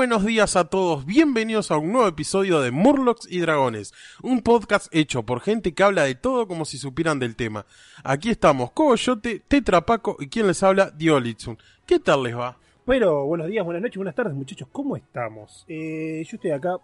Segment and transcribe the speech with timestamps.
[0.00, 3.92] Buenos días a todos, bienvenidos a un nuevo episodio de Murlocs y Dragones,
[4.22, 7.66] un podcast hecho por gente que habla de todo como si supieran del tema.
[8.02, 11.58] Aquí estamos, Coyote, Tetrapaco y quien les habla, Diolitsun.
[11.84, 12.56] ¿Qué tal les va?
[12.86, 15.66] Pero buenos días, buenas noches, buenas tardes muchachos, ¿cómo estamos?
[15.68, 16.76] Eh, yo estoy acá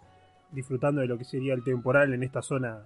[0.51, 2.83] disfrutando de lo que sería el temporal en esta zona,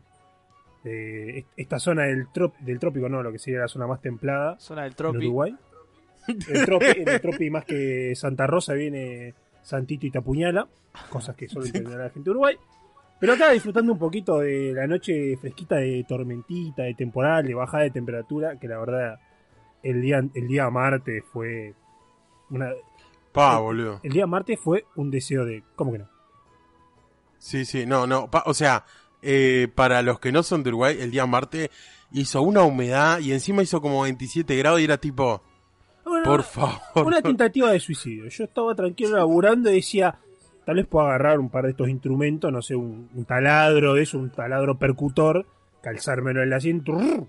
[0.85, 4.57] eh, esta zona del, trop- del trópico, no, lo que sería la zona más templada
[4.61, 5.17] Zona del Tropi.
[5.17, 5.53] Uruguay.
[6.27, 10.67] El tropi, en el tropi más que Santa Rosa viene Santito y te apuñala,
[11.09, 12.57] cosas que solo entenderá la gente de Uruguay.
[13.19, 17.83] Pero acá disfrutando un poquito de la noche fresquita de tormentita, de temporal, de bajada
[17.83, 19.19] de temperatura, que la verdad
[19.83, 21.73] el día, el día martes fue
[22.49, 22.71] una,
[23.31, 23.99] Pa, boludo.
[24.03, 25.63] el día martes fue un deseo de.
[25.75, 26.09] ¿Cómo que no?
[27.37, 28.85] Sí, sí, no, no, pa- o sea,
[29.21, 31.69] eh, para los que no son de Uruguay, el día martes
[32.11, 35.41] hizo una humedad y encima hizo como 27 grados y era tipo,
[36.03, 37.05] Por favor.
[37.07, 38.27] Una tentativa de suicidio.
[38.29, 40.17] Yo estaba tranquilo laburando y decía,
[40.65, 44.03] tal vez puedo agarrar un par de estos instrumentos, no sé, un, un taladro de
[44.03, 45.45] eso, un taladro percutor,
[45.81, 47.25] calzármelo en la asiento, rrr,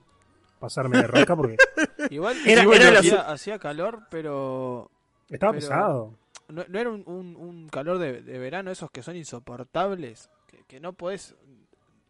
[0.58, 1.56] pasarme de raca porque
[2.10, 4.90] Igual Era- igual era la- hacía, hacía calor, pero
[5.30, 6.14] estaba Pero- pesado.
[6.48, 10.64] no, no era un, un- un calor de, de verano, esos que son insoportables, que,
[10.66, 11.34] que no podés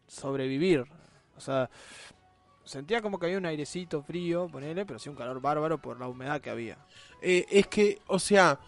[0.07, 0.85] sobrevivir.
[1.37, 1.71] O sea,
[2.65, 6.09] sentía como que había un airecito frío, ponele, pero sí un calor bárbaro por la
[6.09, 6.79] humedad que había.
[7.21, 8.59] Eh, es que, o sea,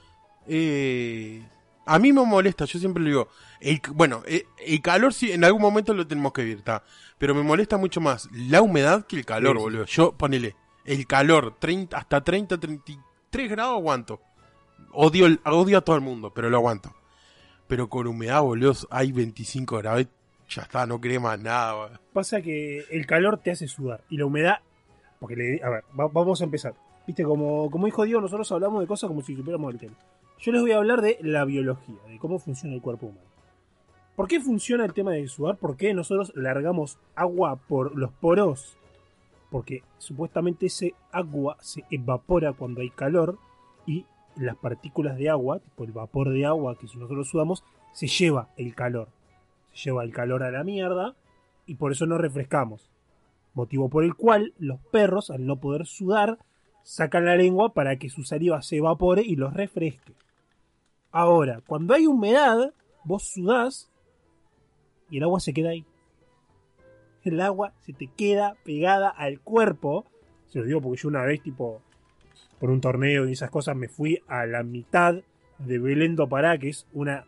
[0.47, 1.47] eh,
[1.87, 3.29] a mí me molesta, yo siempre lo digo,
[3.61, 6.83] el, bueno, eh, el calor sí, en algún momento lo tenemos que vivir, está,
[7.19, 9.63] pero me molesta mucho más la humedad que el calor, Sí, sí.
[9.65, 9.85] boludo.
[9.87, 14.21] Yo, ponele, el calor, 30, hasta 30, 33 grados aguanto.
[14.93, 16.95] Odio, el- odio a todo el mundo, pero lo aguanto.
[17.67, 20.07] Pero con humedad, boludo, hay 25 grados,
[20.49, 22.01] ya está, no más nada.
[22.13, 24.59] Pasa que el calor te hace sudar y la humedad.
[25.21, 26.75] Porque, le, a ver, va- vamos a empezar.
[27.07, 29.95] Viste, como, como dijo Diego, nosotros hablamos de cosas como si supiéramos el tema.
[30.39, 33.27] Yo les voy a hablar de la biología, de cómo funciona el cuerpo humano.
[34.17, 35.57] ¿Por qué funciona el tema del sudar?
[35.57, 38.77] ¿Por qué nosotros largamos agua por los poros?
[39.51, 43.39] Porque supuestamente ese agua se evapora cuando hay calor
[43.87, 44.05] y
[44.37, 48.75] las partículas de agua, tipo el vapor de agua que nosotros sudamos, se lleva el
[48.75, 49.09] calor.
[49.83, 51.17] Lleva el calor a la mierda
[51.67, 52.91] y por eso nos refrescamos.
[53.55, 56.39] Motivo por el cual los perros, al no poder sudar,
[56.83, 60.13] sacan la lengua para que su saliva se evapore y los refresque.
[61.11, 62.73] Ahora, cuando hay humedad,
[63.05, 63.91] vos sudás
[65.11, 65.85] y el agua se queda ahí.
[67.23, 70.05] El agua se te queda pegada al cuerpo.
[70.49, 71.81] Se lo digo porque yo una vez, tipo,
[72.59, 75.23] por un torneo y esas cosas, me fui a la mitad
[75.59, 77.25] de Belém do Pará, que es una,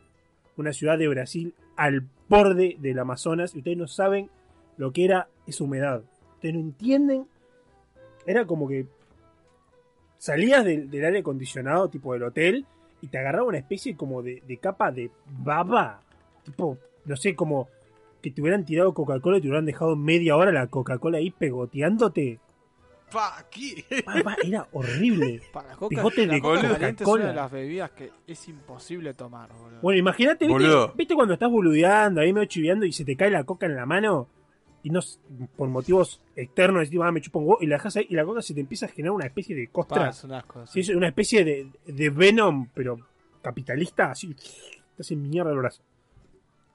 [0.57, 3.55] una ciudad de Brasil al borde del Amazonas.
[3.55, 4.31] Y ustedes no saben
[4.77, 6.03] lo que era esa humedad.
[6.35, 7.27] Ustedes no entienden.
[8.27, 8.87] Era como que
[10.19, 12.67] salías del, del aire acondicionado, tipo del hotel,
[13.01, 16.01] y te agarraba una especie como de, de capa de baba.
[16.45, 17.69] Tipo, no sé, como
[18.23, 22.41] que te hubieran tirado Coca-Cola y te hubieran dejado media hora la Coca-Cola ahí pegoteándote.
[23.11, 23.85] Pa, ¿qué?
[24.05, 25.41] Baba, era horrible.
[25.53, 28.49] Para la coca, Bigote la de coca caliente es una de las bebidas que es
[28.49, 29.81] imposible tomar, boludo.
[29.81, 30.93] Bueno, imagínate, ¿viste, Boludo.
[30.97, 33.87] ¿viste cuando estás boludeando, ahí medio chiviando y se te cae la coca en la
[33.87, 34.29] mano?
[34.83, 35.01] Y no,
[35.57, 38.25] por motivos externos, decís, ah, me chupo un huevo, y la dejas ahí y la
[38.25, 40.09] coca se te empieza a generar una especie de Pa, costra.
[40.11, 40.67] es un asco.
[40.67, 40.91] Sí, sí.
[40.93, 42.99] es una especie de, de Venom, pero
[43.43, 45.83] capitalista, así, te hace mierda el brazo.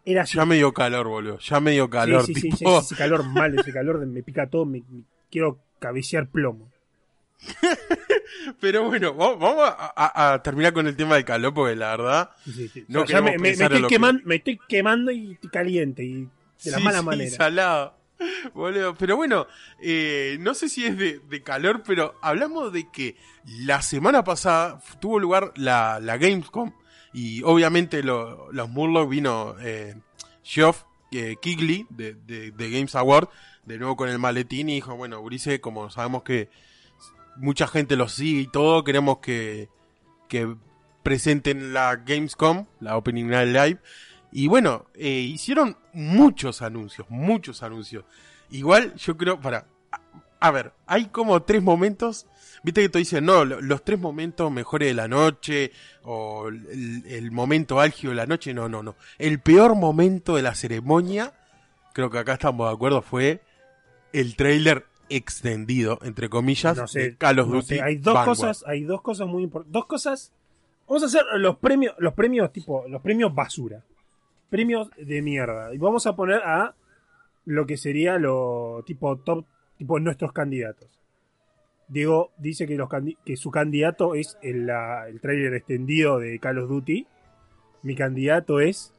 [0.03, 0.35] Era así.
[0.37, 3.23] Ya me dio calor, boludo, ya me dio calor, sí, sí, sí, sí, ese calor
[3.25, 6.71] mal, ese calor de me pica todo, me, me- quiero cabecear plomo.
[8.59, 11.91] Pero bueno, va- vamos a, a- a terminar con el tema del calor, porque la
[11.97, 12.29] verdad.
[12.45, 12.85] Sí, sí, sí.
[12.87, 16.27] No O sea, me, estoy lo que- queman- me estoy quemando y caliente y
[16.63, 17.31] de la sí, mala manera.
[17.35, 17.95] salado.
[18.53, 19.47] Boludo, pero bueno,
[19.81, 23.15] eh, no sé si es de, de calor, pero hablamos de que
[23.45, 26.71] la semana pasada tuvo lugar la, la Gamescom
[27.13, 29.95] y obviamente lo- los Murloc vino eh,
[30.43, 33.27] Geoff eh, Kigley de, de- de Games Award,
[33.65, 36.49] de nuevo con el maletín y dijo, bueno, Urice, como sabemos que
[37.37, 39.69] mucha gente lo sigue y todo, queremos que,
[40.27, 40.55] que
[41.03, 43.79] presenten la Gamescom, la Opening Night Live.
[44.31, 48.05] Y bueno, eh, hicieron muchos anuncios, muchos anuncios.
[48.49, 49.65] Igual yo creo, para...
[50.39, 52.25] A, ver, hay como tres momentos,
[52.63, 55.71] viste que te dicen, no, lo- los tres momentos mejores de la noche,
[56.01, 58.95] o el, el momento álgido de la noche, no, no, no.
[59.19, 61.33] El peor momento de la ceremonia,
[61.93, 63.41] creo que acá estamos de acuerdo, fue
[64.13, 67.67] el trailer extendido, entre comillas, no sé, de Call of no Duty.
[67.67, 68.37] sé, hay dos Vanguard.
[68.37, 69.73] cosas, hay dos cosas muy importantes.
[69.73, 70.31] Dos cosas.
[70.87, 73.83] Vamos a hacer los premios, los premios tipo, los premios basura.
[74.49, 75.73] Premios de mierda.
[75.73, 76.75] Y vamos a poner a
[77.45, 79.45] lo que sería lo tipo top,
[79.77, 80.89] tipo nuestros candidatos.
[81.87, 82.89] Diego dice que, los
[83.25, 87.05] que su candidato es el, la- el trailer extendido de Call of Duty.
[87.83, 88.93] Mi candidato es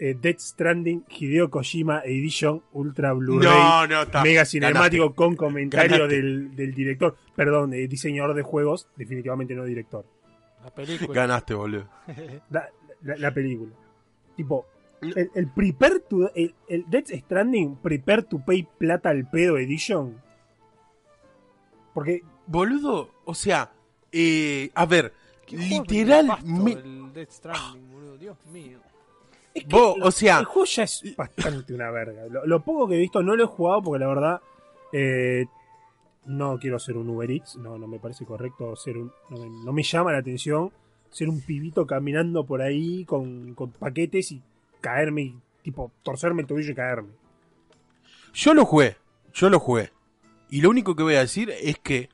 [0.00, 4.22] eh, Death Stranding Hideo Kojima Edition Ultra Blu-ray No, no, está.
[4.24, 5.16] Mega cinemático Ganaste.
[5.16, 7.16] con comentario del, del director.
[7.36, 10.04] Perdón, eh, diseñador de juegos, definitivamente no director.
[10.64, 11.12] La película.
[11.14, 11.86] Ganaste, boludo.
[12.50, 12.68] La,
[13.02, 13.72] la- la película.
[14.36, 14.66] Tipo,
[15.02, 16.30] el, el Prepare to.
[16.34, 20.20] El, el Death Stranding Prepare to Pay Plata al Pedo Edition.
[21.94, 23.70] Porque Boludo, o sea,
[24.12, 25.12] eh, a ver,
[25.50, 26.26] literal.
[26.44, 28.18] me- El Death Stranding, boludo.
[28.18, 28.78] Dios mío.
[29.54, 32.26] Es que o sea- El juego ya es bastante una verga.
[32.30, 34.40] Lo, lo poco que he visto no lo he jugado porque la verdad.
[34.92, 35.46] eh,
[36.26, 37.56] no quiero ser un Uber Eats.
[37.56, 39.10] No, no me parece correcto ser un.
[39.30, 40.70] No me, no me llama la atención
[41.10, 44.42] ser un pibito caminando por ahí con, con paquetes y
[44.80, 45.22] caerme.
[45.22, 47.08] y, Tipo, torcerme el tobillo y caerme.
[48.32, 48.96] Yo lo jugué,
[49.34, 49.90] yo lo jugué.
[50.50, 52.08] Y lo único que voy a decir es que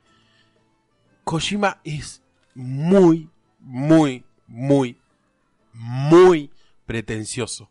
[1.25, 2.23] Kojima es
[2.55, 3.29] muy,
[3.61, 4.97] muy, muy,
[5.75, 6.50] muy
[6.87, 7.71] pretencioso.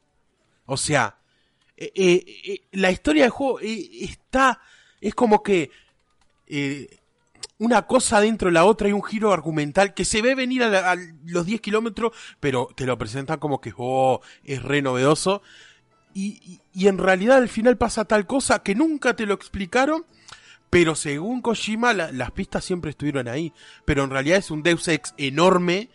[0.66, 1.18] O sea,
[1.78, 4.62] eh, eh, eh, la historia del juego está,
[5.02, 5.72] es como que
[7.58, 10.96] una cosa dentro de la otra y un giro argumental que se ve venir a,
[11.26, 15.42] los 10 kilómetros, pero te lo presentan como que oh, es re novedoso.
[16.14, 20.06] Y, y- en realidad al final pasa tal cosa que nunca te lo explicaron,
[20.70, 23.54] pero según Kojima la- las pistas siempre estuvieron ahí.
[23.86, 25.90] Pero en realidad es un Deus Ex enorme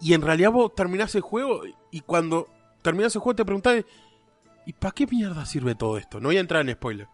[0.00, 2.48] y, y en realidad vos terminás el juego y cuando
[2.82, 3.84] terminás el juego te preguntás,
[4.66, 6.20] ¿y para qué mierda sirve todo esto?
[6.20, 7.08] No voy a entrar en spoiler.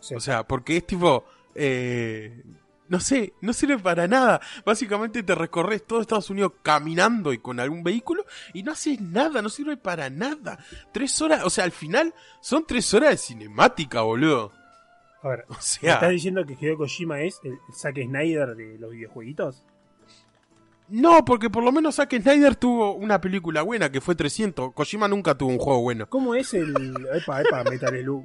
[0.00, 0.14] Sí.
[0.14, 1.24] O sea, porque es tipo...
[1.54, 2.42] eh,
[2.88, 4.40] no sé, no sirve para nada.
[4.64, 9.42] Básicamente te recorres todo Estados Unidos caminando y con algún vehículo y no haces nada,
[9.42, 10.58] no sirve para nada.
[10.92, 14.52] Tres horas, o sea, al final son tres horas de cinemática, boludo.
[15.22, 18.78] A ver, O ¿me sea, ¿estás diciendo que Hideo Kojima es el Zack Snyder de
[18.78, 19.64] los videojueguitos?
[20.88, 24.72] No, porque por lo menos Zack Snyder tuvo una película buena que fue 300.
[24.72, 26.06] Kojima nunca tuvo un juego bueno.
[26.08, 26.72] ¿Cómo es el.
[27.14, 28.24] Epa, epa, Metal Slug?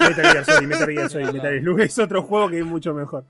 [0.00, 3.24] Metal Gear Solid, Metal Gear Solid, Metal Slug es otro juego que es mucho mejor.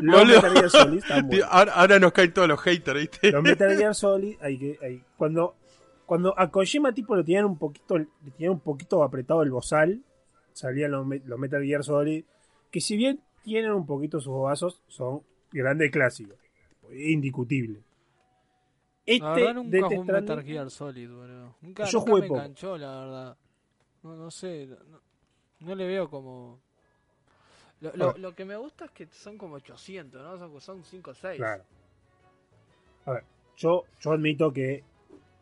[0.00, 0.36] Los Boludo.
[0.42, 1.48] Metal Gear Solid están buenos.
[1.50, 3.30] Ahora, ahora nos caen todos los haters, ¿viste?
[3.32, 5.54] Los Metal Gear Solid, hay que, hay- cuando,
[6.06, 10.00] cuando a Kojima tipo lo tenían un poquito, le tenían un poquito apretado el bozal,
[10.52, 11.06] salían los
[11.38, 12.24] Metal Gear Solid,
[12.70, 15.20] que si bien tienen un poquito sus bobazos, son
[15.52, 16.36] grandes clásicos,
[16.94, 17.80] indiscutible.
[19.04, 21.54] Este La verdad nunca Death jugué un Stranding- Metal Gear Solid, boludo.
[21.62, 22.40] Nunca, Yo nunca jugué me poco.
[22.40, 23.36] enganchó, la verdad.
[24.02, 25.00] No, no sé, no,
[25.60, 26.60] no le veo como...
[27.80, 30.38] Lo, que me gusta es que son como 800, ¿no?
[30.38, 31.36] Son, son 5 o 6.
[31.36, 31.62] Claro.
[33.04, 33.24] A ver,
[33.56, 34.82] yo, yo admito que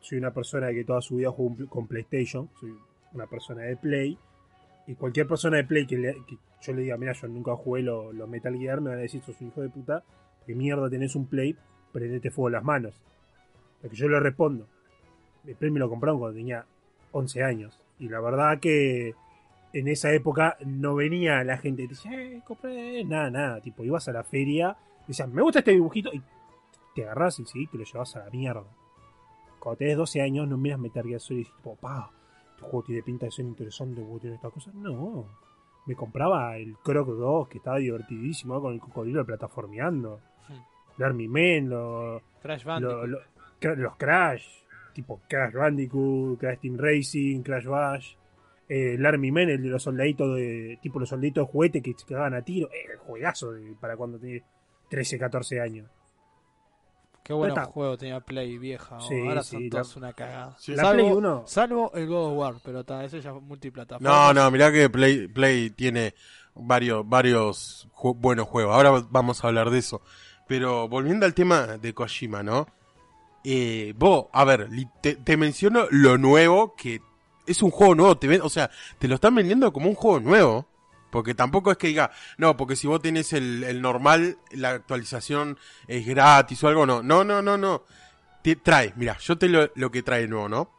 [0.00, 2.74] soy una persona que toda su vida jugó con PlayStation, soy
[3.12, 4.18] una persona de Play,
[4.86, 7.82] y cualquier persona de Play que, le- que yo le diga, mira, yo nunca jugué
[7.82, 10.02] lo- los Metal Gear, me van a decir, sos un hijo de puta,
[10.44, 11.56] que mierda tenés un Play,
[11.92, 13.00] prendete fuego las manos.
[13.82, 14.66] Lo que yo le respondo,
[15.46, 16.64] el Play me lo compraron cuando tenía
[17.12, 19.14] 11 años, y la verdad que
[19.72, 24.12] en esa época no venía la gente y eh, compré, nada, nada, tipo, ibas a
[24.12, 24.76] la feria,
[25.06, 26.22] decías, me gusta este dibujito, y
[26.94, 28.64] te agarras y sí, te lo llevas a la mierda.
[29.58, 32.10] Cuando tenés 12 años, no miras Metal Gear Solid y dices, tipo, pa,
[32.50, 34.74] este juego tiene pinta de ser interesante, el tiene estas cosas.
[34.74, 35.26] No,
[35.86, 40.20] me compraba el Croc 2, que estaba divertidísimo, con el cocodrilo plataformeando.
[40.98, 42.22] El Army Men, lo-
[42.80, 43.06] Crash
[43.60, 44.46] lo- los Crash,
[44.92, 48.14] tipo Crash Bandicoot, Crash Team Racing, Crash Bash.
[48.68, 50.78] eh, el Army Men, el de los soldaditos de.
[50.80, 52.68] tipo los soldaditos de juguete que se cagaban a tiro.
[52.72, 54.42] Eh, juegazo de- para cuando tenés
[54.88, 55.90] 13, 14 años.
[57.24, 57.64] Qué bueno está.
[57.66, 59.00] juego tenía Play vieja.
[59.00, 60.56] Sí, Ahora sí, son la- todas una cagada.
[60.60, 60.72] Sí.
[60.76, 61.42] La salvo, Play 1.
[61.46, 64.08] salvo el God of War, pero está, ese ya es multiplataforma.
[64.08, 66.14] No, no, mirá que Play, Play tiene
[66.54, 68.74] varios, varios ju- buenos juegos.
[68.74, 70.02] Ahora vamos a hablar de eso.
[70.46, 72.66] Pero volviendo al tema de Kojima, ¿no?
[73.42, 74.68] Eh, vos, a ver,
[75.00, 77.00] te, te menciono lo nuevo, que
[77.46, 80.20] es un juego nuevo, te ven, o sea, te lo están vendiendo como un juego
[80.20, 80.66] nuevo.
[81.14, 85.58] Porque tampoco es que diga, no, porque si vos tenés el, el normal, la actualización
[85.86, 87.04] es gratis o algo, no.
[87.04, 87.84] No, no, no, no.
[88.42, 90.72] Te trae, mira, yo te lo, lo que trae nuevo, ¿no?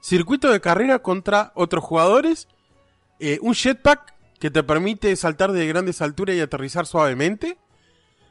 [0.00, 2.48] Circuito de carrera contra otros jugadores,
[3.20, 7.58] eh, un jetpack que te permite saltar de grandes alturas y aterrizar suavemente,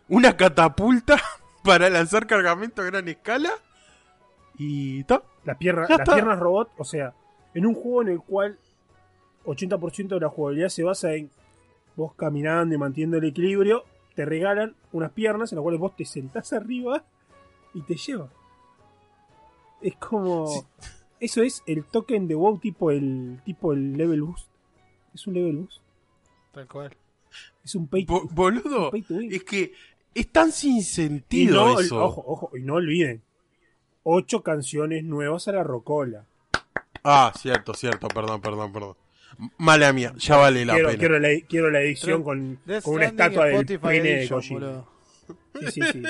[0.09, 1.21] una catapulta
[1.63, 3.51] para lanzar cargamento a gran escala
[4.57, 5.21] y ta.
[5.43, 7.13] Las piernas, Ya las piernas robot, o sea,
[7.53, 8.57] en un juego en el cual
[9.45, 11.29] 80% de la jugabilidad se basa en
[11.95, 13.83] vos caminando y manteniendo el equilibrio,
[14.15, 17.03] te regalan unas piernas en las cuales vos te sentás arriba
[17.73, 18.29] y te lleva.
[19.81, 20.47] Es como.
[20.47, 20.59] Sí.
[21.19, 24.47] Eso es el token de WoW tipo el tipo el level boost.
[25.13, 25.81] Es un level boost.
[26.51, 26.95] Tal cual.
[27.63, 29.71] Es un pay, Bo- boludo, pay to es que
[30.13, 32.03] es tan sin Y sentido no, eso.
[32.03, 33.21] ojo, ojo, y no olviden.
[34.03, 36.25] ocho canciones nuevas a la rocola.
[37.03, 38.95] Ah, cierto, cierto, perdón, perdón, perdón.
[39.57, 40.99] Mala mía, ya vale la quiero, pena.
[40.99, 44.85] quiero la, quiero la edición con, una estatua del pene de Kojima.
[45.59, 46.03] Sí, sí, sí.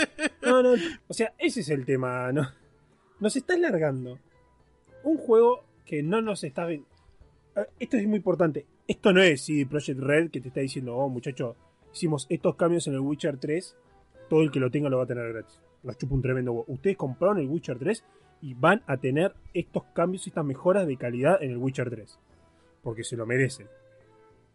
[0.44, 0.74] No, no,
[1.08, 2.50] o sea, ese es el tema, ¿no?
[3.20, 4.20] Nos está alargando
[5.04, 6.72] un juego que no nos está...
[6.72, 6.82] Eh,
[7.80, 8.66] Esto es muy importante.
[8.88, 11.56] Esto no es CD Projekt Red que te está diciendo, oh muchacho,
[11.94, 13.76] hicimos estos cambios en el Witcher 3,
[14.30, 15.60] todo el que lo tenga lo va a tener gratis.
[15.84, 16.66] Nos chupa un tremendo huevo.
[16.68, 18.04] Ustedes compraron el Witcher 3
[18.42, 22.20] y van a tener estos cambios, estas mejoras de calidad en el Witcher 3.
[22.84, 23.68] Porque se lo merecen.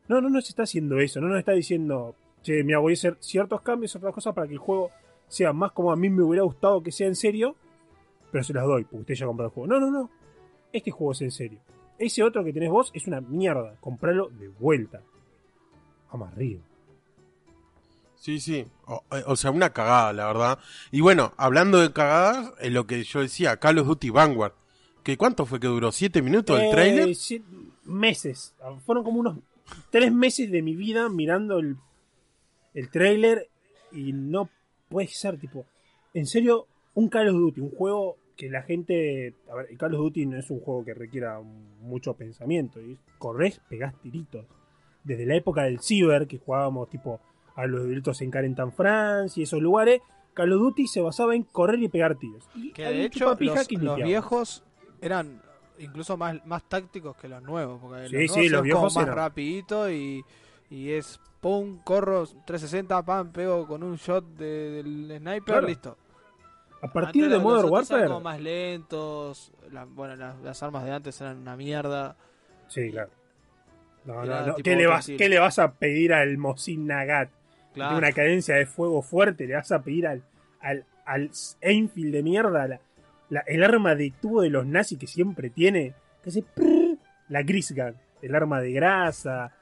[0.09, 1.21] No, no nos está haciendo eso.
[1.21, 4.55] No nos está diciendo, che, mira, voy a hacer ciertos cambios, otras cosas para que
[4.55, 4.91] el juego
[5.29, 7.57] sea más como a mí me hubiera gustado que sea en serio,
[8.31, 9.67] pero se las doy, porque usted ya compró el juego.
[9.69, 10.11] No, no, no.
[10.73, 11.59] Este juego es en serio.
[11.99, 13.75] Ese otro que tenés vos es una mierda.
[13.81, 15.01] Compralo de vuelta.
[16.13, 16.61] Vamos arriba.
[18.17, 18.67] Sí, sí.
[18.87, 20.59] O, eh, o sea, una cagada, la verdad.
[20.91, 24.53] Y bueno, hablando de cagadas, es lo que yo decía, Call of Duty Vanguard.
[25.03, 25.93] ¿Que ¿Cuánto fue que duró?
[25.93, 27.15] ¿Siete minutos el Eh, trailer?
[27.15, 27.43] sí,
[27.87, 28.55] meses.
[28.85, 29.39] Fueron como unos
[29.91, 31.77] tres meses de mi vida mirando el,
[32.75, 33.49] el trailer
[33.93, 34.49] y no
[34.89, 35.65] puede ser, tipo,
[36.15, 39.35] en serio, un Call of Duty, un juego que la gente...
[39.51, 41.41] A ver, el Call of Duty no es un juego que requiera
[41.81, 42.81] mucho pensamiento.
[42.81, 44.47] Y corres, pegás tiritos.
[45.05, 47.21] Desde la época del Ciber, que jugábamos tipo
[47.55, 50.01] a los delitos en Carentan France y esos lugares,
[50.35, 52.49] Call of Duty se basaba en correr y pegar tiros.
[52.55, 53.37] Y Que de hecho
[53.71, 54.65] los, viejos
[55.01, 55.41] eran
[55.79, 57.81] incluso más, más tácticos que los nuevos.
[57.81, 60.25] Porque Sí, los sí, nuevos los viejos como más rapidito y,
[60.71, 65.67] y es pum, corro 360, pam, pego con un shot de- del sniper, Claro.
[65.69, 65.97] listo.
[66.83, 68.07] A partir Antes de Modern Warfare...
[68.07, 72.17] como más lentos, la- bueno, las, las armas de antes eran una mierda.
[72.69, 73.11] Sí, claro.
[74.05, 74.55] No, no, no.
[74.57, 75.07] ¿Qué, le vas.
[75.07, 77.29] ¿Qué le vas a pedir al Mosin Nagat?
[77.31, 77.35] Que
[77.75, 77.91] Claro.
[77.97, 79.47] Tiene una cadencia de fuego fuerte.
[79.47, 80.23] Le vas a pedir al,
[80.61, 81.31] al, al
[81.61, 82.69] Enfield de mierda.
[82.69, 82.81] La,
[83.29, 85.95] la- el arma de tubo de los nazis que siempre tiene.
[86.23, 87.97] Que hace prrr, la Grisgan.
[88.23, 89.53] El arma de grasa.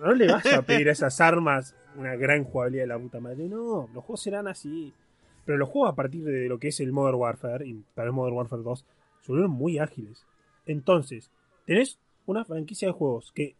[0.00, 3.48] No le vas a pedir a esas armas una gran jugabilidad de la puta madre.
[3.48, 4.92] No, los juegos serán así.
[5.44, 8.12] Pero los juegos a partir de lo que es el Modern Warfare, y para el
[8.12, 8.84] Modern Warfare 2,
[9.22, 10.24] se volvieron muy ágiles.
[10.66, 11.30] Entonces,
[11.66, 13.54] tenés una franquicia de juegos que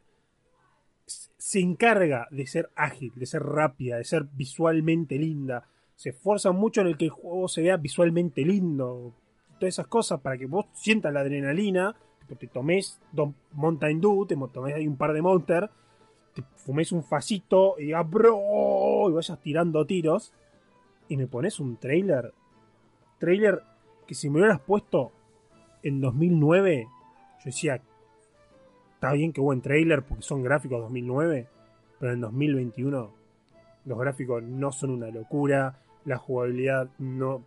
[1.06, 5.68] se encarga de ser ágil, de ser rápida, de ser visualmente linda.
[5.96, 9.14] Se esfuerza mucho en el que el juego se vea visualmente lindo.
[9.58, 11.94] Todas esas cosas para que vos sientas la adrenalina.
[12.38, 13.00] te tomes
[13.52, 15.70] Mountain Dew, te tomes ahí un par de Monster,
[16.34, 20.32] te fumes un facito y digas, bro, y vayas tirando tiros.
[21.08, 22.32] Y me pones un trailer.
[23.18, 23.62] Trailer
[24.06, 25.12] que si me hubieras puesto
[25.82, 26.88] en 2009,
[27.38, 27.80] yo decía,
[28.94, 31.46] está bien que buen trailer porque son gráficos 2009,
[32.00, 33.23] pero en 2021
[33.84, 37.42] los gráficos no son una locura, la jugabilidad no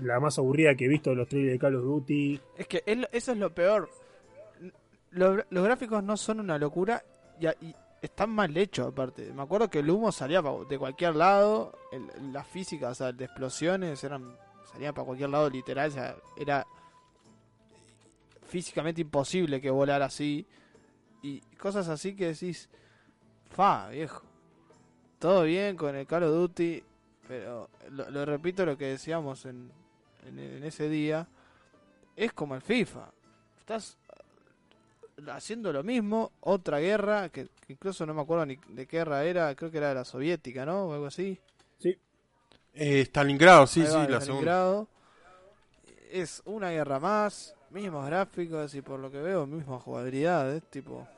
[0.00, 2.40] la más aburrida que he visto de los trailers de Call of Duty.
[2.56, 2.82] Es que
[3.12, 3.90] eso es lo peor.
[5.10, 7.02] Lo- los gráficos no son una locura
[7.40, 7.46] y,
[8.02, 9.32] están mal hechos aparte.
[9.32, 13.24] Me acuerdo que el humo salía de cualquier lado, el- las físicas o sea, de
[13.24, 14.36] explosiones eran
[14.72, 16.66] salían para cualquier lado literal, o sea, era
[18.46, 20.46] físicamente imposible que volara así
[21.22, 22.68] y cosas así que decís,
[23.50, 24.22] fa, viejo.
[25.18, 26.82] Todo bien con el Call of Duty,
[27.26, 29.70] pero lo, lo repito lo que decíamos en,
[30.26, 31.26] en, en ese día,
[32.14, 33.10] es como el FIFA.
[33.58, 33.96] Estás
[35.16, 38.98] eh, haciendo lo mismo, otra guerra, que, que incluso no me acuerdo ni de qué
[38.98, 40.86] guerra era, creo que era la soviética, ¿no?
[40.86, 41.38] O algo así.
[42.78, 44.20] Eh, Stalingrado, sí, sí, la de segunda.
[44.20, 44.88] Stalingrado.
[46.10, 50.54] Es una guerra más, mismos gráficos y por lo que veo, misma jugabilidad.
[50.54, 51.08] Es tipo,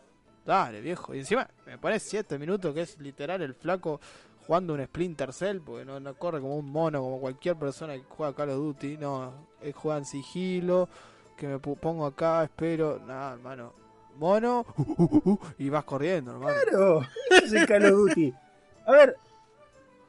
[0.48, 1.14] dale viejo.
[1.14, 4.00] Y encima me pones 7 minutos que es literal el flaco
[4.46, 8.02] jugando un Splinter Cell, porque no, no corre como un mono, como cualquier persona que
[8.08, 8.96] juega Call of Duty.
[8.96, 10.88] No, él juega en sigilo,
[11.36, 12.98] que me pongo acá, espero.
[13.06, 13.72] Nada, hermano.
[14.16, 14.66] Mono,
[15.58, 16.56] y vas corriendo, hermano.
[16.68, 18.34] Claro, es el Call of Duty.
[18.86, 19.16] A ver,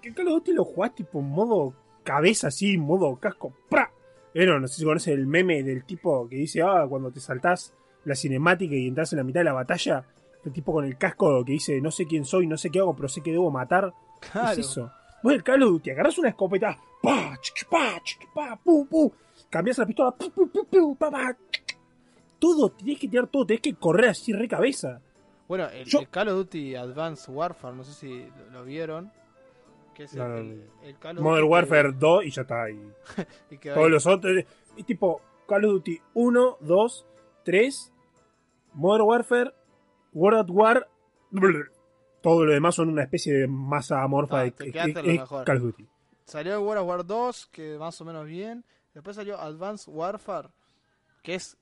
[0.01, 3.53] que Call of Duty lo jugás tipo modo cabeza así, modo casco.
[3.69, 3.91] ¡pra!
[4.31, 7.73] Pero no sé si conoces el meme del tipo que dice, ah, cuando te saltás
[8.05, 10.05] la cinemática y entras en la mitad de la batalla,
[10.49, 12.95] el tipo con el casco que dice, no sé quién soy, no sé qué hago,
[12.95, 13.93] pero sé que debo matar.
[14.31, 14.51] Claro.
[14.51, 14.91] Es eso.
[15.23, 19.09] Vos el Call of Duty, agarrás una escopeta, pa, chiqui, pa, chiqui, pa, pum, pum,
[19.49, 21.35] cambias la pistola, pu, pu, pu, pu, pa, pa.
[22.39, 25.01] todo, tenés que tirar todo, tenés que correr así re cabeza.
[25.47, 29.11] Bueno, el, Yo- el Call of Duty Advanced Warfare, no sé si lo, lo vieron.
[29.93, 30.63] Que es el, No, no, el- no.
[30.83, 32.69] el Call of Modern Duty que- Warfare 2 y ya está.
[33.51, 34.43] Y y todos los otros.
[34.77, 37.05] Y tipo, Call of Duty 1, 2,
[37.43, 37.93] 3,
[38.73, 39.51] Modern Warfare,
[40.13, 40.87] World at War.
[42.21, 44.51] Todo lo demás son una especie de masa amorfa Ah, de.
[45.45, 45.87] Call of Duty.
[46.25, 48.65] Salió el World of War 2, que más o menos bien.
[48.93, 50.49] Después salió Advanced Warfare,
[51.23, 51.57] que es.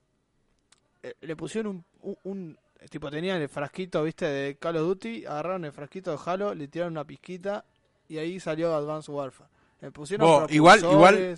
[1.04, 2.58] eh, le pusieron un, un, un-
[2.92, 6.68] Tipo, tenían el frasquito, viste, de Call of Duty, agarraron el frasquito de Halo, le
[6.68, 7.66] tiraron una pizquita
[8.08, 9.50] y ahí salió Advanced Warfare.
[9.82, 11.38] Le pusieron Vos, igual- igual-.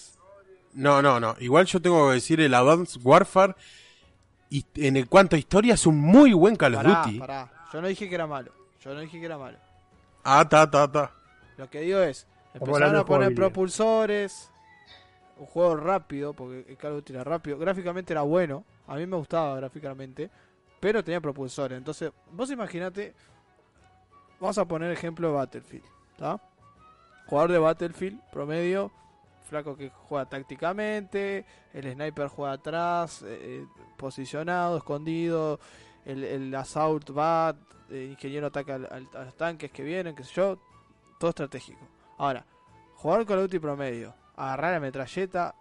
[0.73, 1.35] No, no, no.
[1.39, 3.55] Igual yo tengo que decir el Advanced Warfare.
[4.49, 7.19] Y en el cuanto a historia es un muy buen Call of Pará, Duty.
[7.19, 7.51] pará.
[7.71, 8.51] Yo no dije que era malo.
[8.81, 9.57] Yo no dije que era malo.
[10.23, 11.11] Ah, ta, ta, ta.
[11.57, 14.49] Lo que digo es, empezaron a poner propulsores,
[15.37, 19.05] un juego rápido, porque el Call of Duty era rápido, gráficamente era bueno, a mí
[19.05, 20.29] me gustaba gráficamente,
[20.79, 21.77] pero tenía propulsores.
[21.77, 23.13] Entonces, vos imaginate,
[24.39, 26.39] vamos a poner ejemplo de Battlefield, ¿está?
[27.27, 28.91] Jugador de Battlefield, promedio,
[29.49, 33.65] flaco que juega tácticamente, el sniper juega atrás, eh,
[33.97, 35.59] posicionado, escondido,
[36.05, 37.55] el, el assault va,
[37.89, 40.59] el ingeniero ataca al- al- a los tanques que vienen, qué sé yo,
[41.19, 41.85] todo estratégico.
[42.17, 42.45] Ahora,
[42.95, 45.53] jugar of Duty promedio, agarrar la metralleta,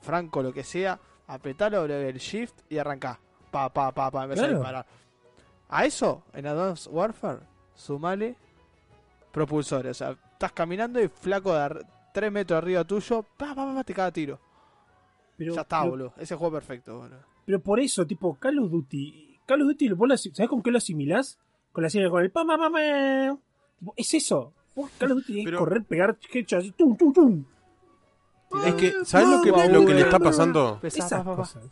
[0.00, 3.18] franco lo que sea, apretarlo el shift y arrancar.
[3.50, 4.56] Pa, pa, pa, pa, empezar Claro.
[4.56, 4.86] a disparar.
[5.70, 7.40] A eso, en Advanced Warfare,
[7.74, 8.36] sumale
[9.32, 9.90] propulsores.
[9.92, 13.84] O sea, estás caminando y flaco de 3 metros arriba tuyo, pa, pa, pa, pa,
[13.84, 14.38] te caga tiro.
[15.36, 16.12] Pero, ya está, pero- boludo.
[16.16, 17.18] Ese juego perfecto, boludo.
[17.44, 19.40] Pero por eso, tipo, Call of Duty.
[19.44, 21.38] Call of Duty, vos ¿sabés con qué lo asimilás?
[21.72, 23.38] Con la serie con el pam, pam, pam.
[23.80, 24.52] Tipo, Es eso.
[24.76, 27.44] Vos, Call of Duty es Pero- correr, pegar headshots así, tum, tum, tum.
[28.64, 30.78] Es que, ¿sabes lo que, Guau, lo que le está pasando?
[30.82, 31.64] Esas cosas.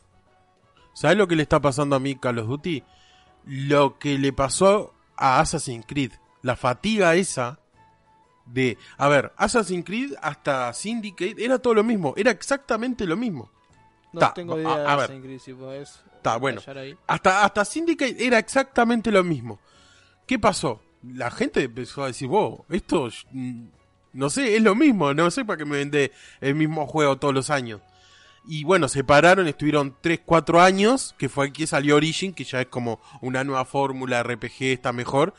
[0.94, 2.82] ¿Sabes lo que le está pasando a mí Call of Duty?
[3.46, 6.12] Lo que le pasó a Assassin's Creed.
[6.42, 7.60] La fatiga esa
[8.52, 8.78] de...
[8.98, 12.14] A ver, Assassin's Creed hasta Syndicate era todo lo mismo.
[12.16, 13.50] Era exactamente lo mismo.
[14.12, 14.94] No Ta, tengo a- idea de a.
[14.94, 16.02] Assassin's Creed, si podés
[16.40, 16.60] bueno.
[17.06, 19.58] Hasta, hasta Syndicate era exactamente lo mismo.
[20.26, 20.80] ¿Qué pasó?
[21.02, 23.64] La gente empezó a decir, wow, esto, mm,
[24.12, 27.34] no sé, es lo mismo, no sé para qué me vende el mismo juego todos
[27.34, 27.80] los años.
[28.46, 32.60] Y bueno, se pararon, estuvieron 3, 4 años, que fue aquí salió Origin, que ya
[32.60, 35.34] es como una nueva fórmula RPG, está mejor.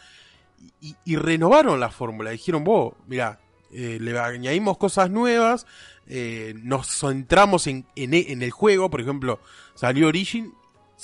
[0.81, 3.39] Y, y renovaron la fórmula, dijeron, vos, mira,
[3.71, 5.65] le añadimos cosas nuevas,
[6.07, 9.39] eh, nos centramos en, en, en el juego, por ejemplo,
[9.73, 10.53] salió Origin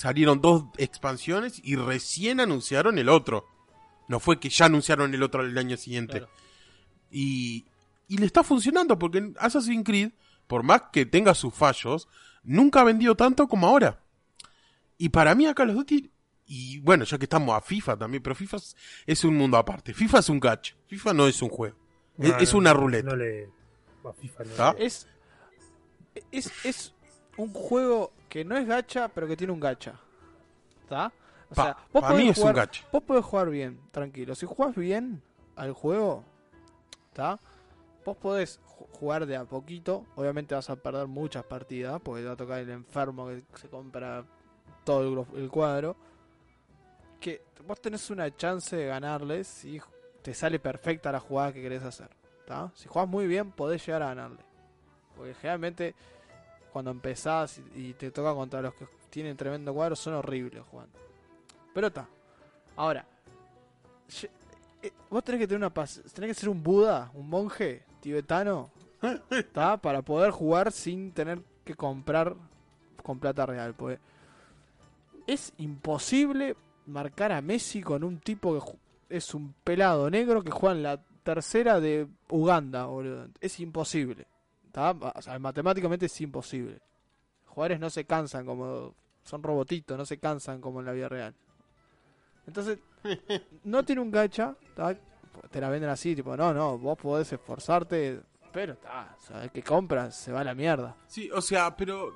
[0.00, 3.46] salieron dos expansiones y recién anunciaron el otro.
[4.08, 6.20] No fue que ya anunciaron el otro el año siguiente.
[6.20, 6.32] Claro.
[7.10, 7.66] Y,
[8.08, 10.12] y le está funcionando porque Assassin's Creed,
[10.46, 12.08] por más que tenga sus fallos,
[12.42, 14.00] nunca ha vendido tanto como ahora.
[14.96, 16.10] Y para mí a Call of Duty,
[16.52, 18.56] y bueno, ya que estamos a FIFA también, pero FIFA
[19.06, 19.94] es, un mundo aparte.
[19.94, 20.72] FIFA es un catch.
[20.88, 21.76] FIFA no es un juego.
[22.18, 23.08] Es, No, es no, una ruleta.
[23.10, 23.48] No le.
[24.04, 24.72] a FIFA no ¿Está?
[24.74, 25.06] le- Es,
[26.32, 26.94] es, es
[27.36, 29.94] un juego que no es gacha, pero que tiene un gacha.
[30.82, 31.12] ¿Está?
[31.50, 32.84] O Pa- sea, vos mí podés es un jugar, gacha.
[32.92, 34.34] Vos podés jugar bien, tranquilo.
[34.34, 35.22] Si jugás bien
[35.56, 36.24] al juego,
[37.10, 37.38] ¿está?
[38.04, 40.04] Vos podés ju- jugar de a poquito.
[40.16, 43.68] Obviamente vas a perder muchas partidas, porque te va a tocar el enfermo que se
[43.68, 44.24] compra
[44.84, 45.96] todo el cuadro.
[47.20, 49.80] Que vos tenés una chance de ganarles si
[50.22, 52.08] te sale perfecta la jugada que querés hacer.
[52.46, 52.70] ¿tá?
[52.74, 54.40] Si jugás muy bien, podés llegar a ganarle.
[55.16, 55.94] Porque generalmente,
[56.72, 60.98] cuando empezás y, te toca contra los que tienen tremendo cuadro, son horribles jugando.
[61.74, 62.08] Pero está.
[62.76, 63.04] Ahora,
[64.82, 68.70] eh, vos tenés que tener una paz, tenés que ser un Buda, un monje tibetano,
[69.52, 69.76] ¿tá?
[69.76, 72.34] Para poder jugar sin tener que comprar
[73.02, 73.74] con plata real.
[73.74, 73.98] Porque
[75.26, 76.56] es imposible
[76.86, 81.02] marcar a Messi con un tipo que es un pelado negro que juega en la
[81.22, 83.28] tercera de Uganda, boludo.
[83.40, 84.26] Es imposible.
[84.70, 84.94] ¿tá?
[85.38, 86.80] Matemáticamente es imposible.
[87.46, 88.94] Jugadores no se cansan como.
[89.22, 91.34] Son robotitos, no se cansan como en la vida real.
[92.46, 92.78] Entonces,
[93.64, 94.96] no tiene un gacha, ¿tá?
[95.50, 98.20] te la venden así, tipo, no, no, vos podés esforzarte,
[98.52, 100.96] pero está, o sea, el que compras se va a la mierda.
[101.06, 102.12] Sí, o sea, pero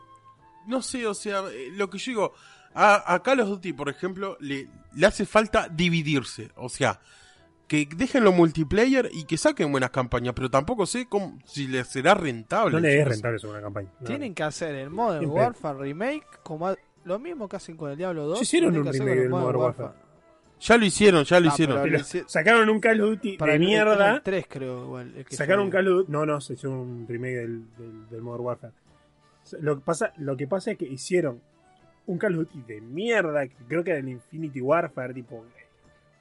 [0.66, 2.32] no sé, o sea, eh, lo que yo digo,
[2.74, 7.00] a, a Call of Duty, por ejemplo, le, le hace falta dividirse, o sea,
[7.68, 11.86] que dejen lo multiplayer y que saquen buenas campañas, pero tampoco sé cómo, si les
[11.88, 12.72] será rentable.
[12.72, 13.88] No le es rentable eso una campaña.
[14.00, 14.06] No.
[14.06, 17.96] Tienen que hacer el Modern Warfare Remake como a- lo mismo que hacen con el
[17.96, 18.38] Diablo 2.
[18.38, 19.90] Ya hicieron un hacer remake del Modern Warfare.
[20.60, 21.76] Ya lo hicieron, ya lo Ah, hicieron.
[21.82, 24.14] pero- Pero hici- sacaron un Call of Duty Para de el- mierda.
[24.16, 25.14] el 3 creo igual.
[25.16, 25.70] el que Sacaron un.
[25.70, 26.12] Call of Duty.
[26.12, 28.72] No, no, se hizo un remake del, del, del Modern Warfare.
[29.60, 31.40] Lo que, pasa, lo que pasa es que hicieron
[32.06, 35.44] un Call of Duty de mierda, que creo que era el Infinity Warfare, tipo,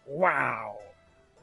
[0.07, 0.73] wow,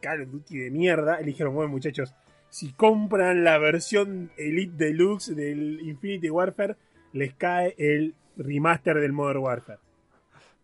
[0.00, 1.20] Call of Duty de mierda.
[1.20, 2.14] Y dijeron, bueno muchachos,
[2.48, 6.76] si compran la versión Elite Deluxe del Infinity Warfare,
[7.12, 9.78] les cae el remaster del Modern Warfare.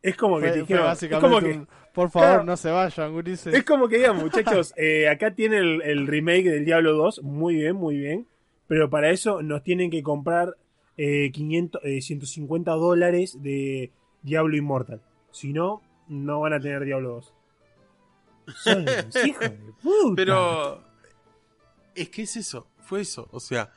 [0.03, 2.45] Es como que Fue- te fue dijeron, es básicamente como que, un, por favor, Claro.
[2.45, 3.55] no se vayan, gurises.
[3.55, 4.17] es como que digan,
[4.63, 8.27] muchachos, eh, acá tiene el, el remake del Diablo 2, muy bien, muy bien,
[8.69, 10.55] pero para eso nos tienen que comprar
[10.97, 15.03] eh, 500, eh, 150 dólares de Diablo Immortal.
[15.31, 17.35] Si no, no van a tener Diablo 2.
[18.63, 20.15] Son unos hijos de puta.
[20.17, 20.85] Pero.
[21.95, 23.29] Es que es eso, fue eso.
[23.33, 23.73] O sea.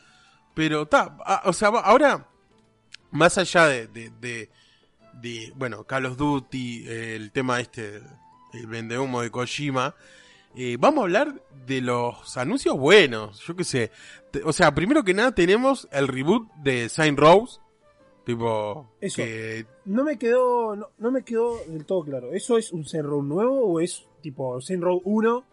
[0.54, 1.18] Pero está.
[1.46, 2.28] O sea, ahora.
[3.12, 3.88] Más allá de.
[3.88, 4.50] de, de-
[5.22, 8.02] de, bueno, Call of Duty, el tema este.
[8.54, 9.94] El vendehumo de Kojima.
[10.56, 13.40] Eh, vamos a hablar de los anuncios buenos.
[13.46, 13.92] Yo qué sé.
[14.32, 17.60] Te- O sea, primero que nada tenemos el reboot de Saint Rose.
[18.26, 18.88] Tipo.
[19.02, 19.18] Eso.
[19.18, 22.32] Que No me quedó no, no me quedó del todo claro.
[22.34, 25.44] ¿Eso es un Saint Row nuevo o es tipo Saint Row 1,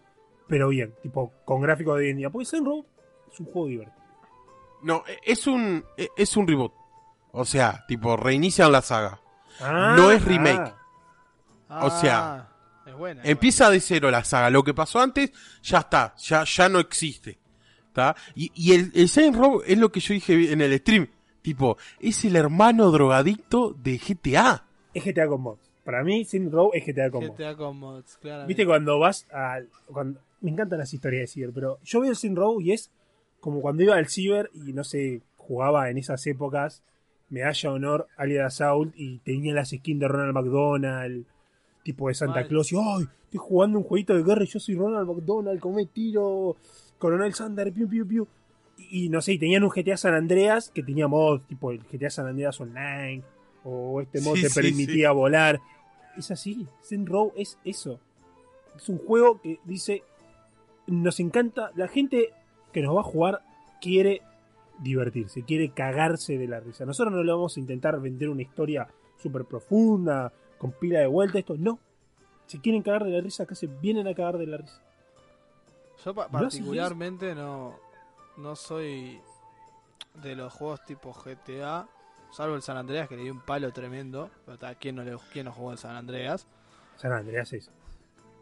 [0.49, 2.31] pero bien, tipo con gráficos de hoy en día?
[2.31, 2.85] Porque Saint Row
[3.33, 3.97] es un juego divertido.
[4.83, 5.85] No, e- es un.
[5.97, 6.73] e- Es un reboot.
[7.33, 9.21] O sea, tipo, reinician la saga.
[9.61, 10.73] Ah, No es remake.
[11.71, 11.85] ah.
[11.87, 12.56] O sea, Ah,
[12.87, 13.23] es buena.
[13.23, 14.51] es Empieza de cero la saga.
[14.51, 16.15] Lo que pasó antes, ya está.
[16.19, 17.39] Ya, ya no existe.
[17.89, 18.15] ¿Está?
[18.35, 21.09] Y, y el, el Saints Row es lo que yo dije en el stream.
[21.43, 24.65] Tipo, es el hermano drogadicto de GTA.
[24.93, 25.71] Es GTA con mods.
[25.85, 27.39] Para mí, Saint Row es GTA con mods.
[27.39, 28.49] GTA con mods, claramente.
[28.49, 29.69] Viste cuando vas al.
[29.87, 32.91] cuando- me encantan las historias de Ciber, pero yo veo el Saint Row y es
[33.41, 36.83] como cuando iba al Ciber y no sé, jugaba en esas épocas,
[37.31, 41.25] Medalla de Honor, Alien Assault y tenía las skins de Ronald McDonald,
[41.87, 42.49] tipo de Santa Mal.
[42.49, 43.07] Claus, y ¡ay!
[43.25, 46.57] Estoy jugando un jueguito de guerra y yo soy Ronald McDonald, comé tiro,
[46.99, 48.29] Coronel Sander, piu, piu, piu.
[48.77, 51.81] Y, y no sé, y tenían un GTA San Andreas que tenía mods, tipo el
[51.81, 53.23] GTA San Andreas Online,
[53.65, 55.61] o este mod Sí, te sí, permitía volar.
[56.19, 58.01] Es así, Saint Row es eso.
[58.77, 60.03] Es un juego que dice,
[60.89, 62.31] nos encanta, la gente
[62.73, 63.43] que nos va a jugar
[63.81, 64.23] quiere
[64.81, 66.85] divertirse, quiere cagarse de la risa.
[66.85, 71.39] Nosotros no le vamos a intentar vender una historia súper profunda, con pila de vuelta,
[71.39, 71.79] esto no.
[72.47, 74.81] Si quieren cagar de la risa, acá se vienen a cagar de la risa.
[76.05, 77.79] Yo pa- ¿No haces particularmente no,
[78.37, 79.21] no soy
[80.15, 81.89] de los juegos tipo GTA,
[82.31, 84.31] salvo el San Andreas que le di un palo tremendo.
[84.45, 86.47] Pero ¿quién, no le, ¿Quién no jugó el San Andreas?
[86.97, 87.71] San Andreas es.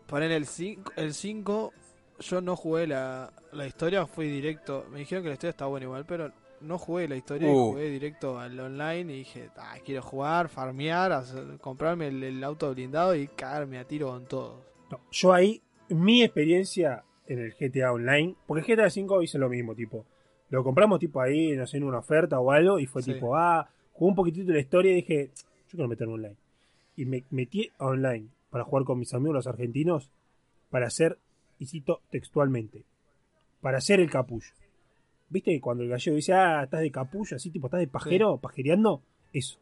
[0.07, 1.73] Poner el 5, el 5
[2.21, 4.87] yo no jugué la, la historia, fui directo.
[4.91, 6.31] Me dijeron que la historia está buena igual, pero
[6.65, 7.71] no jugué la historia, Uh.
[7.73, 12.73] jugué directo al online y dije, "Ah, quiero jugar, farmear, hacer- comprarme el, el auto
[12.75, 14.61] blindado y cagarme a tiro con todos.
[14.91, 19.49] No, yo ahí, mi experiencia en el GTA Online, porque el GTA 5 hice lo
[19.49, 20.05] mismo, tipo,
[20.51, 23.15] lo compramos tipo ahí, no sé, en una oferta o algo, y fue Sí.
[23.15, 26.37] tipo, ah, jugué un poquitito de la historia y dije, yo quiero meterme online.
[26.97, 30.11] Y me metí online para jugar con mis amigos los argentinos,
[30.71, 31.19] para hacer,
[31.59, 32.85] y cito textualmente,
[33.61, 34.47] para hacer el capullo.
[35.35, 38.39] ¿Viste que cuando el gallego dice, ah, estás de capullo, así tipo, estás de pajero,
[38.39, 39.03] pajereando?
[39.33, 39.59] Eso.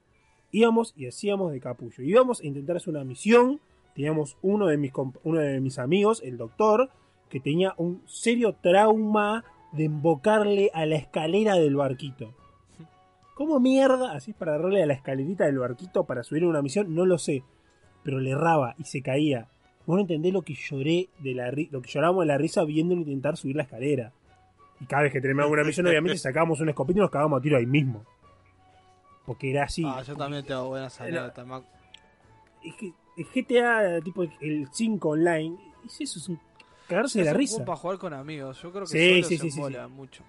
[0.51, 2.03] Íbamos y hacíamos de capullo.
[2.03, 3.59] Íbamos a intentar hacer una misión.
[3.95, 4.93] Teníamos uno de mis,
[5.25, 6.91] uno de mis amigos, el doctor,
[7.31, 12.35] que tenía un serio trauma de embocarle a la escalera del barquito.
[13.35, 14.13] ¿Cómo mierda?
[14.13, 17.07] Así es para darle a la escalerita del barquito para subir a una misión, no
[17.07, 17.45] lo sé.
[18.03, 19.49] Pero le erraba y se caía.
[19.87, 23.01] Vos no entendés lo que lloré de la lo que llorábamos de la risa viéndolo
[23.01, 24.13] intentar subir la escalera.
[24.83, 27.43] Y cada vez que terminábamos una misión, obviamente sacábamos un escopito y nos cagábamos a
[27.43, 28.05] tiro ahí mismo.
[29.25, 29.85] Porque era así.
[29.87, 31.47] ah, yo también tengo buenas anécdotas.
[31.47, 31.65] me ac-
[32.65, 36.41] Es que el GTA, tipo el 5 online, es eso, es un
[36.89, 37.65] cagarse de la risa.
[37.65, 38.61] para jugar con amigos.
[38.61, 40.25] Yo creo que Sí, solo sí, se sí, sí, mola mucho.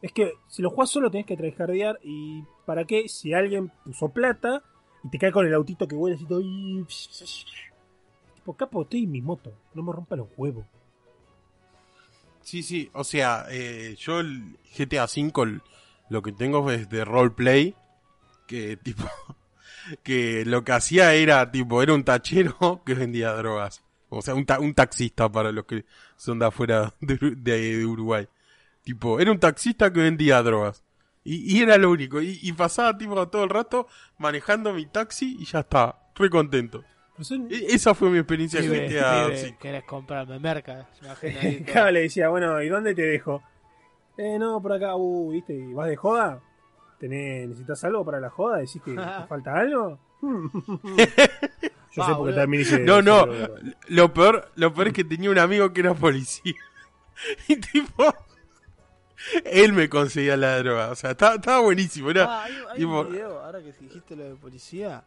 [0.00, 3.08] Es que si lo jugás solo tenés que tryhardear y ¿para qué?
[3.08, 4.62] Si alguien puso plata
[5.04, 6.84] y te cae con el autito que huele así todo y...
[8.36, 10.64] Tipo, capo, estoy en mi moto, no me rompa los huevos.
[12.42, 15.60] Sí, sí, o sea, eh, yo el GTA V
[16.08, 17.74] lo que tengo es de roleplay,
[18.46, 19.04] que tipo,
[20.02, 23.82] que lo que hacía era, tipo, era un tachero que vendía drogas.
[24.08, 25.84] O sea, un, ta- un taxista para los que
[26.16, 28.28] son de afuera de, de- Uruguay.
[28.84, 30.82] Tipo, era un taxista que vendía drogas.
[31.24, 32.20] Y, y era lo único.
[32.20, 33.86] Y, y pasaba, tipo, todo el rato
[34.18, 36.10] manejando mi taxi y ya estaba.
[36.14, 36.84] Re contento.
[37.20, 39.56] Son- E- esa fue mi experiencia en Pibe, GTA pibe, V.
[39.60, 40.88] querés comprarme merca.
[41.00, 41.62] me imagino ahí.
[41.64, 43.42] Claro, le decía, bueno, ¿y dónde te dejo?
[44.16, 45.54] Eh, no, por acá, uh, ¿viste?
[45.54, 46.40] ¿Y ¿Vas de joda?
[46.98, 48.58] ¿Tenés, ¿Necesitas algo para la joda?
[48.58, 49.98] ¿Decís que te falta algo?
[51.94, 52.78] Yo sé porque también hice...
[52.80, 53.26] No, no.
[53.88, 56.54] Lo peor, lo peor es que tenía un amigo que era policía.
[57.48, 58.14] Y tipo,
[59.44, 60.88] él me conseguía la droga.
[60.90, 62.10] O sea, estaba, estaba buenísimo.
[62.10, 65.04] Era, Ah, hay, hay tipo- un video, ahora que dijiste lo de policía,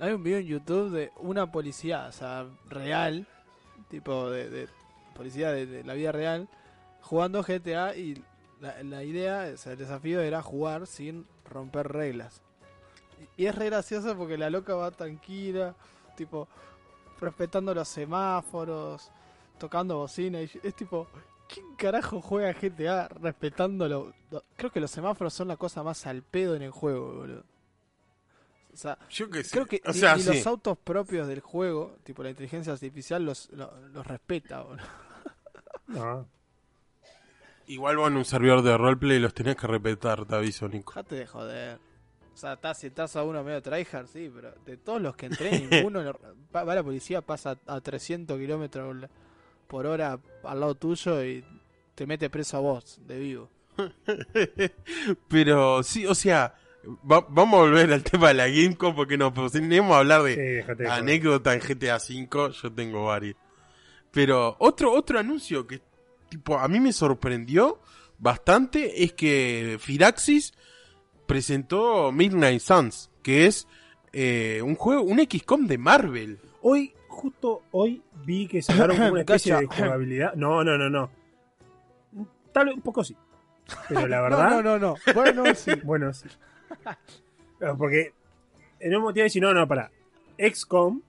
[0.00, 3.26] hay un video en YouTube de una policía, o sea, real,
[3.88, 4.68] tipo de,
[5.14, 6.48] policía de, la vida real,
[7.02, 8.22] jugando GTA y
[8.60, 12.40] la, la idea, o sea, el desafío era jugar sin romper reglas.
[13.36, 15.74] Y, es re gracioso porque la loca va tranquila,
[16.16, 16.48] tipo,
[17.20, 19.10] respetando los semáforos,
[19.58, 21.06] tocando bocina, y es tipo,
[21.52, 24.12] ¿Quién carajo juega GTA respetándolo?
[24.56, 27.42] Creo que los semáforos son la cosa más al pedo en el juego, boludo.
[28.80, 29.50] O sea, Yo qué sé.
[29.50, 30.28] creo que o ni, sea, ni sí.
[30.38, 34.64] los autos propios del juego, tipo la inteligencia artificial, los, lo- los respeta.
[35.86, 36.26] No.
[37.66, 40.92] Igual vos en un servidor de roleplay los tenés que respetar, te aviso, Nico.
[40.94, 41.78] Dejate de joder.
[42.32, 45.26] O sea, estás, si estás a uno medio tryhard, sí, pero de todos los que
[45.26, 46.18] entré, ninguno lo-
[46.56, 48.96] va, va la policía, pasa a 300 kilómetros
[49.66, 51.44] por hora al lado tuyo y
[51.94, 53.50] te mete preso a vos, de vivo.
[55.28, 56.54] Pero sí, o sea,
[57.10, 60.34] va- vamos a volver al tema de la Gamecom porque no tenemos a hablar de
[60.34, 61.02] Sí, déjate de joder.
[61.02, 63.36] anécdota en GTA V, yo tengo varias.
[64.10, 65.80] Pero otro otro anuncio que
[66.28, 67.80] tipo a mí me sorprendió
[68.18, 70.52] bastante es que Firaxis
[71.26, 73.66] presentó Midnight Suns, que es
[74.12, 76.38] eh, un juego, un XCOM de Marvel.
[76.62, 80.34] Hoy, justo hoy, vi que sacaron una especie de jugabilidad.
[80.34, 81.10] No, no, no, no.
[82.52, 83.16] Tal vez un poco sí.
[83.88, 84.50] Pero la No, verdad.
[84.50, 84.94] no, no, no.
[85.14, 85.70] Bueno, sí.
[85.84, 86.28] Bueno, sí.
[87.78, 88.12] Porque
[88.80, 89.90] en un motivo de decir, no, no, para.
[90.38, 91.02] XCOM,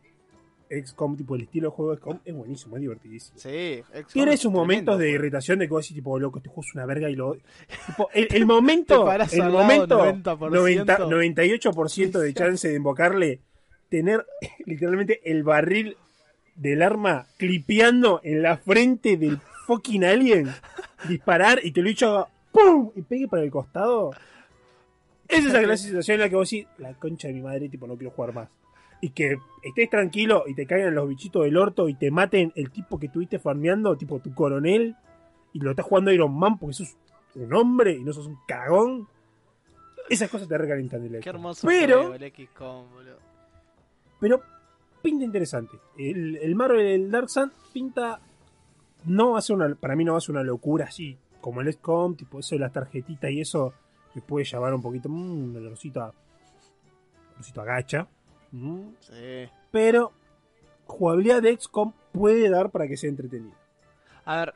[0.70, 3.40] XCOM, tipo el estilo de juego de XCOM, es buenísimo, es divertidísimo.
[3.40, 5.16] Sí, XCOM Tiene sus momentos de juego.
[5.16, 7.36] irritación de que vos decís, tipo, loco, este juego es una verga y lo.
[7.88, 9.10] Tipo, el, el momento.
[9.32, 10.06] El momento.
[10.06, 10.50] 90%.
[10.50, 13.40] 90, 98% de chance de invocarle.
[13.90, 14.26] Tener
[14.66, 15.98] literalmente el barril
[16.56, 20.50] del arma clipeando en la frente del fucking alien.
[21.08, 22.92] Disparar y te lo dicho haga ¡pum!
[22.96, 24.12] y pegue para el costado.
[25.32, 27.70] Es esa clase de situación en la que vos decís, la concha de mi madre,
[27.70, 28.50] tipo, no quiero jugar más.
[29.02, 32.70] Y que estés tranquilo y te caigan los bichitos del orto y te maten el
[32.72, 34.96] tipo que estuviste farmeando, tipo tu coronel,
[35.54, 36.96] y lo estás jugando Iron Man porque sos
[37.36, 39.08] un hombre y no sos un cagón.
[40.10, 43.18] Esas cosas te recalientan el Qué hermoso Pero- juego, el XCOM, boludo.
[44.20, 44.42] Pero
[45.02, 45.78] pinta interesante.
[45.98, 48.20] El, el Marvel, el Dark Sun, pinta.
[49.06, 49.74] No va a ser una.
[49.76, 51.18] Para mí no va a ser una locura así.
[51.40, 53.74] Como el XCOM, tipo eso de las tarjetitas y eso.
[54.14, 55.10] Me puede llamar un poquito.
[55.10, 56.14] Mmm, el olorcito a.
[57.34, 58.08] olorcito a gacha.
[58.52, 59.50] Mm, Sí.
[59.72, 60.12] pero.
[60.88, 63.56] Jugabilidad de XCOM puede dar para que sea entretenido.
[64.26, 64.54] A ver,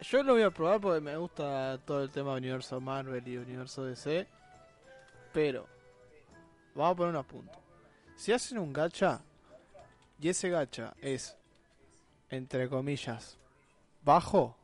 [0.00, 3.36] yo lo voy a probar porque me gusta todo el tema de universo Marvel y
[3.36, 4.26] universo DC.
[5.32, 5.66] Pero,
[6.74, 7.56] vamos a poner unos puntos.
[8.16, 9.20] Si hacen un gacha,
[10.20, 11.36] y ese gacha es,
[12.28, 13.38] entre comillas,
[14.02, 14.56] bajo,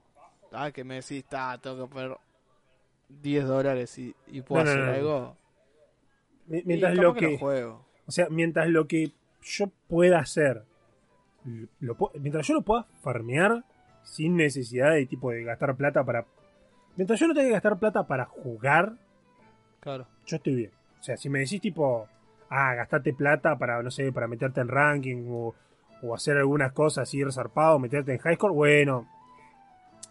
[0.51, 2.19] ah, que me decís, "Ta, tengo que poner
[3.09, 4.93] 10 dólares y, y puedo No, hacer no, no.
[4.93, 5.37] algo.
[6.51, 7.85] Y Mientras lo que juego.
[8.07, 9.13] O sea, mientras lo que
[9.43, 10.65] yo pueda hacer,
[11.81, 13.65] lo mientras yo lo pueda farmear
[14.03, 16.27] sin necesidad de tipo de gastar plata para...
[16.97, 18.93] Mientras yo no tenga que gastar plata para jugar,
[19.81, 20.07] Claro.
[20.27, 20.71] yo estoy bien.
[21.01, 22.07] O sea, si me decís tipo,
[22.51, 25.55] ah, gastate plata para, no sé, para meterte en ranking o,
[26.03, 29.09] o hacer algunas cosas así resarpado, meterte en high score, bueno,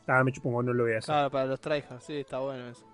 [0.07, 1.13] ah, me chupo un huevo, no lo voy a hacer.
[1.13, 2.85] Claro, para los tryhards, sí, está bueno eso.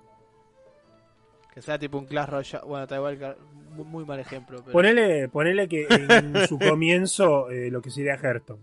[1.53, 2.65] Que sea tipo un Clash Royale.
[2.65, 3.37] Bueno, está igual,
[3.71, 4.59] muy, mal ejemplo.
[4.59, 4.71] Pero...
[4.71, 8.61] Ponele, ponele que en su comienzo eh, lo que sería Hearthstone.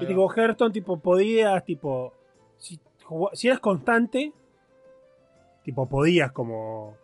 [0.00, 2.14] Y tipo, Hearthstone, tipo, podías, tipo,
[2.56, 2.78] si,
[3.48, 4.32] eras constante,
[5.64, 6.96] tipo, podías como,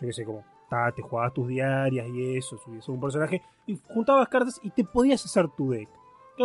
[0.00, 3.78] yo qué sé, como, ta, te jugabas tus diarias y eso, subías un personaje, y
[3.88, 5.88] juntabas cartas y te podías hacer tu deck.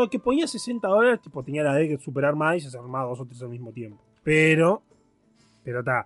[0.10, 3.26] Que ponías 60 dólares, tipo, tenía la deck super armada y se armaba dos o
[3.26, 4.02] tres al mismo tiempo.
[4.24, 4.84] Pero,
[5.64, 6.06] pero ta,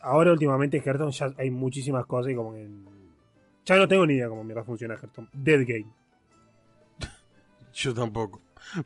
[0.00, 2.68] ahora últimamente en Hearthstone ya hay muchísimas cosas y como que...
[3.64, 5.28] Ya no tengo ni idea cómo mierda funciona Hearthstone.
[5.32, 5.86] Dead Game.
[7.72, 8.40] Yo tampoco.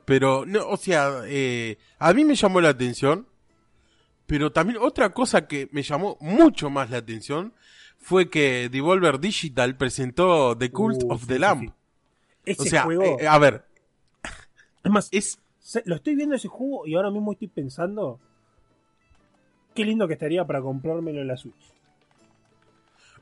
[0.04, 3.26] Pero, no, o sea, eh, a mí me llamó la atención.
[4.26, 7.52] Pero también otra cosa que me llamó mucho más la atención
[7.98, 11.72] fue que Devolver Digital presentó The Cult Uh, of the sí, sí.
[12.46, 13.18] Ese O sea, juego...
[13.20, 13.64] eh, a ver,
[14.84, 18.18] es más, es Se- Lo estoy viendo ese juego y ahora mismo estoy pensando.
[19.74, 21.72] Qué lindo que estaría para comprármelo en la Switch.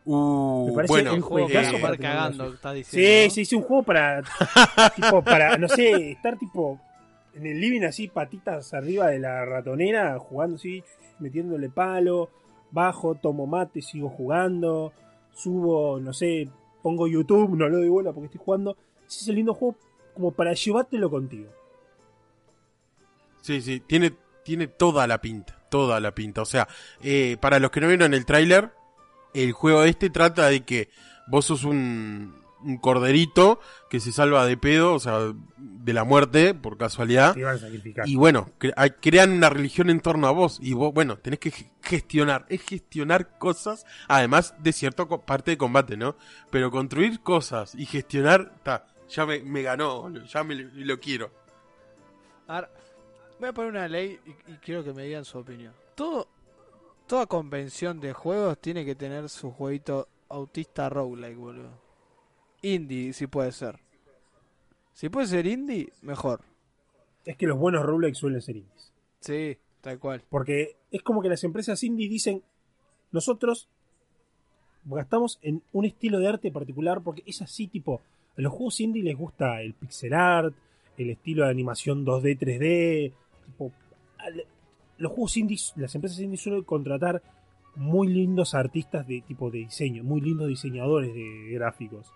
[0.05, 3.31] uh, Me parece bueno, un juego juegazo para eh, cagando, una estás diciendo.
[3.31, 4.23] Sí, sí, sí, un juego para.
[4.97, 6.81] tipo, para, no sé, estar tipo.
[7.35, 10.83] En el living así, patitas arriba de la ratonera, jugando así,
[11.19, 12.29] metiéndole palo.
[12.71, 14.93] Bajo, tomo mate, sigo jugando.
[15.35, 16.49] Subo, no sé,
[16.83, 18.77] pongo YouTube, no lo doy bola porque estoy jugando.
[19.07, 19.77] Ese es el lindo juego
[20.15, 21.51] como para llevártelo contigo.
[23.41, 24.13] Sí, sí, tiene,
[24.45, 26.43] tiene toda la pinta, toda la pinta.
[26.43, 26.69] O sea,
[27.03, 28.71] eh, para los que no vieron el tráiler,
[29.35, 30.91] el juego este trata de que
[31.27, 33.59] vos sos un, un corderito
[33.91, 37.35] que se salva de pedo, o sea, de la muerte, por casualidad.
[37.35, 38.09] Te iban a sacrificar.
[38.09, 40.59] Y bueno, cre- crean una religión en torno a vos.
[40.63, 42.47] Y vos, bueno, tenés que ge- gestionar.
[42.49, 46.15] Es gestionar cosas, además de cierta parte de combate, ¿no?
[46.51, 51.31] Pero construir cosas y gestionar, ta, ya me, me ganó, boludo, ya me, lo- quiero.
[52.49, 52.71] A ver,
[53.39, 55.73] voy a poner una ley y, y quiero que me digan su opinión.
[55.95, 56.29] Todo,
[57.07, 61.71] toda convención de juegos tiene que tener su jueguito autista roguelike, boludo.
[62.63, 63.79] Indie, si puede ser.
[64.93, 66.41] Si puede ser indie, mejor.
[67.25, 68.93] Es que los buenos roguelikes suelen ser indies.
[69.21, 70.23] Sí, tal cual.
[70.29, 72.43] Porque es como que las empresas indie dicen,
[73.11, 73.69] nosotros
[74.85, 78.01] gastamos en un estilo de arte particular porque es así, tipo,
[78.37, 80.55] a los juegos indie les gusta el pixel art,
[80.97, 83.13] el estilo de animación 2D, 3D,
[83.47, 83.73] tipo,
[84.99, 87.23] los juegos indies, las empresas indie suelen contratar
[87.75, 92.13] muy lindos artistas de tipo de diseño, muy lindos diseñadores de gráficos.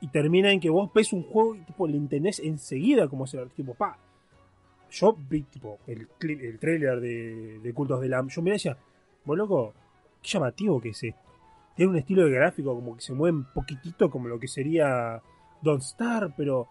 [0.00, 3.34] Y termina en que vos ves un juego y tipo le entendés enseguida cómo es
[3.34, 3.98] el tipo, pa,
[4.90, 8.76] yo vi tipo el el trailer de, de Cultos de la yo me decía,
[9.24, 9.74] vos loco,
[10.22, 11.20] qué llamativo que es esto.
[11.74, 15.22] Tiene un estilo de gráfico como que se mueve un poquitito como lo que sería
[15.62, 16.66] Don't Star, pero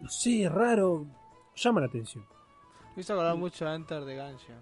[0.00, 1.06] no sé, raro,
[1.54, 2.24] llama la atención.
[2.94, 4.60] Me hizo acordar mucho a Enter the Gungeon.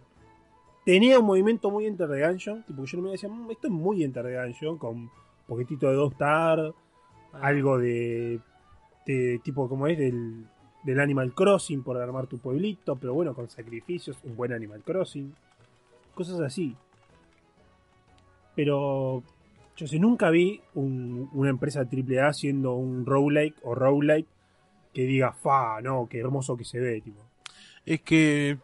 [0.85, 3.67] Tenía un movimiento muy Enter the Gungeon, tipo que yo no me decía, "Mm, esto
[3.69, 5.11] es muy Enter the Gungeon, con un
[5.47, 6.75] poquitito de Don't Star,
[7.37, 8.39] Ah, algo de,
[9.07, 10.47] de tipo como es del,
[10.85, 15.35] del Animal Crossing por armar tu pueblito, pero bueno, con sacrificios, un buen Animal Crossing,
[16.15, 16.77] cosas así.
[18.55, 19.25] Pero
[19.77, 24.29] yo sé, nunca vi un- una empresa AAA haciendo un roguelike o roguelike
[24.93, 27.21] que diga, fa, no, qué hermoso que se ve, tipo.
[27.85, 28.59] Es que,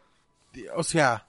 [0.76, 1.26] o sea,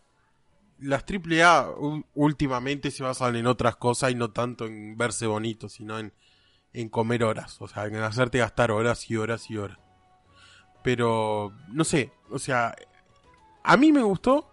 [0.79, 1.67] las AAA
[2.13, 6.13] últimamente se basan en otras cosas y no tanto en verse bonito, sino en,
[6.73, 9.77] en comer horas, o sea, en hacerte gastar horas y horas y horas.
[10.83, 12.75] Pero, no sé, o sea,
[13.63, 14.47] a mí me gustó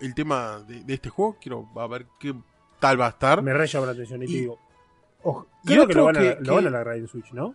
[0.00, 2.34] el tema de, de este juego, quiero a ver qué
[2.78, 3.42] tal va a estar.
[3.42, 4.58] Me re llama la atención y, te digo,
[5.22, 7.08] ojo, y creo que otro lo van, a, que- lo que- van a largar en
[7.08, 7.54] Switch, ¿no?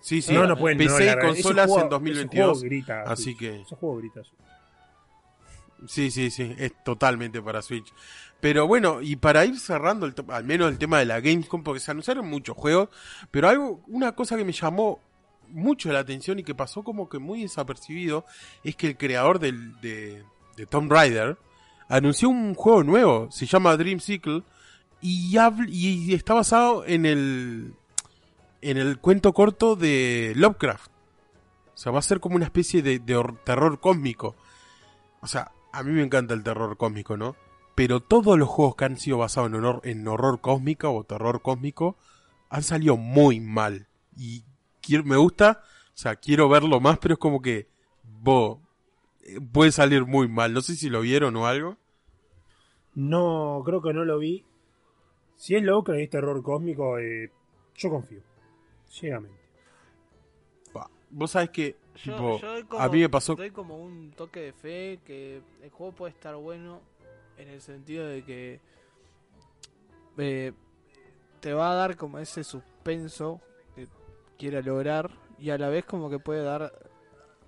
[0.00, 0.78] Sí, sí, no, no pueden.
[0.78, 1.24] no PC y largar.
[1.26, 2.44] Ese consolas juego- en ese 2022.
[2.58, 3.38] juego grita así Switch.
[3.38, 4.22] que- Ese juego grita.
[5.86, 7.92] Sí, sí, sí, es totalmente para Switch.
[8.40, 11.80] Pero bueno, y para ir cerrando el al menos el tema de la Gamescom, porque
[11.80, 12.88] se anunciaron muchos juegos,
[13.30, 15.00] pero algo, una cosa que me llamó
[15.48, 18.24] mucho la atención y que pasó como que muy desapercibido,
[18.64, 20.24] es que el creador del, de,
[20.56, 21.36] de Tomb Raider
[21.88, 24.42] anunció un juego nuevo, se llama Dream Cycle,
[25.02, 27.74] y, está basado en el,
[28.60, 30.90] en el cuento corto de Lovecraft.
[31.74, 33.00] O sea, va a ser como una especie de,
[33.44, 34.36] terror cósmico.
[35.20, 37.34] O sea, a mí me encanta el terror cósmico, ¿no?
[37.74, 41.42] Pero todos los juegos que han sido basados en horror, en horror cósmico o terror
[41.42, 41.96] cósmico
[42.50, 43.88] han salido muy mal.
[44.16, 44.44] Y
[45.04, 47.68] me gusta, o sea, quiero verlo más, pero es como que,
[48.04, 48.60] bo,
[49.22, 50.52] eh, puede salir muy mal.
[50.52, 51.78] No sé si lo vieron o algo.
[52.94, 54.44] No, creo que no lo vi.
[55.36, 57.30] Si es loco y es terror cósmico, eh,
[57.74, 58.20] yo confío.
[58.88, 59.40] Ciegamente.
[60.72, 63.34] Pa, Vos sabés que, Yo- tipo, yo doy a mí me pasó...
[63.34, 66.80] Doy como un toque de fe que el juego puede estar bueno
[67.38, 68.60] en el sentido de que
[70.18, 70.52] eh,
[71.40, 73.40] te va a dar como ese suspenso
[73.74, 73.88] que
[74.38, 76.72] quiera lograr y a la vez como que puede dar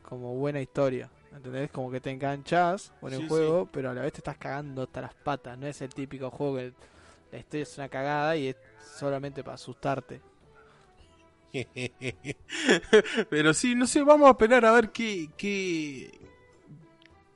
[0.03, 1.11] como buena historia.
[1.35, 1.71] ¿Entendés?
[1.71, 4.83] Como que te enganchas con el Sí, juego, pero a la vez te estás cagando
[4.83, 5.59] hasta las patas.
[5.59, 6.73] No es el típico juego que
[7.35, 8.57] la historia es una cagada y es
[8.97, 10.23] solamente para asustarte.
[13.31, 16.21] Pero sí, no sé, vamos a esperar a ver qué, qué...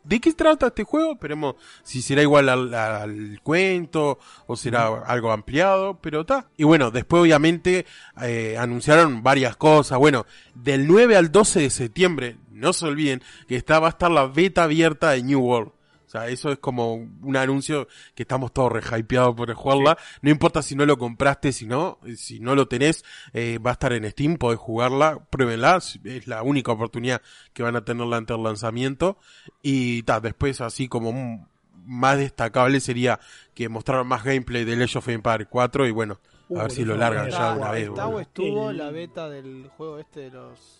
[0.04, 1.14] ¿De qué trata este juego?
[1.14, 6.48] Esperemos si será igual al, al cuento o será algo ampliado, pero está.
[6.56, 7.84] Y bueno, después obviamente
[8.22, 9.98] eh, anunciaron varias cosas.
[9.98, 14.10] Bueno, del 9 al 12 de septiembre, no se olviden que está, va a estar
[14.10, 15.72] la beta abierta de New World.
[16.08, 19.98] O sea, eso es como un anuncio que estamos todos rehypeados por jugarla.
[20.22, 23.72] No importa si no lo compraste, si no, si no lo tenés, eh, va a
[23.74, 27.20] estar en Steam, podés jugarla, pruébenla, es la única oportunidad
[27.52, 29.18] que van a tenerla ante el lanzamiento.
[29.62, 31.46] Y ta, después así como un-
[31.84, 33.20] más destacable sería
[33.54, 36.84] que mostraron más gameplay de Age of Empires 4 y bueno, a Uh, ver si
[36.86, 37.88] lo largan ya una vez.
[37.88, 38.20] está o boludo.
[38.22, 40.77] estuvo El- la beta del juego este de los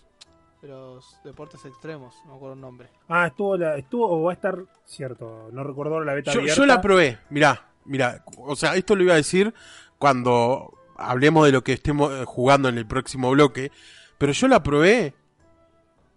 [0.62, 2.88] de los deportes extremos, no me acuerdo el nombre.
[3.08, 6.60] Ah, estuvo, la, estuvo o va a estar, cierto, no recuerdo la beta Yo, abierta.
[6.60, 9.54] yo la probé, mirá, mirá, o sea, esto lo iba a decir
[9.98, 13.70] cuando hablemos de lo que estemos eh, jugando en el próximo bloque,
[14.18, 15.14] pero yo la probé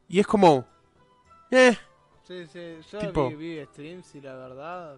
[0.10, 0.66] y es como,
[1.52, 1.78] eh,
[2.24, 4.98] Sí, sí, yo Tipo- vi, vi streams y la verdad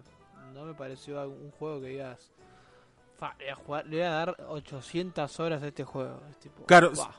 [0.54, 2.30] no me pareció un juego que digas,
[3.18, 6.20] "Fa, le voy a jugar- le voy a dar 800 horas a este juego.
[6.30, 7.10] Es tipo, Claro, "Buah".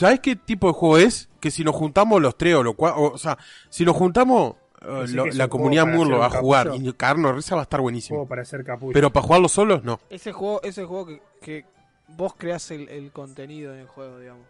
[0.00, 1.28] ¿Sabes qué tipo de juego es?
[1.40, 3.38] Que si nos juntamos los tres o los cuatro, o, sea,
[3.68, 7.32] si nos juntamos, eh, lo- la un comunidad Moore lo va a jugar y cagarnos
[7.32, 8.16] de risa va a estar buenísimo.
[8.18, 8.92] Juego para hacer capullo.
[8.92, 10.00] Pero para jugarlo solos, no.
[10.10, 11.64] Ese juego, ese juego que, que
[12.08, 14.46] vos creas el, el contenido en el juego, digamos.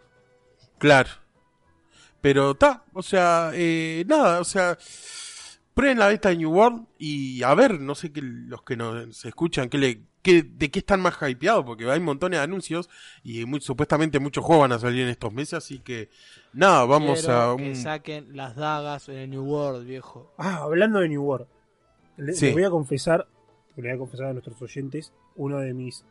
[0.79, 1.11] Claro.
[2.21, 4.77] Pero está, o sea, eh, nada, o sea,
[5.75, 9.25] prueben la beta de New World y a ver, no sé qué los que nos
[9.25, 12.91] escuchan, qué le, qué, de qué están más hypeados, porque hay montones de anuncios
[13.23, 16.09] y muy, supuestamente muchos juegos van a salir en estos meses, así que
[16.53, 17.77] nada, vamos Quiero a que un...
[17.77, 20.33] saquen las dagas en el New World, viejo.
[20.37, 21.47] Ah, hablando de New World.
[22.17, 22.47] Le- Sí.
[22.47, 23.27] Les voy a confesar,
[23.77, 26.05] le voy a confesar a nuestros oyentes, uno de mis...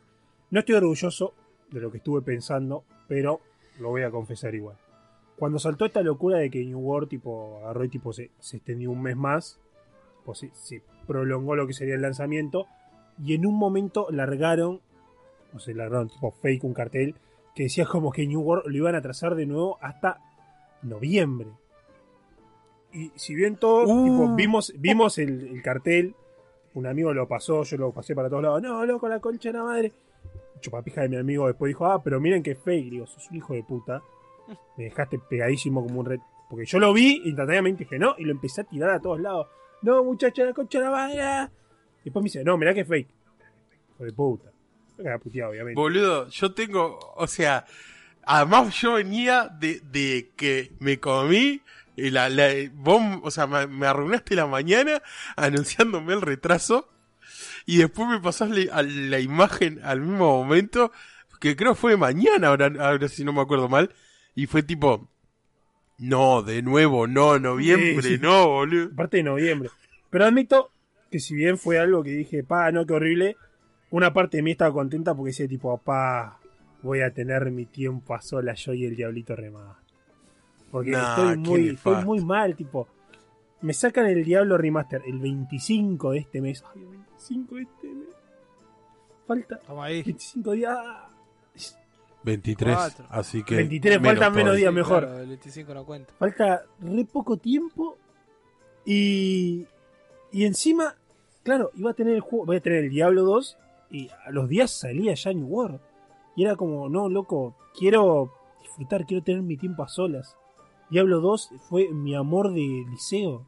[0.50, 1.34] No estoy orgulloso
[1.70, 3.40] de lo que estuve pensando, pero
[3.78, 4.76] lo voy a confesar igual.
[5.40, 8.90] Cuando saltó esta locura de que New World tipo, agarró y tipo, se, se extendió
[8.90, 9.58] un mes más,
[10.26, 12.66] pues se, se prolongó lo que sería el lanzamiento,
[13.24, 14.82] y en un momento largaron,
[15.54, 17.14] o sea, largaron tipo fake un cartel
[17.54, 20.20] que decía como que New World lo iban a trazar de nuevo hasta
[20.82, 21.48] noviembre.
[22.92, 24.04] Y si bien todos Uh.
[24.04, 26.14] tipo, vimos, vimos el, el cartel,
[26.74, 29.56] un amigo lo pasó, yo lo pasé para todos lados, no, loco, la concha de
[29.56, 29.92] la madre.
[30.60, 33.54] Chupapija de mi amigo después dijo, ah, pero miren que fake, digo, sos un hijo
[33.54, 34.02] de puta.
[34.76, 36.20] Me dejaste pegadísimo como un red.
[36.48, 39.46] Porque yo lo vi, instantáneamente dije no, y lo empecé a tirar a todos lados.
[39.82, 41.50] No, muchacha, la concha la.
[42.00, 43.08] Y después me dice, no, mirá que fake.
[43.94, 44.50] Hijo de puta.
[44.98, 45.80] Me puteado, obviamente.
[45.80, 47.64] Boludo, yo tengo, o sea,
[48.24, 51.62] además yo venía de, de que me comí
[51.96, 55.02] la, la vos, o sea, me, me arruinaste la mañana
[55.36, 56.88] anunciándome el retraso
[57.66, 60.92] y después me pasás la, a la imagen al mismo momento,
[61.40, 63.94] que creo fue mañana, ahora, ahora si no me acuerdo mal,
[64.34, 65.08] y fue tipo,
[65.98, 68.18] no, de nuevo, no, noviembre, Sí, sí.
[68.22, 68.90] no, boludo.
[68.92, 69.70] Aparte de noviembre.
[70.10, 70.70] Pero admito
[71.10, 73.36] que si bien fue algo que dije, pa, no, qué horrible,
[73.90, 76.38] una parte de mí estaba contenta porque decía tipo, pa,
[76.82, 79.76] voy a tener mi tiempo a solas yo y el diablito remado.
[80.70, 82.88] Porque Nah, estoy muy, estoy muy mal, tipo.
[83.60, 86.64] Me sacan el Diablo Remaster el 25 de este mes.
[86.74, 88.08] Ay, el 25 de este mes.
[89.26, 90.02] Falta Toma ahí.
[90.02, 90.78] 25 días.
[92.20, 93.06] Ah, 23, Cuatro.
[93.08, 93.56] así que...
[93.56, 94.72] 23, faltan menos días.
[94.72, 95.04] mejor.
[95.04, 96.12] Claro, el 25 no cuenta.
[96.18, 97.96] Falta re poco tiempo.
[98.84, 99.66] Y.
[100.32, 100.94] Y encima,
[101.42, 102.46] claro, iba a tener el juego.
[102.46, 103.56] Voy a tener el Diablo 2.
[103.90, 105.80] Y a los días salía ya New World.
[106.36, 110.36] Y era como, no, loco, quiero disfrutar, quiero tener mi tiempo a solas.
[110.90, 113.46] Diablo 2 fue mi amor de liceo.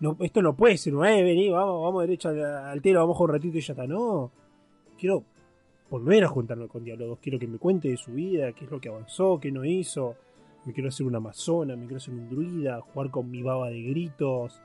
[0.00, 3.18] No, esto no puede ser, eh, vení, vamos, vamos derecho al, al telo, vamos a
[3.18, 3.86] jugar un ratito y ya está.
[3.86, 4.30] No,
[4.98, 5.24] quiero
[5.90, 7.18] volver a juntarme con Diablo 2.
[7.20, 10.16] Quiero que me cuente de su vida, qué es lo que avanzó, qué no hizo.
[10.64, 13.80] Me quiero hacer una amazona, me quiero hacer un druida, jugar con mi baba de
[13.82, 14.60] gritos.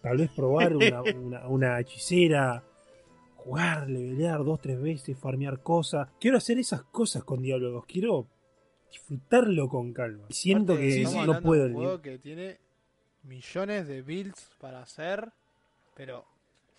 [0.00, 2.62] Tal vez probar una, una, una hechicera.
[3.36, 6.08] Jugar, levelear dos, tres veces, farmear cosas.
[6.20, 7.86] Quiero hacer esas cosas con Diablo 2.
[7.86, 8.26] Quiero
[8.90, 10.24] disfrutarlo con calma.
[10.30, 11.66] Siento Aparte, que no puedo.
[11.66, 12.58] un juego que tiene
[13.22, 15.28] millones de builds para hacer,
[15.94, 16.24] pero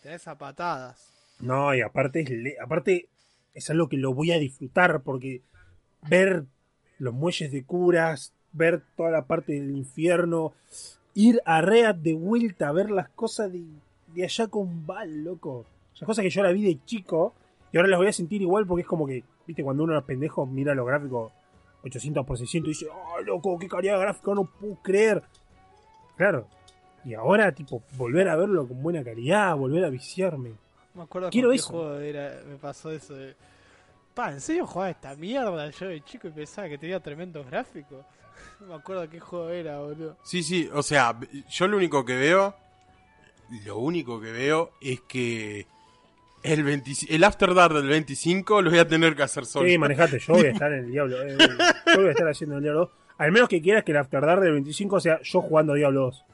[0.02, 1.36] tenés a patadas.
[1.40, 3.08] No, y aparte es, le- aparte
[3.54, 5.42] es algo que lo voy a disfrutar porque
[6.10, 6.46] ver
[6.98, 10.54] los muelles de curas, ver toda la parte del infierno,
[11.14, 13.64] ir a Reat de vuelta, ver las cosas de,
[14.14, 15.66] de allá con Val, loco.
[15.94, 17.34] Esas cosas que yo la vi de chico
[17.72, 20.04] y ahora las voy a sentir igual porque es como que, viste, cuando uno es
[20.04, 21.32] pendejo mira los gráficos
[21.84, 25.24] 800 por 600 y dice, ¡oh, loco, qué calidad gráfica, no puedo creer!
[26.18, 26.48] Claro.
[27.06, 30.52] Y ahora, tipo, volver a verlo con buena calidad, volver a viciarme.
[30.94, 31.70] Me acuerdo Quiero con qué eso.
[31.70, 33.36] juego era, me pasó eso de...
[34.14, 38.06] Pa, ¿en serio jugaba esta mierda yo de chico y pensaba que tenía tremendos gráficos?
[38.62, 40.18] No me acuerdo qué juego era, boludo.
[40.24, 41.18] Sí, sí, o sea,
[41.50, 42.56] yo lo único que veo,
[43.66, 45.66] lo único que veo es que
[46.44, 49.68] el, 25 el After Dark del 25 lo voy a tener que hacer solo.
[49.68, 51.22] Sí, manejate, yo voy a estar en el Diablo.
[51.22, 51.38] eh,
[51.88, 52.90] yo voy a estar haciendo el Diablo 2.
[53.18, 56.26] Al menos que quieras que el After Dark del 25 sea yo jugando Diablo 2.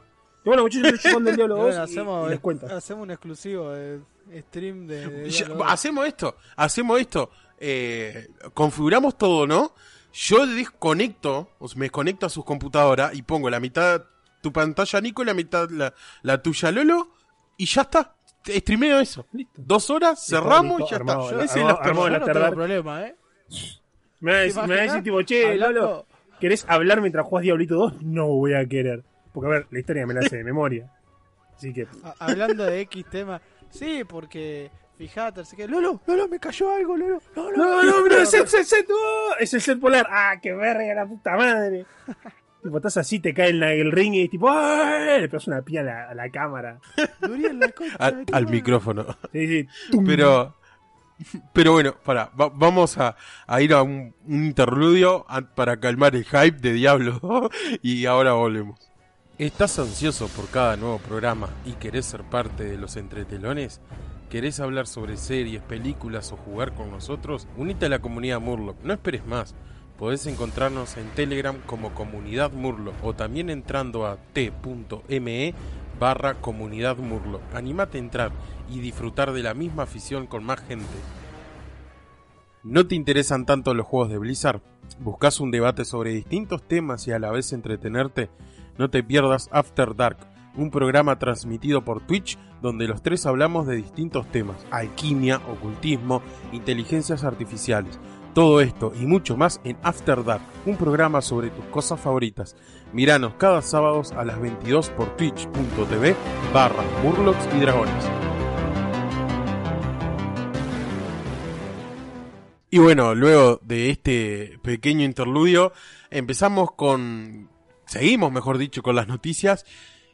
[0.45, 2.65] Y bueno, muchachos, yo jugando el Diablo 2 Bueno, y- hacemos, y les cuento.
[2.67, 3.99] hacemos un exclusivo de
[4.41, 5.07] stream de...
[5.07, 5.65] de Ya, Diablo 2.
[5.73, 7.30] hacemos esto, hacemos esto.
[7.59, 9.73] eh, configuramos todo, ¿no?
[10.13, 14.03] Yo desconecto, o sea, me desconecto a sus computadoras y pongo la mitad
[14.41, 17.09] tu pantalla, Nico, y la mitad la, la tuya, Lolo,
[17.57, 18.15] y ya está.
[18.47, 19.26] Streameo eso.
[19.34, 19.53] Listo.
[19.65, 21.30] Dos horas, cerramos y ya armado, está.
[21.32, 23.15] armado, Ese es armado, el Yo no tengo problema, ¿eh?
[24.19, 25.03] Me va a ¿Te decir, me va a decir imaginas?
[25.03, 26.05] tipo, che, Hablando- Lolo,
[26.39, 28.01] ¿querés hablar mientras jugás Diablito 2?
[28.03, 29.03] No voy a querer.
[29.34, 30.91] Porque a ver, la historia me la sé de memoria.
[31.55, 31.88] Así que,
[32.19, 37.22] hablando de X tema, sí, porque fíjate, así que Lolo, Lolo, me cayó algo, Lolo.
[37.36, 40.07] No, no, no, no, es el set, set, oh, es el set polar.
[40.09, 41.86] Ah, qué verga, la puta madre.
[42.63, 45.22] tipo, estás así, te cae en la- el ring y tipo, ¡ay!
[45.22, 46.80] le pegas una pía a la, a la cámara.
[47.22, 49.05] La concha Al, al micrófono.
[49.32, 49.68] Sí, sí.
[49.91, 50.05] tum.
[50.07, 50.55] Pero,
[51.53, 53.16] pero bueno, para, vamos a,
[53.47, 57.49] a ir a un, un interludio a- para calmar el hype de Diablo
[57.82, 58.91] y ahora volvemos.
[59.38, 63.81] ¿Estás ansioso por cada nuevo programa y querés ser parte de los entretelones?
[64.29, 67.45] ¿Querés hablar sobre series, películas o jugar con nosotros?
[67.57, 69.53] Unite a la comunidad Murloc, no esperes más.
[69.99, 75.53] Podés encontrarnos en Telegram como Comunidad Murloc o también entrando a t.me
[75.99, 77.41] barra comunidad Murloc.
[77.53, 78.31] Animate a entrar
[78.69, 80.86] y disfrutar de la misma afición con más gente.
[82.63, 84.61] ¿No te interesan tanto los juegos de Blizzard?
[84.99, 88.29] ¿Buscas un debate sobre distintos temas y a la vez entretenerte?
[88.78, 90.17] No te pierdas After Dark,
[90.55, 96.21] un programa transmitido por Twitch donde los tres hablamos de distintos temas, alquimia, ocultismo,
[96.51, 97.99] inteligencias artificiales.
[98.34, 102.55] Todo esto y mucho más en After Dark, un programa sobre tus cosas favoritas.
[102.91, 106.15] Miranos cada sábado a las 22 por twitch.tv
[106.53, 108.05] barra Murlocs y Dragones.
[112.71, 115.71] Y bueno, luego de este pequeño interludio,
[116.09, 117.54] empezamos con...
[117.86, 119.65] Seguimos, mejor dicho, con las noticias.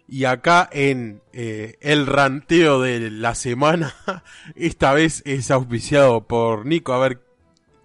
[0.07, 3.95] Y acá en eh, el ranteo de la semana,
[4.55, 6.93] esta vez es auspiciado por Nico.
[6.93, 7.21] A ver,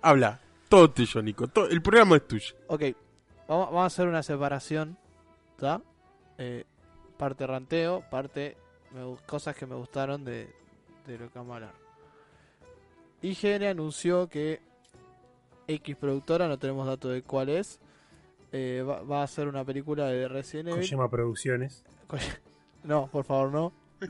[0.03, 0.41] habla.
[0.69, 1.47] Todo tuyo, Nico.
[1.47, 2.57] Todo, el programa es tuyo.
[2.67, 2.83] Ok,
[3.47, 4.99] vamos, vamos a hacer una separación,
[5.53, 5.81] ¿está?
[6.39, 6.65] Eh,
[7.17, 8.57] parte ranteo, parte
[9.27, 10.49] cosas que me gustaron de,
[11.07, 11.75] de lo que vamos a hablar.
[13.23, 14.61] IGN anunció que
[15.69, 17.81] X productora, no tenemos datos de cuál es,
[18.53, 20.81] eh, va, va a hacer una película de Resident Evil.
[20.81, 21.85] Kojima Producciones.
[22.85, 23.73] No, por favor, no.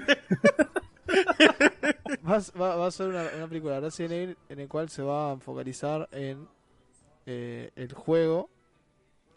[2.29, 4.89] va, a- va- va a ser una, una película de Resident Evil en el cual
[4.89, 6.47] se va a focalizar en
[7.27, 8.51] eh, el juego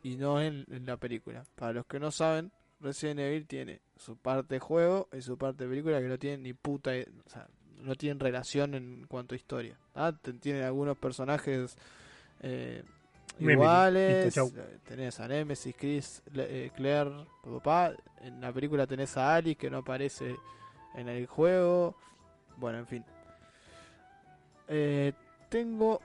[0.03, 1.45] y no en, en la película.
[1.55, 5.99] Para los que no saben, Resident Evil tiene su parte juego y su parte película
[6.01, 6.91] que no tienen ni puta,
[7.25, 7.47] o sea,
[7.81, 9.77] no tienen relación en cuanto a historia.
[9.95, 10.13] ¿ah?
[10.41, 11.77] Tienen algunos personajes
[12.41, 12.83] eh,
[13.39, 14.25] iguales.
[14.35, 17.93] listo, eh, Tenés a Nemesis, Chris, Le- eh, Claire, papá.
[18.21, 20.35] En la película tenés a Alice que no aparece
[20.95, 21.95] en el juego.
[22.57, 23.05] Bueno, en fin.
[24.67, 25.13] Eh,
[25.49, 26.01] tengo.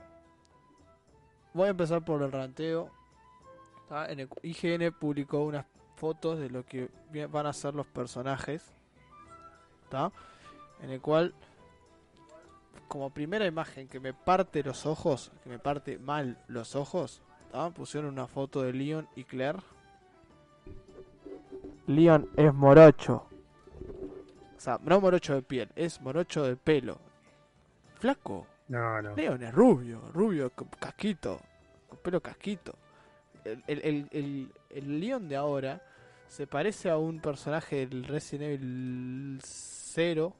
[1.53, 2.91] Voy a empezar por el ranteo.
[3.89, 4.11] ¿tá?
[4.11, 5.66] En el IGN publicó unas
[5.97, 6.89] fotos de lo que
[7.30, 8.72] van a ser los personajes.
[9.89, 10.11] ¿tá?
[10.82, 11.35] En el cual,
[12.89, 17.22] como primera imagen que me parte los ojos, que me parte mal los ojos,
[17.55, 17.70] ¿tá?
[17.70, 19.61] pusieron una foto de Leon y Claire.
[21.86, 23.26] Leon es morocho.
[24.57, 26.98] O sea, no morocho de piel, es morocho de pelo.
[28.00, 28.46] Flaco.
[28.66, 29.14] No, no.
[29.14, 31.38] Leon es rubio, rubio, con casquito,
[31.88, 32.74] con pelo casquito.
[33.44, 35.80] El, el, el, el, el Leon de ahora
[36.26, 40.34] se parece a un personaje del Resident Evil 0,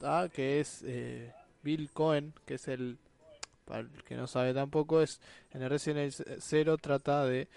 [0.00, 0.28] ¿tá?
[0.28, 2.98] que es eh, Bill Cohen, que es el,
[3.68, 7.48] para el que no sabe tampoco, es en el Resident Evil 0 trata de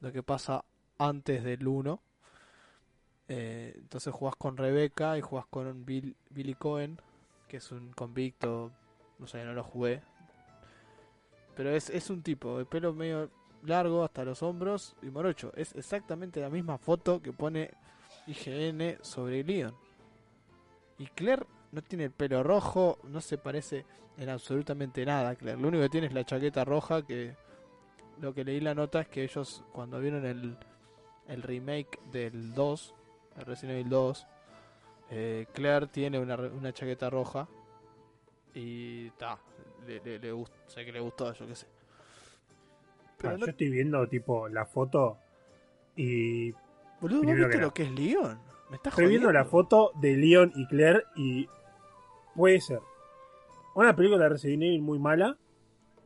[0.00, 0.64] lo que pasa
[0.98, 2.00] antes del 1.
[3.28, 7.00] Eh, entonces jugás con Rebecca y jugás con Bill, Billy Cohen,
[7.48, 8.70] que es un convicto
[9.18, 10.02] no sé, no lo jugué.
[11.54, 13.30] Pero es, es un tipo de pelo medio
[13.62, 15.52] largo hasta los hombros y morocho.
[15.56, 17.70] Es exactamente la misma foto que pone
[18.26, 19.74] IGN sobre Leon.
[20.98, 21.46] Y Claire
[21.76, 23.84] no tiene el pelo rojo, no se parece
[24.18, 25.60] en absolutamente nada a Claire.
[25.60, 27.34] Lo único que tiene es la chaqueta roja que
[28.20, 30.56] lo que leí la nota es que ellos cuando vieron el,
[31.28, 32.94] el remake del 2,
[33.38, 34.26] el Resident Evil 2,
[35.10, 37.46] eh, Claire tiene una, una chaqueta roja
[38.54, 39.38] y ta,
[39.86, 41.66] le, le, le gust- sé que le gustó, yo qué sé.
[43.18, 45.18] Pero Ah, no- Yo estoy viendo tipo la foto
[45.94, 46.52] y
[47.02, 48.38] boludo, ¿vos viste que lo que es Leon?
[48.70, 51.48] Me estás estoy viendo la foto de Leon y Claire y
[52.36, 52.80] puede ser
[53.74, 55.36] una película de Resident Evil muy mala,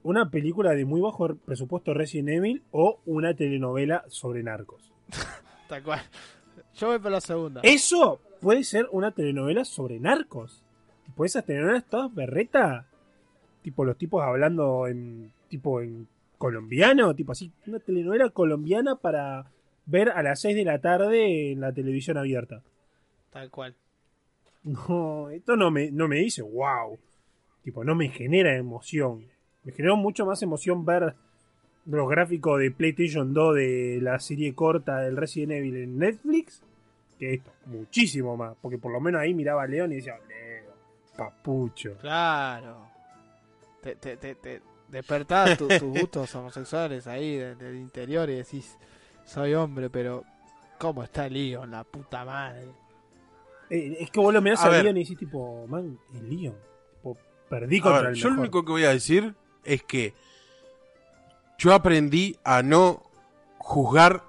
[0.03, 4.93] una película de muy bajo presupuesto Resident Evil o una telenovela sobre narcos.
[5.68, 6.01] Tal cual.
[6.74, 7.61] Yo voy por la segunda.
[7.62, 10.64] Eso puede ser una telenovela sobre narcos.
[11.05, 12.87] Tipo esas telenovelas todas berreta.
[13.62, 16.09] Tipo los tipos hablando en tipo en
[16.39, 19.51] colombiano, tipo así, una telenovela colombiana para
[19.85, 22.62] ver a las 6 de la tarde en la televisión abierta.
[23.31, 23.76] Tal cual.
[24.62, 26.98] No, esto no me, no me dice wow.
[27.62, 29.26] Tipo, no me genera emoción.
[29.64, 31.14] Me generó mucho más emoción ver
[31.86, 36.62] los gráficos de PlayStation 2 de la serie corta del Resident Evil en Netflix
[37.18, 37.50] que esto.
[37.66, 38.56] Muchísimo más.
[38.61, 40.72] Porque por lo menos ahí miraba a León y decía, Leo,
[41.16, 41.96] papucho.
[42.00, 42.86] Claro.
[43.82, 48.76] Te, te, te, te despertás tu- tus gustos homosexuales ahí de- del interior y decís,
[49.24, 50.24] soy hombre, pero
[50.78, 52.68] ¿cómo está Leon, la puta madre?
[53.71, 54.83] Eh, es que vos lo mirás A a.
[54.83, 56.57] León y decís, tipo, man, el León.
[56.97, 57.16] Tipo,
[57.49, 60.12] perdí contra ver, el yo lo único que voy a decir es que
[61.59, 63.03] yo aprendí a no
[63.59, 64.23] juzgar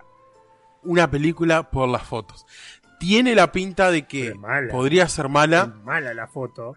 [0.84, 2.46] una película por las fotos.
[3.00, 4.36] Tiene la pinta de que es
[4.70, 5.74] podría ser mala.
[5.76, 6.76] Es mala la foto.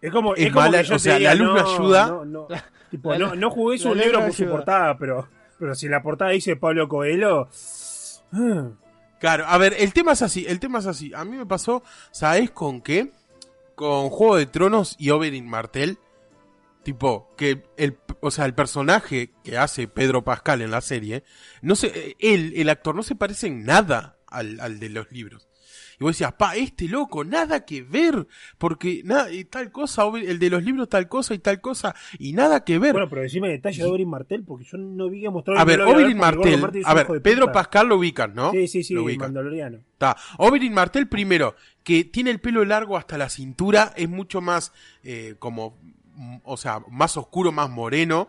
[0.00, 1.68] Es como, Es es como mala, que yo o sea, te diga, la luz no
[1.74, 2.06] ayuda.
[2.08, 2.48] No, no,
[2.90, 4.56] tipo, La no, luz- no jugué su la luz libro por su ayuda.
[4.56, 5.28] portada, pero,
[5.58, 7.48] pero si la portada dice Pablo Coelho,
[8.32, 8.68] ah,
[9.18, 11.12] Claro, a ver, el tema es así, el tema es así.
[11.14, 13.12] A mí me pasó, ¿sabes con qué?
[13.74, 15.98] Con Juego de Tronos y Oberyn Martell.
[16.84, 21.24] Tipo, que el, o sea, el personaje que hace Pedro Pascal en la serie,
[21.60, 25.47] no sé, él, el actor, no se parece en nada al, al de los libros.
[26.00, 28.26] Y vos decías, pa, este loco, nada que ver,
[28.56, 32.32] porque nada, y tal cosa, el de los libros tal cosa y tal cosa, y
[32.32, 32.92] nada que ver.
[32.92, 35.80] Bueno, pero decime detalle de Oberyn Martel, porque yo no vi que mostrar a ver,
[35.80, 38.52] Oberyn Martell, a ver, Pedro Pascal lo ubican, ¿no?
[38.52, 39.32] Sí, sí, sí, Lo ubican.
[39.32, 39.78] mandaloriano.
[39.92, 40.16] Está.
[40.38, 44.72] Oberyn Martell primero, que tiene el pelo largo hasta la cintura, es mucho más
[45.02, 45.78] eh, como,
[46.14, 48.28] mm, o sea, más oscuro, más moreno.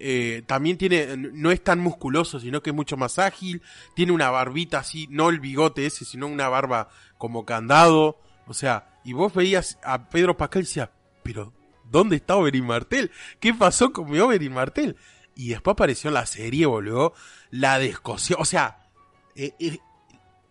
[0.00, 3.62] Eh, también tiene, no es tan musculoso, sino que es mucho más ágil.
[3.94, 6.88] Tiene una barbita así, no el bigote ese, sino una barba
[7.18, 8.18] como candado.
[8.46, 10.90] O sea, y vos veías a Pedro Pascal y decías,
[11.22, 11.52] pero
[11.90, 13.10] ¿dónde está Oberyn Martell?
[13.40, 14.96] ¿Qué pasó con mi Oberyn Martell?
[15.34, 17.12] Y después apareció en la serie, boludo,
[17.50, 18.36] la descosió.
[18.40, 18.88] O sea,
[19.36, 19.78] eh, eh,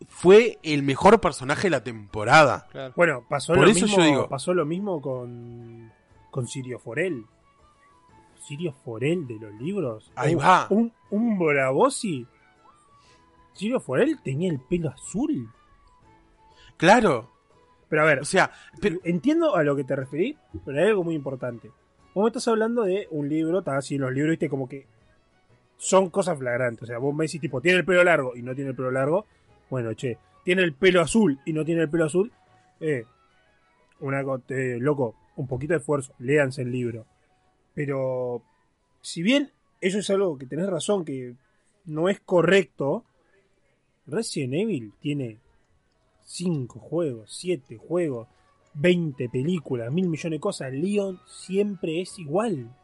[0.07, 2.67] fue el mejor personaje de la temporada.
[2.71, 2.93] Claro.
[2.95, 5.91] Bueno, pasó Por lo eso mismo, yo digo- pasó lo mismo con,
[6.31, 7.25] con Sirio Forel.
[8.47, 10.09] Sirio Forel de los libros.
[10.15, 10.67] Ahí un, va.
[10.69, 12.25] Un, un Braavosi.
[13.51, 15.49] Sirio Forel tenía el pelo azul.
[16.77, 17.29] Claro.
[17.89, 21.03] Pero a ver, O sea, pero, entiendo a lo que te referí, pero hay algo
[21.03, 21.71] muy importante.
[22.13, 24.87] Vos me estás hablando de un libro, está así los libros, viste, como que
[25.77, 26.83] son cosas flagrantes.
[26.83, 28.91] O sea, vos me decís, tipo, tiene el pelo largo y no tiene el pelo
[28.91, 29.25] largo.
[29.69, 32.31] Bueno, che, tiene el pelo azul y no tiene el pelo azul.
[32.79, 33.05] Eh,
[33.99, 37.05] una eh, loco, un poquito de esfuerzo, léanse el libro.
[37.77, 38.41] Pero,
[39.01, 39.51] si bien
[39.81, 41.35] eso es algo que tenés razón, que
[41.85, 43.03] no es correcto,
[44.07, 45.37] Resident Evil tiene
[46.25, 48.29] 5 juegos, 7 juegos,
[48.73, 50.73] 20 películas, mil millones de cosas.
[50.73, 52.75] Leon siempre es igual.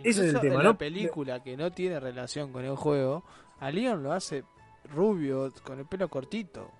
[0.00, 0.72] Ese es el tema, en ¿no?
[0.72, 3.24] la película que no tiene relación con el juego,
[3.60, 4.44] a Leon lo hace
[4.94, 6.70] rubio, con el pelo cortito.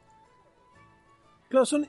[1.49, 1.89] Claro, son,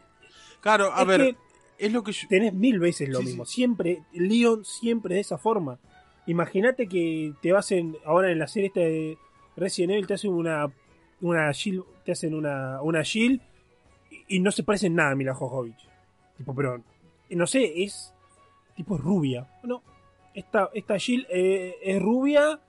[0.62, 1.38] claro, a es ver, que
[1.80, 2.28] es lo que yo...
[2.28, 3.46] tenés mil veces lo Sí, mismo.
[3.46, 3.56] sí.
[3.56, 5.80] Siempre, Leon siempre de esa forma.
[6.28, 9.18] Imagínate que te vas en, ahora en la serie esta de
[9.58, 10.68] Resident Evil, te hacen una,
[11.22, 13.42] una Jill, te hacen una, una Jill
[14.12, 15.88] y, y no se parecen nada a Mila Jovovich.
[16.38, 16.82] Tipo, pero,
[17.32, 18.14] no sé, es,
[18.76, 19.48] tipo es rubia.
[19.64, 19.82] No,
[20.36, 22.60] esta, esta Jill eh, es rubia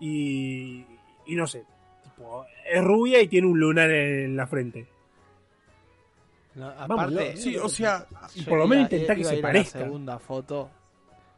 [0.00, 0.84] y,
[1.26, 1.64] y no sé,
[2.04, 4.86] tipo, es rubia y tiene un lunar en la frente.
[6.54, 9.78] No, Vamos, aparte, no, Sí, o sea, yo por lo menos intentá que se parezca.
[9.80, 10.70] La segunda foto.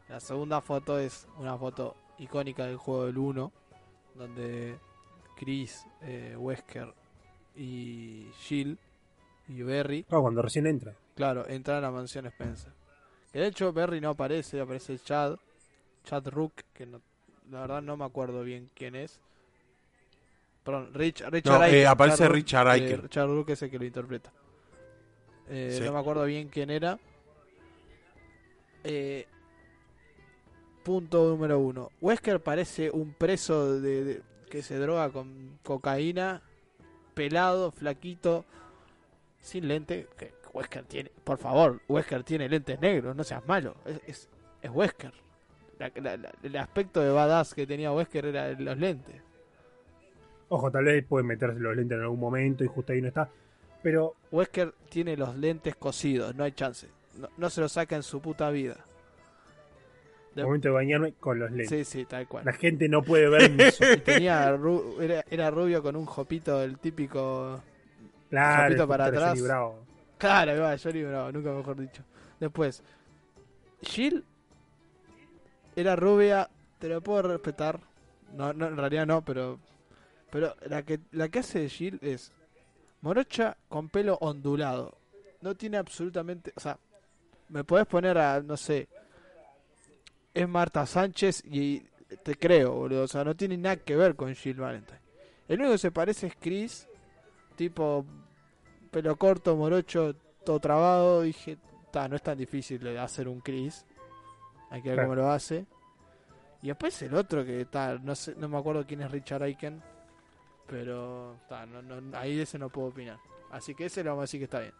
[0.09, 3.51] La segunda foto es una foto icónica del juego del 1,
[4.15, 4.77] donde
[5.37, 6.93] Chris, eh, Wesker
[7.55, 8.77] y Jill
[9.47, 10.93] y Berry, Claro, cuando recién entra.
[11.15, 12.71] claro, entran a la mansión Spencer.
[13.31, 15.37] Que de hecho Berry no aparece, aparece Chad,
[16.03, 17.01] Chad Rook, que no-
[17.49, 19.19] la verdad no me acuerdo bien quién es.
[20.63, 23.01] Perdón, Rich, Richard No, eh, Aiken, aparece Chad Rook, Richard eh, Aiken.
[23.03, 24.31] Richard Rook es el que lo interpreta.
[25.49, 25.83] Eh, Sí.
[25.85, 26.97] No me acuerdo bien quién era.
[28.83, 29.25] Eh,
[30.83, 31.89] punto número uno.
[32.01, 36.41] Wesker parece un preso de, de- que se droga con cocaína,
[37.13, 38.45] pelado, flaquito,
[39.39, 40.07] sin lente.
[40.17, 43.75] Que Wesker tiene, por favor, Wesker tiene lentes negros, no seas malo.
[43.85, 44.29] Es, es,
[44.61, 45.13] es Wesker.
[45.79, 49.21] La- la- la- el aspecto de badass que tenía Wesker era los lentes.
[50.47, 53.29] Ojo, tal vez pueden meterse los lentes en algún momento y justo ahí no está.
[53.85, 56.87] Pero Wesker tiene los lentes cosidos, no hay chance.
[57.19, 58.77] No, no se los saca en su puta vida.
[60.33, 61.69] De- momento de bañarme con los lentes.
[61.87, 62.45] Sí, sí, tal cual.
[62.45, 63.51] La gente no puede ver.
[63.95, 67.61] Y tenía ru- era, era rubio con un jopito, el típico.
[68.31, 69.39] Claro, Zapito el para atrás.
[70.17, 72.01] Claro, va, Johnny Bravo, nunca mejor dicho.
[72.39, 72.81] Después,
[73.83, 74.25] Jill
[75.75, 77.79] era rubia, te lo puedo respetar.
[78.33, 79.59] No, no, en realidad no, pero.
[80.31, 82.31] Pero la que, la que hace Jill es
[83.05, 84.97] morocha con pelo ondulado.
[85.41, 86.51] No tiene absolutamente.
[86.55, 86.77] O sea,
[87.49, 88.87] me podés poner a, no sé.
[90.33, 91.79] Es Marta Sánchez y
[92.23, 93.03] te creo, boludo.
[93.03, 94.99] O sea, no tiene nada que ver con Jill Valentine.
[95.47, 96.87] El único que se parece es Chris,
[97.55, 98.03] tipo
[98.89, 101.21] pelo corto, morocho, todo trabado.
[101.21, 101.57] Dije,
[101.91, 103.85] ta, no es tan difícil hacer un Chris.
[104.71, 105.09] Hay que ver Claro.
[105.09, 105.67] cómo lo hace.
[106.63, 109.83] Y después el otro que está, no sé, no me acuerdo quién es Richard Aiken.
[110.67, 113.17] Pero ta, no, no, ahí de ese no puedo opinar.
[113.51, 114.73] Así que ese lo vamos a decir que está bien.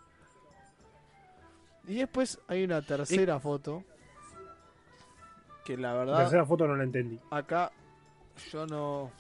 [1.88, 3.84] Y después hay una tercera foto.
[5.64, 7.20] Que la La verdad tercera foto no la entendí.
[7.32, 7.72] acá
[8.52, 9.12] yo no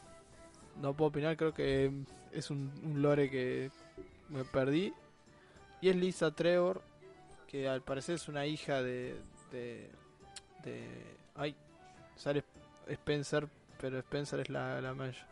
[0.82, 1.92] no puedo opinar creo que
[2.32, 3.72] es un, un lore que
[4.30, 4.94] me perdí
[5.82, 6.82] y es Lisa Trevor
[7.48, 9.20] que al parecer es una hija de
[9.52, 9.90] de,
[10.64, 10.88] de
[11.36, 11.56] ay
[12.16, 12.44] sale
[12.90, 13.48] Spencer
[13.80, 15.26] pero Spencer es la, la Maya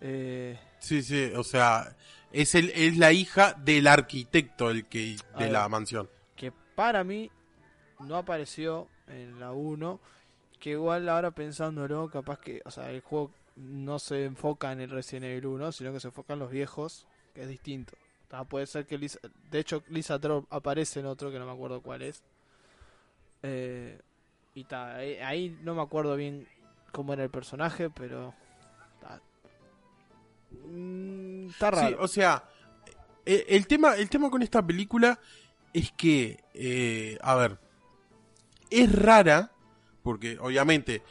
[0.00, 1.96] Eh, Sí, sí, o sea,
[2.30, 6.08] es, el, es la hija del arquitecto el que de la mansión.
[6.36, 7.30] que para mí
[8.00, 10.00] no apareció en la 1.
[10.60, 14.90] Que igual ahora pensándolo, capaz que, o sea, el juego no se enfoca en el
[14.90, 17.92] Resident Evil 1, sino que se enfoca en los viejos, que es distinto.
[18.28, 19.18] Ta, puede ser que Lisa,
[19.50, 22.22] de hecho Lisa Trop aparece en otro que no me acuerdo cuál es.
[23.42, 23.98] Eh,
[24.54, 26.48] y ta, ahí, ahí no me acuerdo bien
[26.92, 28.34] cómo era el personaje, pero
[30.62, 31.88] mm, está raro.
[31.88, 32.44] Sí, o sea,
[33.26, 35.18] eh, el tema, el tema con esta película
[35.72, 37.58] es que, eh, a ver,
[38.70, 39.52] es rara,
[40.02, 41.02] porque obviamente,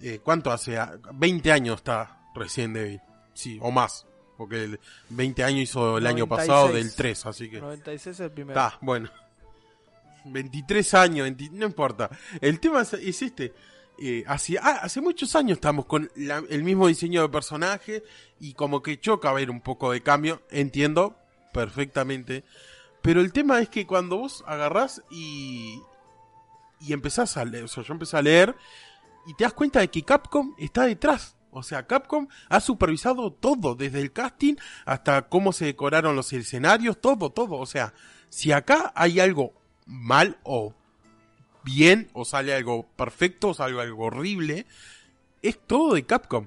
[0.00, 0.78] eh, ¿cuánto hace?
[0.78, 3.00] Ah, 20 años está Resident Evil,
[3.34, 4.80] sí, o más, porque el
[5.10, 6.48] 20 años hizo el año 96.
[6.48, 7.60] pasado del 3, así que...
[7.60, 8.58] 96 es el primero.
[8.58, 9.10] Está, bueno.
[10.24, 12.10] 23 años, 20 no importa.
[12.40, 13.54] El tema es, es este.
[14.00, 18.04] Eh, hace, ah, hace muchos años estamos con el mismo diseño de personaje
[18.38, 21.16] y como que choca ver un poco de cambio, entiendo
[21.52, 22.44] perfectamente.
[23.02, 25.80] Pero el tema es que cuando vos agarrás y,
[26.80, 28.54] y empezás a leer, o sea, yo empecé a leer
[29.26, 31.36] y te das cuenta de que Capcom está detrás.
[31.50, 37.00] O sea, Capcom ha supervisado todo, desde el casting hasta cómo se decoraron los escenarios,
[37.00, 37.56] todo, todo.
[37.56, 37.94] O sea,
[38.28, 39.54] si acá hay algo
[39.86, 40.74] mal o
[41.68, 44.66] bien, o sale algo perfecto, o sale algo horrible,
[45.42, 46.46] es todo de Capcom.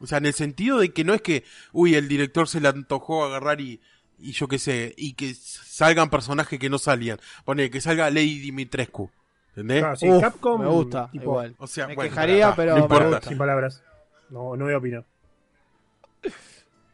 [0.00, 2.68] O sea, en el sentido de que no es que, uy, el director se le
[2.68, 3.80] antojó agarrar y,
[4.18, 7.18] y yo qué sé, y que salgan personajes que no salían.
[7.44, 9.10] Pone que salga Lady Dimitrescu.
[9.50, 9.80] ¿Entendés?
[9.80, 11.54] Claro, sí, Uf, Capcom, me gusta, tipo, igual.
[11.58, 13.08] O sea, me bueno, quejaría, pero no me importa.
[13.08, 13.28] gusta.
[13.28, 13.82] Sin palabras.
[14.28, 15.04] No, no voy a opinar.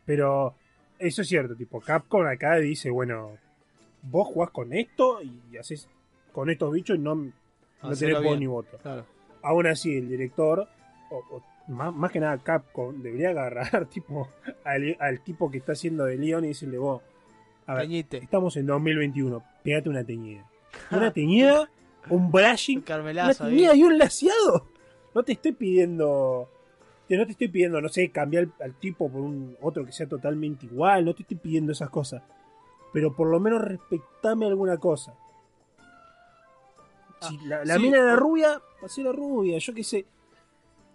[0.05, 0.55] Pero
[0.99, 3.37] eso es cierto, tipo, Capcom acá dice, bueno,
[4.03, 5.89] vos jugás con esto y haces
[6.33, 7.33] con estos bichos y no,
[7.83, 8.79] no tenés voz ni voto.
[8.79, 9.05] Claro.
[9.43, 10.69] Aún así, el director,
[11.11, 14.29] o, o más, más que nada Capcom, debería agarrar tipo
[14.65, 17.03] al, al tipo que está haciendo de Leon y decirle, vos,
[17.67, 20.45] a ver, estamos en 2021, pegate una teñida.
[20.91, 21.69] Una teñida,
[22.09, 23.51] un brushing Un una carmelazo ahí.
[23.51, 24.67] teñida y un laseado.
[25.15, 26.49] No te estoy pidiendo.
[27.11, 30.65] No te estoy pidiendo, no sé, cambiar al tipo por un otro que sea totalmente
[30.65, 31.05] igual.
[31.05, 32.23] No te estoy pidiendo esas cosas.
[32.95, 35.15] Pero por lo menos respetame alguna cosa.
[37.29, 40.07] Si la, la sí, mina era rubia, pasé la rubia, yo qué sé.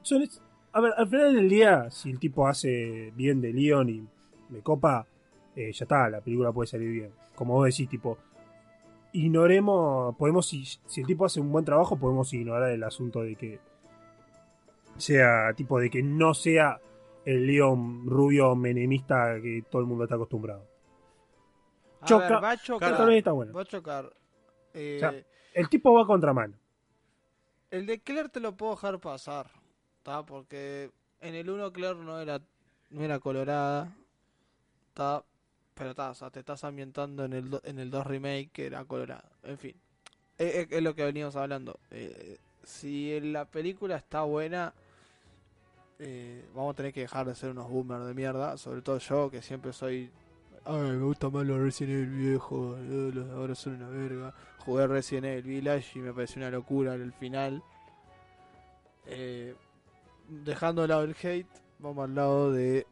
[0.01, 0.41] Son es-
[0.73, 4.07] a ver, al final del día, si el tipo hace bien de Leon y
[4.49, 5.07] me copa,
[5.55, 7.11] eh, ya está, la película puede salir bien.
[7.35, 8.17] Como vos decís, tipo,
[9.13, 13.35] ignoremos, podemos, si, si el tipo hace un buen trabajo, podemos ignorar el asunto de
[13.35, 13.59] que
[14.97, 16.79] sea, tipo, de que no sea
[17.25, 20.65] el Leon rubio menemista que todo el mundo está acostumbrado.
[22.01, 23.11] A choca- ver, va a chocar.
[23.11, 23.53] Está bueno.
[23.53, 24.13] Va a chocar.
[24.73, 25.13] Eh, O sea,
[25.57, 26.53] El tipo va a contramano.
[27.71, 29.49] El de Claire te lo puedo dejar pasar.
[29.97, 30.23] ¿Está?
[30.23, 32.39] Porque en el 1 Claire no era,
[32.91, 33.91] no era colorada.
[34.89, 35.23] ¿Está?
[35.73, 38.85] Pero está, o sea, te estás ambientando en el, en el 2 remake que era
[38.85, 39.31] colorada.
[39.41, 39.73] En fin.
[40.37, 41.79] Es lo que veníamos hablando.
[41.89, 44.75] Eh, si la película está buena,
[45.97, 48.57] eh, vamos a tener que dejar de ser unos boomers de mierda.
[48.57, 50.11] Sobre todo yo, que siempre soy.
[50.69, 52.77] Ay, me gusta más los Resident Evil viejos.
[52.81, 54.33] eh, Los ahora son una verga.
[54.59, 57.63] Jugué Resident Evil Village y me pareció una locura el final.
[59.05, 59.55] Eh,
[60.27, 61.47] dejando de lado el hate,
[61.79, 62.85] vamos al lado de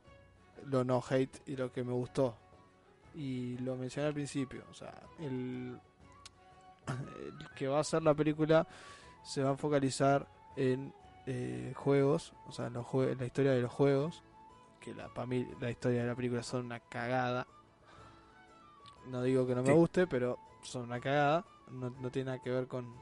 [0.68, 2.38] lo no hate y lo que me gustó.
[3.14, 5.78] Y lo mencioné al principio, o sea, el,
[7.56, 8.68] que va a hacer la película
[9.24, 10.94] se va a focalizar en
[11.26, 14.22] eh, juegos, o sea, en, los jue- en la historia de los juegos,
[14.82, 17.48] que para mí la historia de la película son una cagada.
[19.08, 19.74] No digo que no me Sí.
[19.74, 21.46] guste, pero son una cagada.
[21.72, 22.94] No, no tiene nada que ver con,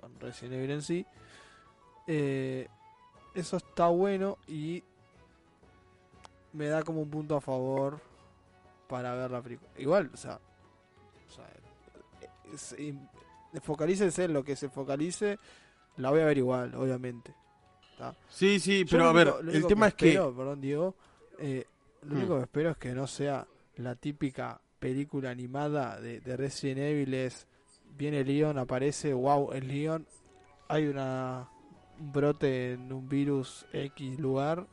[0.00, 1.06] con Resident Evil en sí.
[2.06, 2.68] Eh,
[3.34, 4.82] eso está bueno y
[6.52, 8.00] me da como un punto a favor
[8.88, 9.70] para ver la película.
[9.76, 10.40] Igual, o sea,
[11.28, 11.46] o sea
[12.52, 12.98] es- y-
[13.60, 15.38] focalícense en lo que se focalice,
[15.98, 17.34] la voy a ver igual, obviamente.
[18.30, 20.08] Sí, sí, pero a ver, único- el tema es que...
[20.10, 20.94] espero, Perdón, Diego.
[21.38, 21.66] eh,
[22.02, 22.18] lo Mm.
[22.18, 27.14] único que espero es que no sea la típica película animada de, de Resident Evil.
[27.14, 27.46] Es,
[27.96, 30.06] viene Leon, aparece, wow, es Leon.
[30.68, 31.48] Hay una
[31.98, 34.66] un brote en un virus X lugar.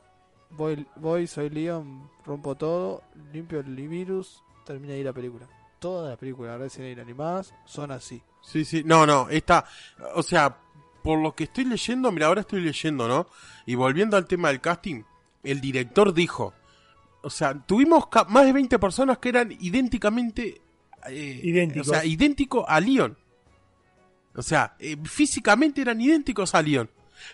[0.50, 3.02] Voy, voy, soy Leon, rompo todo,
[3.32, 5.48] limpio el virus, termina ahí la película.
[5.80, 8.22] Todas las películas de Resident Evil animadas son así.
[8.42, 9.66] Sí, sí, no, no, está,
[10.14, 10.56] o sea,
[11.02, 13.26] por lo que estoy leyendo, mira, ahora estoy leyendo, ¿no?
[13.66, 15.02] Y volviendo al tema del casting,
[15.42, 16.54] el director dijo,
[17.26, 20.60] o sea, tuvimos más de 20 personas que eran idénticamente,
[21.08, 21.88] eh, Idénticos.
[21.88, 23.16] o sea, idéntico a Leon.
[24.34, 26.90] O sea, eh, físicamente eran idénticos a Leon,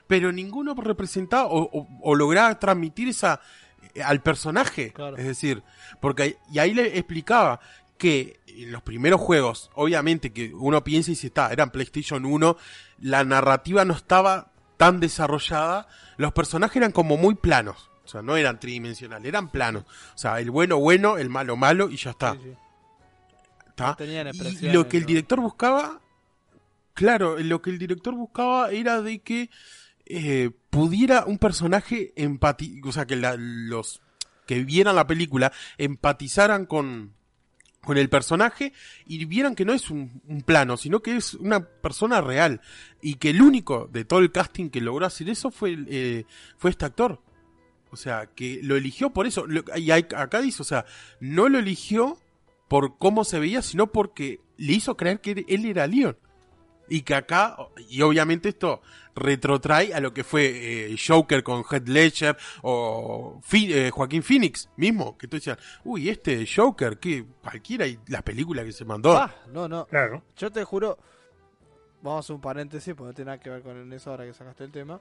[0.07, 3.41] pero ninguno representaba o, o- o lograba transmitir esa,
[3.95, 4.93] eh, al personaje.
[4.93, 5.17] Claro.
[5.17, 5.63] Es decir,
[6.01, 7.61] porque y ahí le explicaba
[7.99, 12.57] que en los primeros juegos, obviamente que uno piensa y si está, eran PlayStation 1,
[13.01, 15.87] la narrativa no estaba tan desarrollada,
[16.17, 17.91] los personajes eran como muy planos.
[18.05, 19.85] O sea, no eran tridimensionales, eran planos.
[20.15, 22.33] O sea, el bueno bueno, el malo malo y ya está.
[22.35, 22.57] Sí, sí.
[23.69, 23.97] ¿está?
[24.69, 26.01] Y lo que el director buscaba,
[26.95, 29.51] claro, lo que el director buscaba era de que
[30.07, 34.03] eh, pudiera un personaje empatizar, o sea, que la- los
[34.47, 37.15] que vieran la película empatizaran con,
[37.83, 38.73] con el personaje
[39.07, 42.61] y vieran que no es un, un plano, sino que es una persona real.
[43.01, 46.25] Y que el único de todo el casting que logró hacer eso fue, eh,
[46.59, 47.21] fue este actor.
[47.93, 49.47] O sea, que lo eligió por eso.
[49.47, 50.85] Lo- y hay- acá dice, o sea,
[51.21, 52.19] no lo eligió
[52.69, 56.17] por cómo se veía, sino porque le hizo creer que él era Leon.
[56.89, 57.57] Y que acá,
[57.89, 58.83] y obviamente esto
[59.15, 64.69] retrotrae a lo que fue eh, Joker con Heath Ledger o Fi- eh, Joaquín Phoenix
[64.77, 69.17] mismo, que tú decías, uy, este Joker, que cualquiera, y las películas que se mandó.
[69.17, 69.87] Ah, no, no.
[69.87, 70.23] Claro.
[70.37, 70.99] Yo te juro,
[72.03, 74.33] vamos a hacer un paréntesis porque no tiene nada que ver con eso ahora que
[74.35, 75.01] sacaste el tema.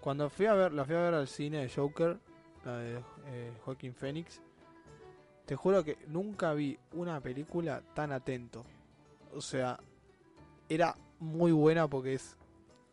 [0.00, 2.18] Cuando fui a ver, la fui a ver al cine de Joker,
[2.64, 4.40] la de eh, Joaquin Phoenix,
[5.46, 8.64] te juro que nunca vi una película tan atento.
[9.34, 9.78] O sea,
[10.68, 12.36] era muy buena porque es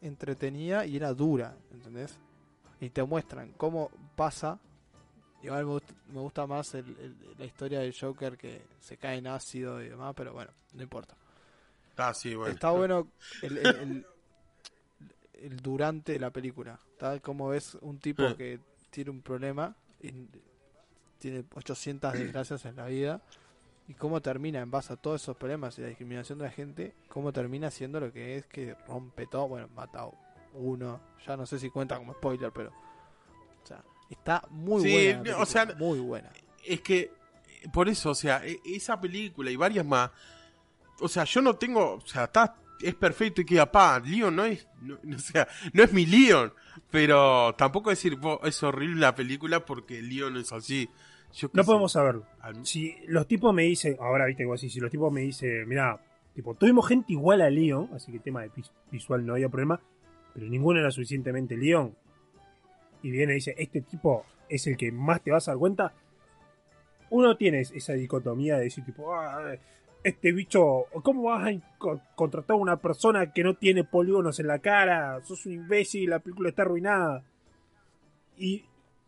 [0.01, 2.18] entretenida y era dura, ¿entendés?
[2.80, 4.60] Y te muestran cómo pasa.
[5.43, 9.18] Igual me gusta, me gusta más el- el- la historia del Joker que se cae
[9.18, 11.16] en ácido y demás, pero bueno, no importa.
[11.97, 12.53] Ah, sí, bueno.
[12.53, 13.08] Está bueno
[13.41, 14.06] el,
[15.46, 16.80] el- durante de la película.
[16.98, 18.36] Tal como ves un tipo Eh.
[18.36, 20.12] que tiene un problema y
[21.20, 23.22] tiene 800 desgracias en la vida
[23.88, 26.93] y cómo termina en base a todos esos problemas y la discriminación de la gente,
[27.10, 30.10] cómo termina siendo lo que es que rompe todo, bueno, mata a
[30.54, 35.12] uno, ya no sé si cuenta como spoiler, pero o sea, está muy Sí, buena.
[35.14, 36.30] la o película, sea, muy buena.
[36.66, 37.12] Es que,
[37.74, 40.12] por eso, o sea, e- esa película y varias más,
[41.00, 44.45] o sea, yo no tengo, o sea, está, es perfecto y queda pa, Leon no
[44.45, 46.51] es, no, o sea, no es mi Leon,
[46.91, 50.89] pero tampoco decir, "Bo, es horrible la película porque Leon es así.
[51.34, 51.67] Yo No sé.
[51.67, 52.26] podemos saberlo.
[52.39, 55.67] Al- Si los tipos me dicen, ahora viste igual así, si los tipos me dicen,
[55.67, 55.99] mira,
[56.34, 59.80] tipo, tuvimos gente igual a Leon, así que tema de vis- visual no había problema,
[60.34, 61.93] pero ninguno era suficientemente Leon.
[63.03, 65.93] Y viene y dice, este tipo es el que más te vas a dar cuenta.
[67.09, 69.55] Uno tiene esa dicotomía de decir, tipo, "Ah,
[70.06, 74.47] este bicho, ¿cómo vas a co- contratar a una persona que no tiene polígonos en
[74.47, 75.20] la cara?
[75.24, 77.24] Sos un imbécil, la película está arruinada.
[78.38, 78.64] Y,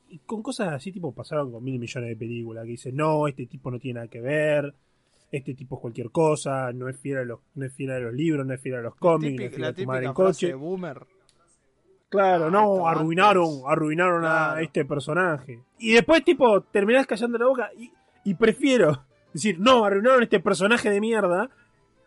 [0.10, 3.46] y con cosas así, tipo, pasaron con mil millones de películas que dicen, no, este
[3.46, 4.74] tipo no tiene nada que ver,
[5.32, 8.14] este tipo es cualquier cosa, no es fiel a los, no es fiel a los
[8.14, 10.54] libros, no es fiel a los cómics, no es fiel a tu madre en coche.
[10.54, 11.06] boomer.
[12.10, 13.64] Claro, Ah, no, arruinaron, antes.
[13.68, 15.62] arruinaron a este personaje.
[15.78, 17.92] Y después, tipo, terminás callando la boca y,
[18.24, 19.06] y prefiero
[19.38, 21.50] decir, no, arruinaron este personaje de mierda.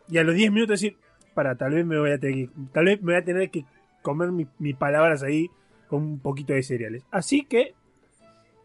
[0.09, 0.97] Y a los 10 minutos decir,
[1.35, 3.65] para, tal vez me voy a tener que, tal vez me voy a tener que
[4.03, 5.51] comer mi- mis palabras ahí
[5.89, 7.05] con un poquito de cereales.
[7.11, 7.75] Así que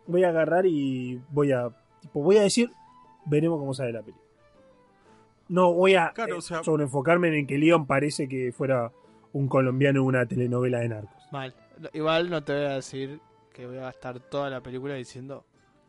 [0.07, 1.69] voy a agarrar y voy a,
[2.01, 2.69] tipo, voy a decir,
[3.25, 4.23] veremos cómo sale la película.
[5.47, 8.91] No voy a Claro, eh, o sea- sobreenfocarme en que Leon parece que fuera
[9.33, 11.11] un colombiano en una telenovela de narcos.
[11.31, 11.53] Mal.
[11.93, 13.19] Igual no te voy a decir
[13.53, 15.45] que voy a gastar toda la película diciendo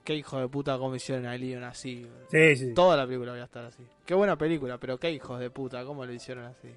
[0.07, 2.07] qué hijo de puta cómo hicieron a Leon así.
[2.31, 2.73] Sí, sí.
[2.75, 3.83] Toda la película voy a estar así.
[4.07, 6.69] Qué buena película, pero qué hijos de puta, cómo lo hicieron así.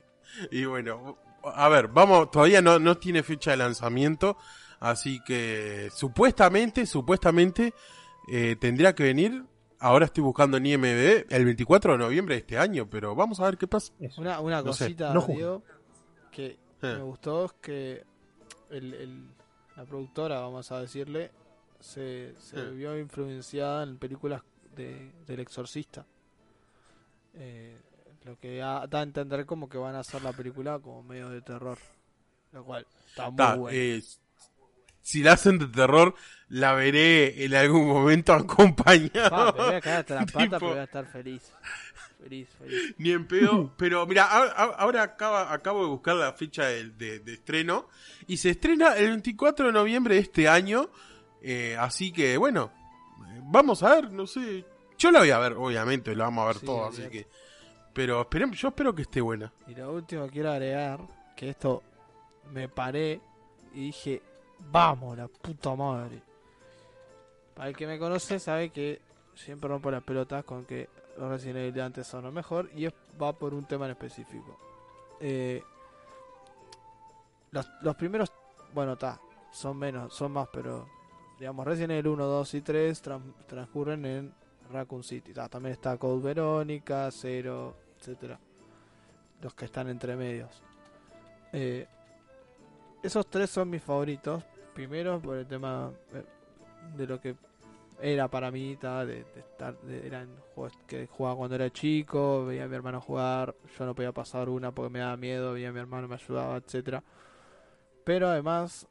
[0.51, 4.35] Y bueno, a ver, vamos, todavía no, no tiene fecha de lanzamiento,
[4.79, 7.73] así que supuestamente, supuestamente
[8.27, 9.43] eh, tendría que venir.
[9.81, 13.45] Ahora estoy buscando en IMDb el 24 de noviembre de este año, pero vamos a
[13.45, 13.93] ver qué pasa.
[14.17, 15.21] Una, una No cosita, no.
[15.21, 15.63] Diego,
[16.31, 16.95] que Eh.
[16.97, 18.03] me gustó es que
[18.71, 19.29] el, el-
[19.77, 21.31] la productora, vamos a decirle,
[21.79, 22.69] se, se Eh.
[22.71, 24.41] vio influenciada en películas
[24.75, 26.05] de, del exorcista.
[27.35, 27.77] Eh,
[28.25, 31.41] lo que da, a entender como que van a hacer la película como medio de
[31.41, 31.77] terror.
[32.51, 33.77] Lo cual está muy Ta, bueno.
[33.77, 34.03] eh,
[35.01, 36.15] si la hacen de terror,
[36.49, 39.29] la veré en algún momento acompañado.
[39.29, 41.53] Pa, me voy a caer hasta la pata, Tipo- pero voy a estar feliz.
[42.21, 42.95] Feliz, feliz.
[42.97, 43.73] Ni en pedo.
[43.77, 47.87] Pero mira, ahora, ahora acaba- acabo de buscar la fecha de, de- de estreno.
[48.27, 50.89] Y se estrena el 24 de noviembre de este año.
[51.41, 52.71] Eh, así que, bueno,
[53.43, 54.65] vamos a ver, no sé.
[54.97, 57.27] Yo la voy a ver, obviamente, la vamos a ver Sí, todo, así que.
[57.93, 59.51] Pero esperemos, yo espero que esté buena.
[59.67, 60.99] Y lo último que quiero agregar,
[61.35, 61.81] que esto
[62.51, 63.19] me paré
[63.73, 64.21] y dije,
[64.71, 66.21] vamos, la puta madre.
[67.55, 69.01] Para el que me conoce sabe que
[69.35, 72.85] siempre rompo las pelotas con que los Resident Evil de antes son lo mejor y
[72.85, 74.57] es- va por un tema en específico.
[75.19, 75.61] Eh,
[77.51, 78.31] los, los primeros,
[78.73, 79.19] bueno, está,
[79.51, 80.87] son menos, son más, pero
[81.39, 84.33] digamos, Resident Evil 1, 2 y 3 tran- transcurren en
[84.71, 85.33] Raccoon City.
[85.33, 88.39] Ta, también está Code Verónica, Zero, etcétera
[89.41, 90.61] Los que están entre medios.
[91.53, 91.87] Eh,
[93.01, 94.43] esos tres son mis favoritos.
[94.73, 96.23] Primero por el tema eh,
[96.95, 97.35] de lo que
[98.01, 102.67] era para mí, de estar, de- eran juegos que jugaba cuando era chico, veía a
[102.67, 105.79] mi hermano jugar, yo no podía pasar una porque me daba miedo, veía a mi
[105.79, 107.03] hermano me ayudaba, etcétera.
[108.05, 108.87] Pero además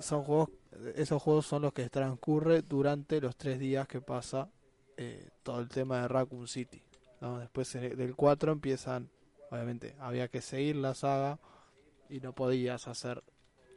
[0.00, 0.48] son juegos,
[0.94, 4.50] esos juegos son los que transcurre durante los tres días que pasa
[4.96, 6.82] eh, todo el tema de Raccoon City.
[7.20, 7.38] ¿no?
[7.38, 9.08] Después del 4 empiezan,
[9.50, 11.38] obviamente, había que seguir la saga
[12.08, 13.22] y no podías hacer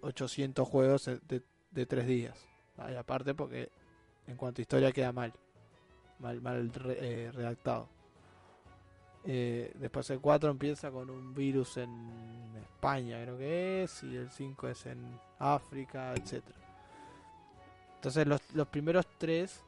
[0.02, 1.42] 800 juegos de,
[1.72, 2.38] de, tres días.
[2.78, 2.92] ¿no?
[2.92, 3.70] Y aparte porque
[4.28, 5.34] en cuanto a historia queda mal,
[6.20, 7.90] mal, mal eh, redactado.
[9.26, 14.30] Eh, después el 4 empieza con un virus en España, creo que es, y el
[14.30, 16.63] 5 es en África, etcétera.
[18.04, 19.62] Entonces los, los primeros tres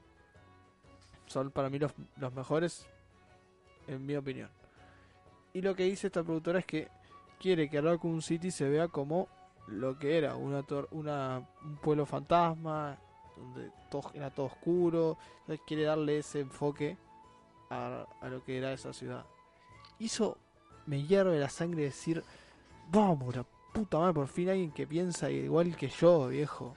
[1.25, 2.85] son para mí los, los mejores,
[3.87, 4.49] en mi opinión.
[5.53, 6.89] Y lo que dice esta productora es que
[7.39, 9.29] quiere que Raccoon City se vea como
[9.67, 12.97] lo que era, una, tor- una un pueblo fantasma,
[13.37, 16.97] donde todo, era todo oscuro, entonces quiere darle ese enfoque
[17.69, 19.25] a, a lo que era esa ciudad.
[19.97, 20.37] Eso
[20.87, 22.21] me hierve la sangre decir,
[22.89, 26.75] vamos, la puta madre, por fin alguien que piensa igual que yo, viejo.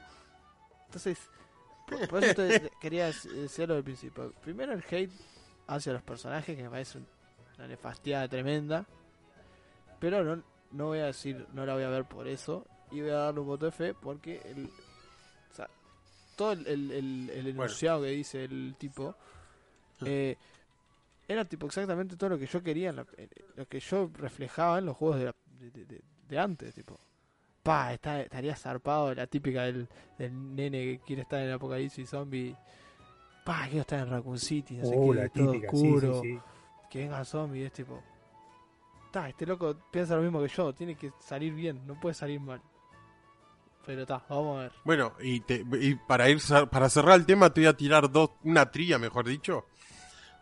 [0.86, 1.18] Entonces,
[1.88, 4.32] por, por eso te- quería dec- decirlo al principio.
[4.42, 5.10] Primero el hate
[5.66, 7.06] hacia los personajes, que me parece un-
[7.56, 8.86] una nefastiada tremenda.
[10.00, 12.66] Pero no, no voy a decir, no la voy a ver por eso.
[12.90, 14.66] Y voy a darle un voto de fe porque el,
[15.50, 15.68] o sea,
[16.36, 17.64] todo el, el, el- el Bueno.
[17.64, 19.14] enunciado que dice el tipo
[20.06, 20.36] eh,
[21.26, 23.04] era tipo exactamente todo lo que yo quería, lo
[23.68, 26.98] que yo reflejaba en los juegos de, la- de- de antes, tipo.
[27.68, 29.88] Pa, está, estaría zarpado la típica del,
[30.18, 32.56] del nene que quiere estar en el apocalipsis zombie.
[33.44, 36.20] Pa, quiero estar en Raccoon City, no sé Oh, qué, la todo típica, sí, oscuro,
[36.22, 36.40] sí, sí.
[36.90, 38.02] que venga zombie, es tipo.
[39.12, 42.40] Ta, este loco piensa lo mismo que yo, tiene que salir bien, no puede salir
[42.40, 42.60] mal.
[43.86, 44.72] Pero ta, vamos a ver.
[44.84, 46.38] Bueno, y, te- y para ir
[46.70, 49.66] para cerrar el tema te voy a tirar dos, una trilla, mejor dicho.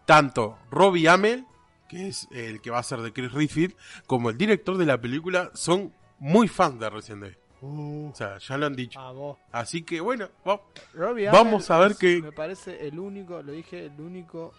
[0.04, 1.44] Tanto Robbie Amell,
[1.88, 3.74] que es el que va a ser de Chris Redfield,
[4.06, 7.38] como el director de la película son muy fans de Resident Evil.
[7.62, 9.00] O sea, ya lo han dicho.
[9.00, 9.38] Vamos.
[9.50, 10.60] Así que bueno, va-
[10.94, 14.52] Robbie Vamos a ver es, qué- Me parece el único, lo dije, el único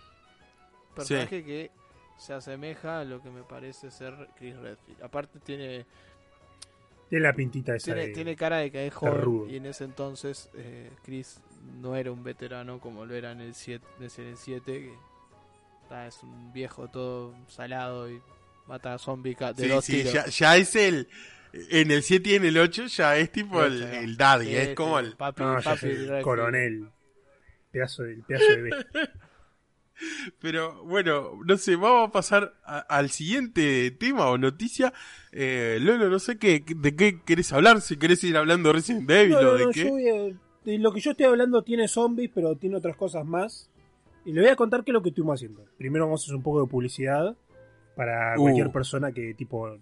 [0.95, 1.71] personaje que
[2.17, 5.03] se asemeja a lo que me parece ser Chris Redfield.
[5.03, 5.85] Aparte tiene
[7.09, 9.39] Tiene la pintita esa tiene, de- tiene cara de que es rudo.
[9.41, 11.39] joven y en ese entonces eh, Chris
[11.79, 14.93] no era un veterano como lo era en el 7, en el 7 que
[15.87, 18.19] ta, es un viejo todo salado y
[18.67, 20.13] mata a zombies de sí, dos sí, tiros.
[20.13, 21.07] ya, ya es el.
[21.53, 24.99] En el 7 y en el 8 ya es tipo el, el daddy, es como
[24.99, 25.15] el.
[25.15, 26.89] papi, No, papi el coronel.
[27.71, 28.69] Pedazo de, pedazo de.
[30.39, 34.93] Pero bueno, no sé, vamos a pasar a- al siguiente tema o noticia.
[35.31, 39.09] Eh, Lolo, no sé qué, de qué querés hablar, si querés ir hablando de Resident
[39.09, 39.83] Evil No, o no, de no, qué.
[39.85, 43.25] yo voy a- de lo que yo estoy hablando tiene zombies, pero tiene otras cosas
[43.25, 43.71] más.
[44.25, 45.65] Y le voy a contar qué es lo que estuvimos haciendo.
[45.77, 47.35] Primero vamos a hacer un poco de publicidad
[47.95, 48.41] para Uh.
[48.41, 49.77] cualquier persona que tipo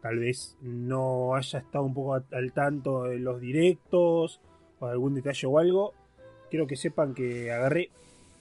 [0.00, 4.40] tal vez no haya estado un poco al tanto de los directos
[4.78, 5.94] o de algún detalle o algo.
[6.50, 7.90] Quiero que sepan que agarré,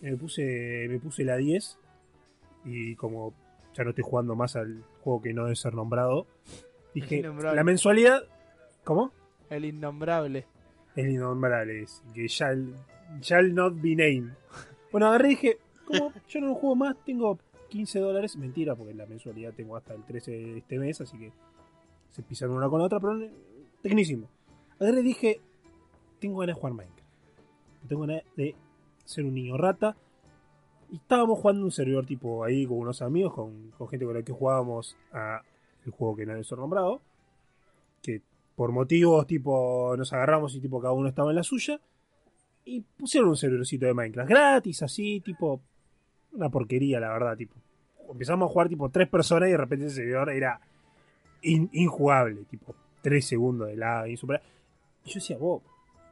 [0.02, 1.78] me puse, me puse la 10
[2.66, 3.34] y como
[3.74, 6.28] ya no estoy jugando más al juego que no debe ser nombrado,
[6.94, 8.24] dije la mensualidad,
[8.84, 9.12] ¿cómo?
[9.50, 10.46] El innombrable.
[10.96, 12.74] El innombrable es que shall,
[13.22, 14.34] shall not be named.
[14.92, 17.38] Bueno, agarré y dije, como yo no lo juego más, tengo
[17.68, 18.36] 15 dólares.
[18.38, 21.32] Mentira, porque la mensualidad tengo hasta el 13 de este mes, así que
[22.12, 23.28] se pisan una con la otra, pero no-
[23.82, 24.28] tecnísimo.
[24.80, 25.42] Agarré y dije,
[26.20, 27.04] tengo ganas de jugar Minecraft.
[27.88, 28.56] Tengo ganas de
[29.06, 29.96] ser un niño rata.
[30.92, 34.32] Y estábamos jugando un servidor tipo ahí con unos amigos, con, gente con la que
[34.32, 35.42] jugábamos a
[35.86, 37.02] el juego que no debe ser nombrado.
[38.02, 38.22] Que
[38.56, 41.80] por motivos tipo nos agarramos y tipo cada uno estaba en la suya.
[42.66, 45.62] Y pusieron un servidorcito de Minecraft gratis, así, tipo.
[46.34, 47.56] Una porquería, la verdad, tipo.
[48.12, 50.60] Empezamos a jugar tipo tres personas y de repente ese servidor era
[51.42, 54.48] in- injugable, tipo, tres segundos de la insuperable.
[55.04, 55.62] Y yo decía, wow,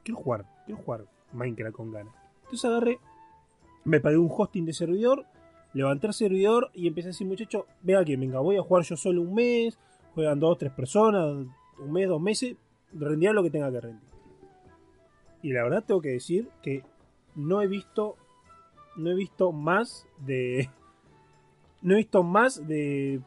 [0.03, 2.13] quiero jugar, quiero jugar Minecraft con ganas.
[2.43, 2.99] Entonces agarré,
[3.83, 5.25] me pagué un hosting de servidor,
[5.73, 8.95] levanté el servidor y empecé a decir, muchacho, vea que venga, voy a jugar yo
[8.97, 9.77] solo un mes,
[10.13, 11.45] juegan dos, tres personas,
[11.79, 12.55] un mes, dos meses,
[12.93, 14.09] rendirá lo que tenga que rendir.
[15.41, 16.83] Y la verdad tengo que decir que
[17.35, 18.15] no he visto,
[18.97, 20.69] no he visto más de,
[21.81, 23.21] no he visto más de,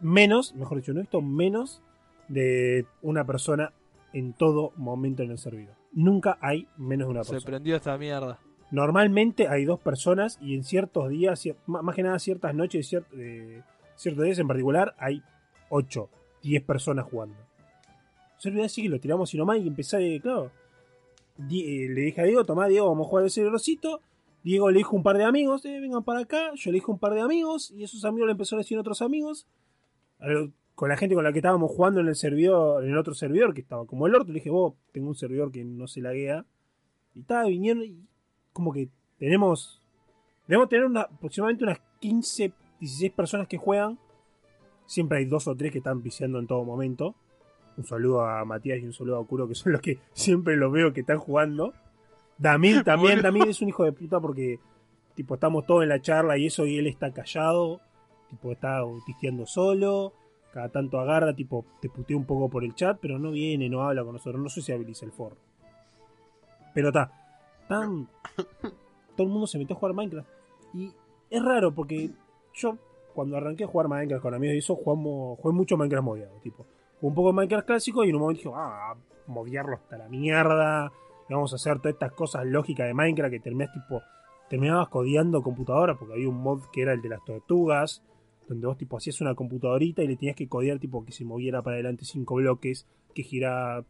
[0.00, 1.82] menos, mejor dicho, no he visto menos
[2.28, 3.72] de una persona
[4.12, 5.74] en todo momento en el servidor.
[5.92, 7.50] Nunca hay menos de una Se persona.
[7.50, 8.38] prendió esta mierda.
[8.70, 13.62] Normalmente hay dos personas y en ciertos días, cier- más que nada ciertas noches, eh,
[13.94, 15.22] ciertos días en particular, hay
[15.68, 16.08] 8,
[16.42, 17.36] 10 personas jugando.
[18.38, 20.50] Servidor así que lo tiramos y nomás y empecé, claro.
[21.38, 24.00] Eh, le dije a Diego, tomá Diego, vamos a jugar el servidorcito.
[24.46, 26.52] Diego le dijo un par de amigos, eh, vengan para acá.
[26.54, 29.02] Yo le dije un par de amigos y esos amigos le empezaron a decir otros
[29.02, 29.48] amigos.
[30.76, 33.54] Con la gente con la que estábamos jugando en el servidor, en el otro servidor,
[33.54, 36.46] que estaba como el orto, le dije, vos, tengo un servidor que no se laguea.
[37.16, 38.06] Y estaba viniendo y
[38.52, 38.88] como que
[39.18, 39.82] tenemos.
[40.46, 43.98] Debemos tener aproximadamente unas 15, 16 personas que juegan.
[44.86, 47.16] Siempre hay dos o tres que están viciando en todo momento.
[47.76, 50.70] Un saludo a Matías y un saludo a Kuro, que son los que siempre los
[50.70, 51.74] veo que están jugando.
[52.38, 53.22] Damil también.
[53.22, 54.58] Damil es un hijo de puta porque
[55.14, 57.80] tipo estamos todos en la charla y eso y él está callado,
[58.28, 60.12] tipo está autisteando solo,
[60.52, 63.82] cada tanto agarra, tipo te putea un poco por el chat, pero no viene, no
[63.82, 65.36] habla con nosotros, no sociabiliza el forro.
[66.74, 67.10] Pero está,
[67.68, 68.08] tan
[69.16, 70.28] todo el mundo se metió a jugar Minecraft
[70.74, 70.92] y
[71.30, 72.10] es raro porque
[72.54, 72.76] yo
[73.14, 76.66] cuando arranqué a jugar Minecraft con amigos y eso jugamos, jugué mucho Minecraft modiado, tipo,
[77.00, 78.94] jugué un poco de Minecraft clásico y en un momento dije, ah,
[79.26, 80.92] modiarlo hasta la mierda,
[81.34, 84.02] vamos a hacer todas estas cosas lógicas de Minecraft que terminás tipo
[84.48, 88.02] terminabas codeando computadoras porque había un mod que era el de las tortugas
[88.48, 91.62] donde vos tipo hacías una computadorita y le tenías que codear tipo que se moviera
[91.62, 93.84] para adelante cinco bloques que girara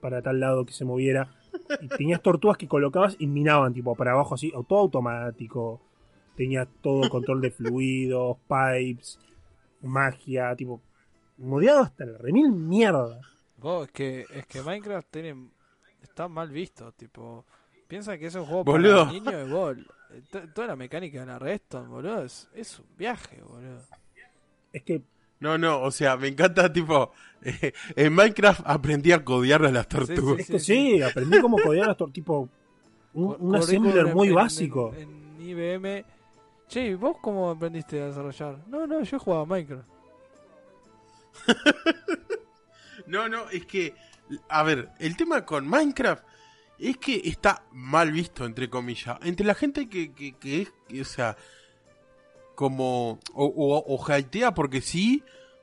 [0.00, 1.34] para tal lado que se moviera.
[1.80, 5.80] Y tenías tortugas que colocabas y minaban tipo para abajo así todo automático.
[6.36, 9.18] Tenías todo control de fluidos pipes
[9.82, 10.82] magia tipo
[11.38, 13.20] modeado hasta el remil mierda.
[13.56, 15.50] Vos, es que, es que Minecraft tiene,
[16.20, 17.44] está mal visto, tipo,
[17.88, 19.06] piensa que es un juego Boludo.
[19.06, 19.76] para niños
[20.12, 23.80] eh, to- toda la mecánica de la Redstone, boludo, es, es un viaje, boludo.
[24.72, 25.00] es que
[25.40, 27.12] No, no, o sea, me encanta, tipo,
[27.42, 30.40] eh, en Minecraft aprendí a codear a las tortugas.
[30.40, 32.48] es que sí, aprendí cómo codear las tortugas tipo
[33.14, 35.08] un, un assembler muy en- básico En,
[35.40, 36.04] en IBM.
[36.68, 38.58] Che, ¿y ¿vos cómo aprendiste a desarrollar?
[38.68, 39.88] No, no, yo jugaba a Minecraft.
[43.06, 43.92] No, no, es que,
[44.48, 46.24] a ver, el tema con Minecraft
[46.78, 49.18] es que está mal visto, entre comillas.
[49.22, 51.36] Entre la gente que, que, que es, que, o sea,
[52.54, 55.22] como, o, o, o hatea porque sí,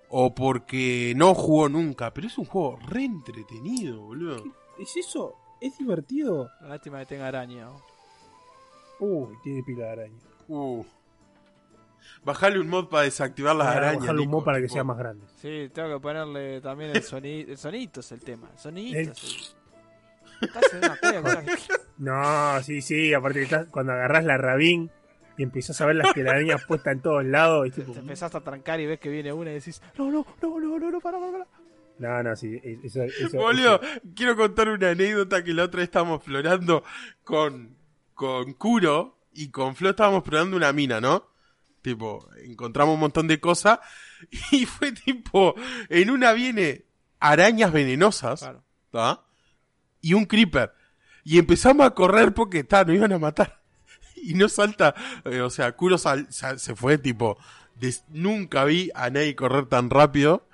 [0.10, 2.14] o porque no jugó nunca.
[2.14, 4.44] Pero es un juego re entretenido, boludo.
[4.80, 7.70] es eso es divertido Lástima que tenga araña.
[9.00, 10.86] uy tiene pila de araña Uh.
[12.24, 14.00] Bajale un mod para desactivar las Para arañas.
[14.02, 17.52] bajarle un mod para que sea más grande Sí, tengo que ponerle también el sonido.
[17.52, 18.50] El sonito es el tema.
[18.54, 21.52] El sonito El- es el- Estás en una cueva, que-
[21.98, 24.92] No, sí, sí, aparte que estás- cuando agarrás la rabín
[25.36, 28.42] y empezás a ver las telarañas puestas en todos lados, y tipo, Te empezás a
[28.42, 31.18] trancar y ves que viene una y decís, no, no, no, no, no, no, para,
[31.20, 31.48] para, para.
[32.00, 33.80] no, no, sí, es- eso, eso, eso-
[34.16, 36.84] quiero contar una anécdota que la otra vez estábamos explorando
[37.24, 37.76] con,
[38.14, 41.26] con Kuro y con Flo estábamos explorando una mina, ¿no?
[41.88, 43.80] Tipo, encontramos un montón de cosas
[44.52, 45.56] y fue tipo,
[45.88, 46.84] en una viene
[47.22, 48.62] arañas venenosas, Claro.
[48.92, 49.24] ¿tá?
[50.02, 50.74] Y un creeper.
[51.24, 53.62] Y empezamos a correr porque, ta, nos iban a matar.
[54.18, 57.38] Y no salta, eh, o sea, Kuro sal- sal- se fue tipo,
[57.76, 60.46] des- nunca vi a nadie correr tan rápido.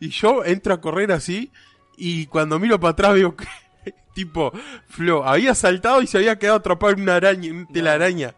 [0.00, 1.52] Y yo entro a correr así
[1.98, 3.46] y cuando miro para atrás veo que,
[4.14, 4.50] tipo,
[4.88, 8.34] Flo había saltado y se había quedado atrapado en una araña, en una telaraña.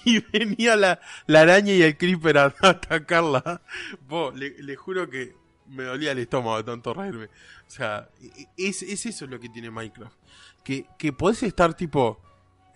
[0.04, 3.60] Y venía la, araña y el creeper a, atacarla.
[4.08, 5.34] Vos, le, juro que
[5.68, 7.26] me dolía el estómago de tanto reírme.
[7.26, 10.16] O sea, e- es, es eso lo que tiene Minecraft.
[10.64, 12.20] Que, que podés estar tipo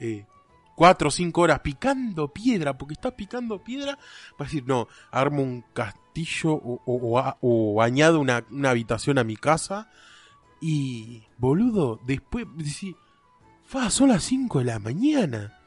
[0.00, 0.26] eh,
[0.76, 3.98] cuatro o cinco horas picando piedra, porque estás picando piedra,
[4.38, 9.24] vas a decir, no, armo un castillo o, o- o añado una, una habitación a
[9.24, 9.90] mi casa.
[10.60, 12.94] Y, boludo, después decís,
[13.64, 15.58] fa, son las 5 de la mañana.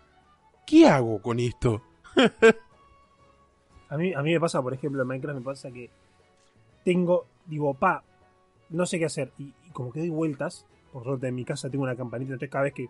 [0.68, 1.82] ¿Qué hago con esto?
[3.90, 5.90] A mí, a mí me pasa, por ejemplo, en Minecraft me pasa que
[6.84, 8.04] tengo, digo, pa,
[8.70, 9.32] no sé qué hacer.
[9.38, 12.52] Y, y como que doy vueltas, por suerte en mi casa tengo una campanita, entonces
[12.52, 12.90] cada vez que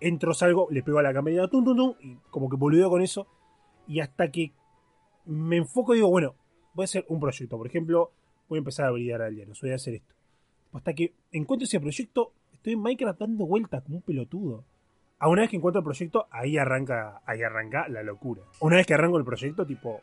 [0.00, 3.00] entro salgo, le pego a la campanita, tum, tum, tum, y como que boludeo con
[3.00, 3.26] eso.
[3.88, 4.52] Y hasta que
[5.24, 6.34] me enfoco, digo, bueno,
[6.74, 7.56] voy a hacer un proyecto.
[7.56, 8.12] Por ejemplo,
[8.46, 10.14] voy a empezar a brillar alienos, voy a hacer esto.
[10.74, 14.64] Hasta que encuentro ese proyecto, estoy en Minecraft dando vueltas como un pelotudo.
[15.24, 18.42] A una vez que encuentro el proyecto, ahí arranca, ahí arranca la locura.
[18.60, 20.02] Una vez que arranco el proyecto, tipo,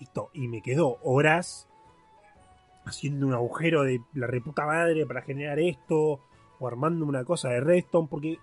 [0.00, 1.68] listo, y me quedo horas
[2.86, 6.20] haciendo un agujero de la reputa madre para generar esto,
[6.58, 8.38] o armando una cosa de redstone, porque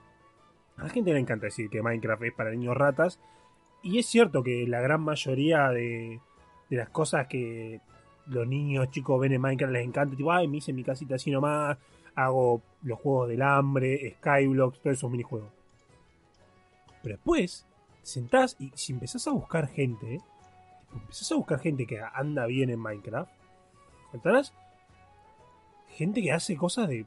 [0.78, 3.20] a la gente le encanta decir que Minecraft es para niños ratas,
[3.82, 6.20] y es cierto que la gran mayoría de,
[6.70, 7.82] de las cosas que
[8.28, 11.32] los niños chicos ven en Minecraft, les encanta, tipo, ay, me hice mi casita así
[11.32, 11.80] nomás,
[12.14, 15.61] hago los juegos del hambre, Skyblocks, todos esos minijuegos.
[17.02, 17.66] Pero después,
[18.02, 20.20] sentás y si empezás a buscar gente,
[20.94, 23.32] empezás a buscar gente que anda bien en Minecraft,
[24.08, 24.54] encontrarás
[25.90, 27.06] gente que hace cosas de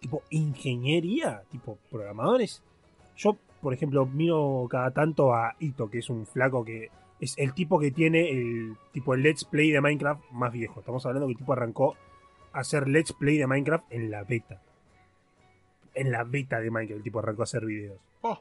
[0.00, 2.62] tipo ingeniería, tipo programadores.
[3.16, 7.54] Yo, por ejemplo, miro cada tanto a Ito, que es un flaco que es el
[7.54, 10.80] tipo que tiene el tipo el Let's Play de Minecraft más viejo.
[10.80, 11.96] Estamos hablando que el tipo arrancó
[12.52, 14.60] a hacer Let's Play de Minecraft en la beta.
[15.94, 17.98] En la beta de Minecraft, el tipo arrancó a hacer videos.
[18.22, 18.40] Oh,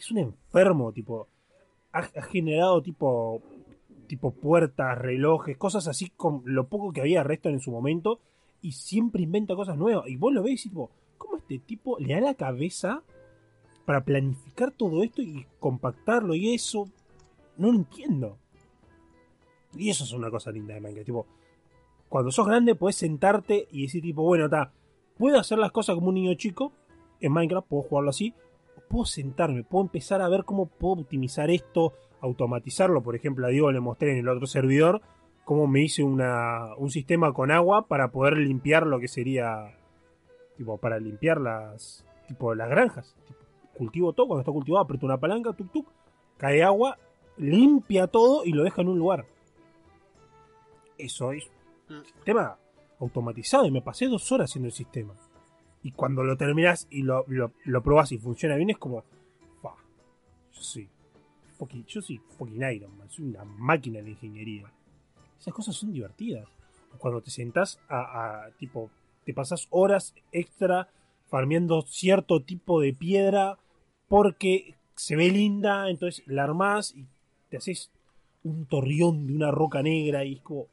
[0.00, 1.28] Es un enfermo, tipo.
[1.92, 3.42] Ha, generado tipo.
[4.06, 8.18] Tipo puertas, relojes, cosas así con lo poco que había resto en su momento.
[8.62, 10.08] Y siempre inventa cosas nuevas.
[10.08, 13.02] Y vos lo ves y tipo, ¿cómo este tipo le da la cabeza
[13.84, 16.34] para planificar todo esto y compactarlo?
[16.34, 16.88] Y eso.
[17.58, 18.38] No lo entiendo.
[19.76, 21.06] Y eso es una cosa linda de Minecraft.
[21.06, 21.26] Tipo,
[22.08, 24.72] cuando sos grande podés sentarte y decir tipo, bueno, está,
[25.18, 26.72] puedo hacer las cosas como un niño chico
[27.20, 28.34] en Minecraft, puedo jugarlo así,
[28.90, 33.02] puedo sentarme, puedo empezar a ver cómo puedo optimizar esto, automatizarlo.
[33.02, 35.00] Por ejemplo, a Diego le mostré en el otro servidor
[35.44, 39.78] cómo me hice una, un sistema con agua para poder limpiar lo que sería,
[40.56, 43.14] tipo, para limpiar las, tipo, las granjas.
[43.26, 43.38] Tipo,
[43.78, 45.86] cultivo todo, cuando está cultivado, aprieto una palanca, tuk tuk,
[46.36, 46.98] cae agua,
[47.36, 49.24] limpia todo y lo deja en un lugar.
[50.98, 51.48] Eso es
[51.88, 52.58] un sistema
[52.98, 55.14] automatizado y me pasé dos horas haciendo el sistema.
[55.82, 59.02] Y cuando lo terminas y lo, lo, lo probas y funciona bien, es como.
[59.62, 59.74] Fa,
[60.52, 60.88] yo soy.
[61.58, 64.70] Fucking, yo soy fucking Iron Man, soy una máquina de ingeniería.
[65.38, 66.48] Esas cosas son divertidas.
[66.98, 68.90] Cuando te sentás a, a, tipo,
[69.24, 70.88] te pasas horas extra
[71.28, 73.58] farmeando cierto tipo de piedra
[74.08, 77.06] porque se ve linda, entonces la armás y
[77.48, 77.90] te haces
[78.42, 80.66] un torreón de una roca negra y es como.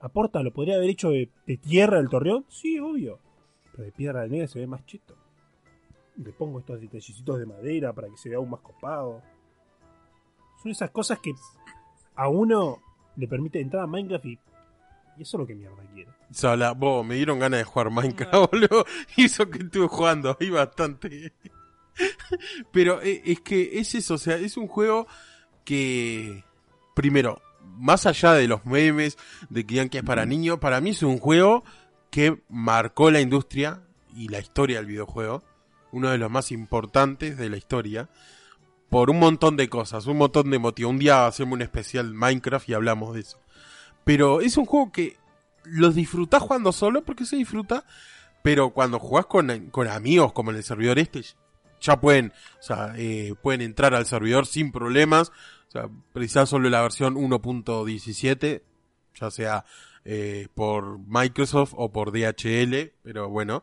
[0.00, 2.44] Aporta, ¿lo podría haber hecho de, de tierra el torreón?
[2.50, 3.20] Sí, obvio.
[3.74, 5.16] Pero de piedra negra se ve más cheto.
[6.16, 9.20] Le pongo estos detallecitos de madera para que se vea aún más copado.
[10.62, 11.34] Son esas cosas que
[12.14, 12.78] a uno
[13.16, 14.38] le permite entrar a Minecraft y,
[15.18, 16.10] y eso es lo que mierda quiere.
[16.30, 18.84] Sala, vos, me dieron ganas de jugar Minecraft, boludo.
[19.16, 21.32] Hizo que estuve jugando ahí bastante.
[22.72, 25.08] Pero eh, es que es eso, o sea, es un juego
[25.64, 26.44] que,
[26.94, 27.40] primero,
[27.76, 29.18] más allá de los memes,
[29.48, 31.64] de que digan que es para niños, para mí es un juego
[32.14, 33.82] que marcó la industria
[34.14, 35.42] y la historia del videojuego.
[35.90, 38.08] Uno de los más importantes de la historia.
[38.88, 40.92] Por un montón de cosas, un montón de motivos.
[40.92, 43.40] Un día hacemos un especial Minecraft y hablamos de eso.
[44.04, 45.16] Pero es un juego que
[45.64, 47.84] los disfrutás jugando solo porque se disfruta.
[48.44, 51.24] Pero cuando jugás con, con amigos, como en el servidor este,
[51.80, 52.32] ya pueden,
[52.96, 55.32] eh, pueden entrar al servidor sin problemas.
[55.66, 58.62] O sea, precisás solo la versión 1.17,
[59.16, 59.64] ya sea
[60.04, 63.62] eh, por Microsoft o por DHL, pero bueno.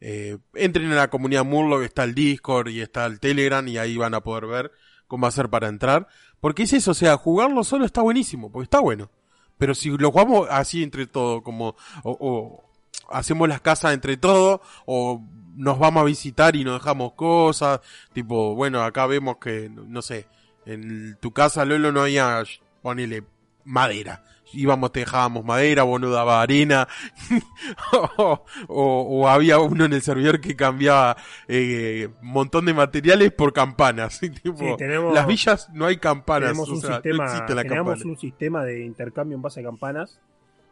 [0.00, 3.96] Eh, entren en la comunidad Murloc, está el Discord y está el Telegram y ahí
[3.96, 4.72] van a poder ver
[5.06, 6.08] cómo hacer para entrar.
[6.40, 9.10] Porque es eso, o sea, jugarlo solo está buenísimo, porque está bueno.
[9.58, 12.64] Pero si lo jugamos así entre todo, como, o, o
[13.10, 15.22] hacemos las casas entre todos, o
[15.54, 17.80] nos vamos a visitar y nos dejamos cosas,
[18.12, 20.26] tipo, bueno, acá vemos que, no sé,
[20.66, 22.42] en tu casa, Lolo, no había,
[22.82, 23.24] ponele,
[23.64, 24.24] madera.
[24.54, 26.86] Íbamos, te dejábamos madera, vos no daba arena,
[28.18, 31.16] o, o, o había uno en el servidor que cambiaba
[31.48, 34.20] eh, un montón de materiales por campanas.
[34.42, 38.02] tipo, Sí, tenemos- las villas no hay campanas, tenemos o un sea, sistema, no campana.
[38.04, 40.20] un sistema de intercambio en base a campanas.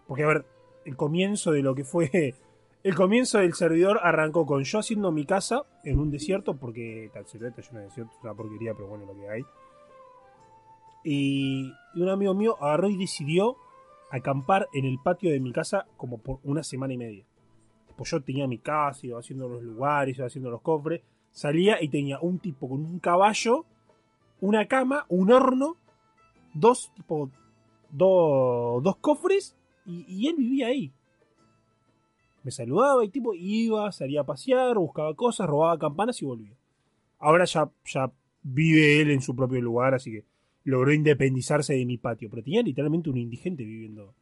[0.07, 0.47] Porque, a ver,
[0.85, 2.35] el comienzo de lo que fue.
[2.83, 7.27] El comienzo del servidor arrancó con yo haciendo mi casa en un desierto, porque tal
[7.27, 9.43] servidor lleno de desierto, es una porquería, pero bueno, lo que hay.
[11.05, 13.57] Y un amigo mío agarró y decidió
[14.11, 17.25] acampar en el patio de mi casa como por una semana y media.
[17.97, 21.03] Pues yo tenía mi casa, iba haciendo los lugares, iba haciendo los cofres.
[21.31, 23.65] Salía y tenía un tipo con un caballo,
[24.41, 25.77] una cama, un horno,
[26.55, 27.31] dos tipo
[27.91, 30.93] dos, cofres y, y él vivía ahí.
[32.43, 36.57] Me saludaba y tipo iba, salía a pasear, buscaba cosas, robaba campanas y volvía.
[37.19, 38.11] Ahora ya, ya
[38.43, 40.25] vive él en su propio lugar, así que
[40.65, 42.29] logró independizarse de mi patio.
[42.31, 44.15] Pero tenía literalmente un indigente viviendo,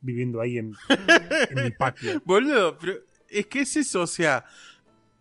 [0.00, 0.74] viviendo ahí en,
[1.62, 2.20] mi patio.
[2.24, 2.94] Boludo, pero
[3.28, 4.44] es que es eso, o sea.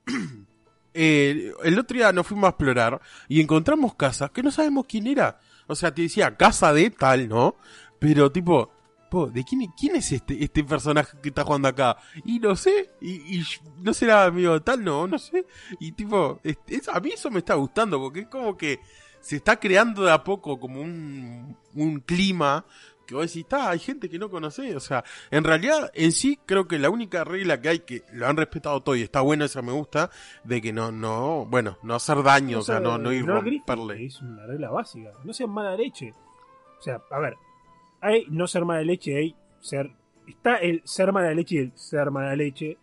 [0.94, 5.08] eh, el otro día nos fuimos a explorar y encontramos casas que no sabemos quién
[5.08, 5.40] era.
[5.68, 7.56] O sea, te decía casa de tal, ¿no?
[8.00, 8.72] Pero tipo,
[9.10, 11.98] po, ¿de quién, es este, este personaje que está jugando acá?
[12.26, 13.44] Y no sé, y,
[13.82, 15.46] no será amigo de tal, no, no sé.
[15.80, 16.40] Y tipo,
[16.94, 18.80] a mí eso me está gustando porque es como que
[19.28, 22.64] se está creando de a poco como un, un clima
[23.06, 26.40] que vos decís, está, hay gente que no conoce, o sea, en realidad, en sí,
[26.46, 29.44] creo que la única regla que hay que lo han respetado todo y está bueno,
[29.46, 30.10] esa me gusta,
[30.44, 34.06] de que no, no, bueno, no hacer daño, o sea, no, no ir no romperle.
[34.06, 35.12] Es una regla básica.
[35.24, 36.14] No sean mala leche.
[36.80, 37.36] O sea, a ver,
[38.02, 39.92] hay no ser mala leche, hay ser.
[40.28, 42.78] Está el ser mala leche y el ser mala leche.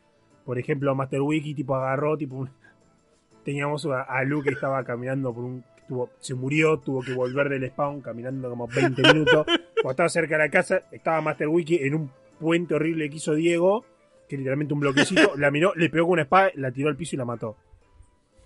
[0.44, 2.50] Por ejemplo, Master Wiki, tipo, agarró, tipo, un-
[3.44, 5.64] teníamos a, a Luke que estaba caminando por un.
[5.88, 9.46] Tuvo, se murió, tuvo que volver del spawn caminando como 20 minutos.
[9.74, 13.34] Cuando estaba cerca de la casa, estaba Master Wiki en un puente horrible que hizo
[13.34, 13.84] Diego,
[14.28, 17.16] que literalmente un bloquecito, la miró, le pegó con una espada, la tiró al piso
[17.16, 17.56] y la mató.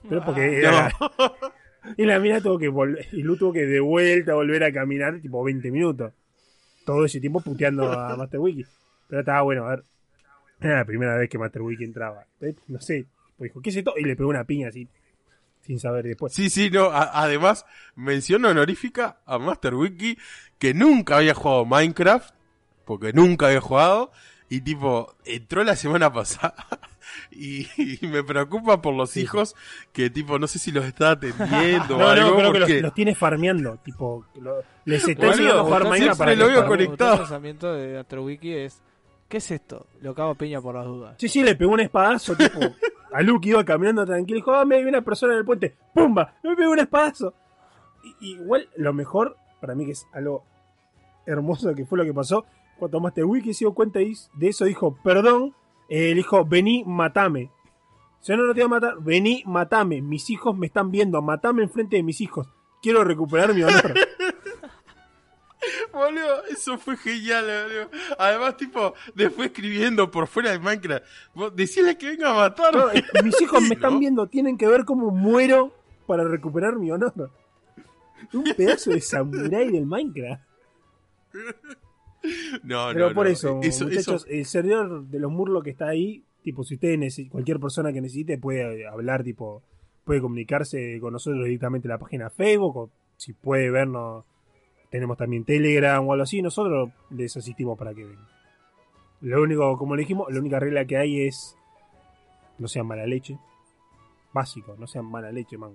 [0.08, 1.32] Pero porque era, No.
[1.96, 5.20] y la mina tuvo que volver, y Lu tuvo que de vuelta volver a caminar
[5.20, 6.12] tipo 20 minutos.
[6.84, 8.64] Todo ese tiempo puteando a Master Wiki.
[9.08, 9.84] Pero estaba bueno, a ver.
[10.60, 12.26] Era la primera vez que Master Wiki entraba.
[12.66, 13.06] No sé,
[13.36, 13.94] pues dijo, ¿qué es esto?
[13.96, 14.88] Y le pegó una piña así,
[15.68, 16.32] sin saber después.
[16.32, 16.86] Sí, sí, no.
[16.86, 17.64] a- además,
[17.94, 20.18] mención honorífica a Master Wiki
[20.58, 22.34] que nunca había jugado Minecraft,
[22.84, 24.10] porque nunca había jugado,
[24.48, 26.54] y tipo, entró la semana pasada.
[27.30, 27.66] Y,
[28.02, 29.54] y me preocupa por los Sí, hijos
[29.92, 32.82] que tipo no sé si los está atendiendo o No, algo no, creo que los,
[32.82, 33.78] los tiene farmeando.
[33.82, 37.12] Tipo, lo- les está Boludo, enseñando a jugar Minecraft para lo veo conectado.
[37.14, 38.82] El pensamiento de AstroWiki es:
[39.26, 39.86] ¿qué es esto?
[40.02, 41.14] Lo cago piña por las dudas.
[41.18, 42.60] Sí, sí, le pegó un espadazo, tipo.
[43.12, 45.76] A Luke iba caminando tranquilo y dijo, ah, me hay una persona en el puente.
[45.94, 46.34] ¡Pumba!
[46.42, 47.34] Me pegó un espadazo.
[48.20, 50.44] Y- igual, lo mejor, para mí que es algo
[51.26, 52.44] hermoso que fue lo que pasó,
[52.78, 55.54] cuando Master Wiki se dio cuenta de eso, dijo, perdón,
[55.88, 57.50] eh, le dijo, vení, matame.
[58.20, 60.02] Si no, no te voy a matar, vení, matame.
[60.02, 62.48] Mis hijos me están viendo, matame enfrente de mis hijos.
[62.82, 63.94] Quiero recuperar mi honor.
[65.98, 67.90] Boludo, eso fue genial, boludo.
[68.18, 71.04] Además, tipo, después escribiendo por fuera de Minecraft,
[71.34, 71.52] vos
[71.98, 72.78] que venga a matarme.
[72.80, 73.98] No, eh, mis hijos me están ¿No?
[74.00, 75.72] viendo, tienen que ver cómo muero
[76.06, 77.30] para recuperar mi honor.
[78.32, 80.42] Un pedazo de samurái del Minecraft.
[82.62, 83.32] No, Pero no, por no.
[83.32, 87.20] eso, eso, muchachos, eso- el servidor de los Murlocs que está ahí, tipo, si ustedes
[87.30, 89.62] cualquier persona que necesite puede hablar, tipo,
[90.04, 94.24] puede comunicarse con nosotros directamente en la página Facebook, o si puede vernos,
[94.90, 98.26] tenemos también Telegram o algo así, nosotros les asistimos para que vengan.
[99.20, 101.56] Lo único, como le dijimos, la única regla que hay es
[102.58, 103.38] no sean mala leche.
[104.32, 105.72] Básico, no sean mala leche, man.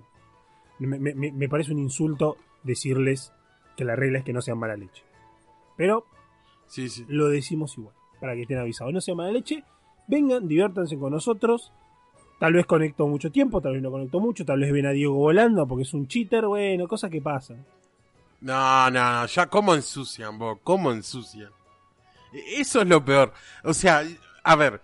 [0.80, 3.34] Me, me- me- me parece un insulto decirles
[3.76, 5.04] que la regla es que no sean mala leche.
[5.76, 6.06] Pero
[6.68, 7.06] Sí, sí.
[7.08, 8.94] lo decimos igual, para que estén avisados.
[8.94, 9.64] No sean mala leche,
[10.08, 11.72] vengan, diviértanse con nosotros.
[12.40, 15.14] Tal vez conecto mucho tiempo, tal vez no conecto mucho, tal vez ven a Diego
[15.16, 17.66] volando porque es un cheater, bueno, cosas que pasan.
[18.44, 21.50] No, no, no, ya cómo ensucian, vos, cómo ensucian.
[22.34, 23.34] E- Eso es lo peor.
[23.64, 24.04] O sea,
[24.44, 24.82] a ver,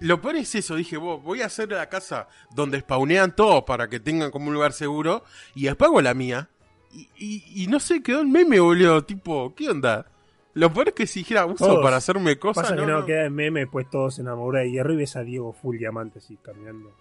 [0.00, 3.88] lo peor es eso, dije, vos, voy a hacer la casa donde spawnean todos para
[3.88, 6.48] que tengan como un lugar seguro y después hago la mía.
[6.92, 10.06] Y, y, y no sé, quedó el meme, boludo, tipo, ¿qué onda?
[10.54, 11.82] Lo peor es que si dijera uso Todos.
[11.84, 13.06] para hacerme cosas, Pasa no, que no, no.
[13.06, 16.92] queda en meme, después todos enamoran y arriba ves a Diego full diamante así, caminando.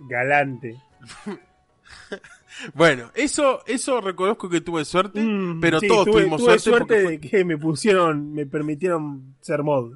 [0.00, 0.76] Galante.
[2.74, 6.84] Bueno, eso, eso reconozco que tuve suerte, Mm, pero sí, todos tuve, tuvimos tuve suerte.
[6.86, 9.94] suerte fue- de que me pusieron, me permitieron ser mod.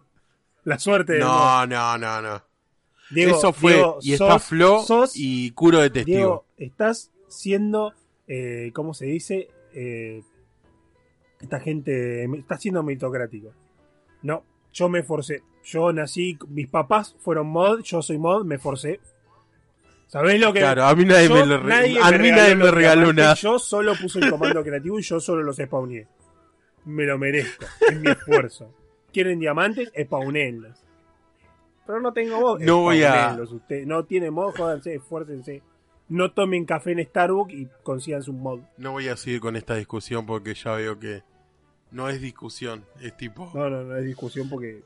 [0.65, 1.29] La suerte de mod.
[1.29, 2.43] No, no, no, no.
[3.11, 6.17] Diego, eso fue, Diego, y está sos- Flo sos- y Curo de testigo.
[6.19, 7.93] Diego, estás siendo,
[8.27, 9.49] eh, ¿cómo se dice?
[9.75, 10.23] Eh,
[11.41, 13.53] esta gente, estás siendo meritocrático.
[14.23, 14.43] No,
[14.73, 15.43] yo me forcé.
[15.63, 18.99] Yo nací, mis papás fueron mod, yo soy mod, me forcé.
[20.07, 22.31] ¿Sabés lo que Claro, a mí nadie yo- me, lo re- nadie a me mí
[22.31, 23.35] nadie me regaló nada.
[23.35, 26.07] Yo solo puse el comando creativo y yo solo los spawné.
[26.85, 28.73] Me lo merezco, es mi esfuerzo.
[29.13, 29.91] ¿Quieren diamantes?
[30.01, 30.79] Spawnenlos.
[31.87, 32.61] Pero no tengo mod.
[32.61, 33.87] No voy a- ustedes.
[33.87, 35.63] No tienen mod, jódanse, esfuércense.
[36.09, 38.61] No tomen café en Starbucks y consíganse un mod.
[38.77, 41.25] No voy a seguir con esta discusión porque ya veo que
[41.91, 43.51] no es discusión, es tipo...
[43.55, 44.83] No, no, no es discusión porque.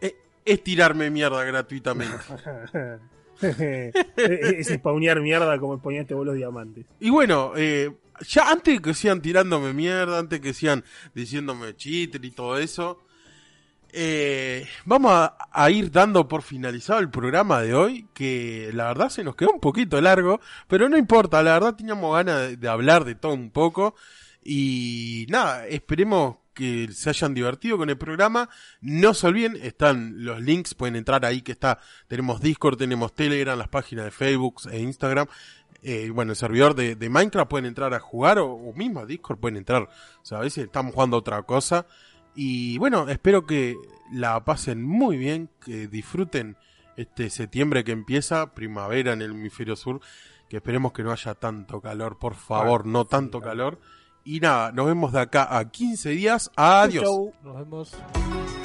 [0.00, 0.14] Es,
[0.44, 2.14] es tirarme mierda gratuitamente.
[4.16, 6.86] es spawnear mierda como spawneaste vos los diamantes.
[7.00, 7.90] y bueno, eh,
[8.28, 10.84] ya antes que sigan tirándome mierda, antes que sigan
[11.14, 13.02] diciéndome cheater y todo eso,
[13.92, 19.10] eh, vamos a, a ir dando por finalizado el programa de hoy, que la verdad
[19.10, 22.68] se nos quedó un poquito largo, pero no importa, la verdad teníamos ganas de, de
[22.68, 23.94] hablar de todo un poco.
[24.44, 28.48] Y nada, esperemos que se hayan divertido con el programa.
[28.80, 33.58] No se olviden, están los links, pueden entrar ahí que está, tenemos Discord, tenemos Telegram,
[33.58, 35.26] las páginas de Facebook e Instagram.
[35.82, 39.06] Eh, bueno, el servidor de, de Minecraft pueden entrar a jugar o, o mismo a
[39.06, 39.82] Discord pueden entrar.
[39.82, 41.86] O sea, a veces estamos jugando otra cosa.
[42.34, 43.76] Y bueno, espero que
[44.12, 46.56] la pasen muy bien, que disfruten
[46.96, 50.00] este septiembre que empieza, primavera en el hemisferio sur,
[50.48, 53.80] que esperemos que no haya tanto calor, por favor, Ah, no tanto calor,
[54.24, 56.50] Y nada, nos vemos de acá a 15 días.
[56.56, 57.04] Adiós.
[57.04, 57.32] Chau.
[57.42, 58.61] Nos vemos.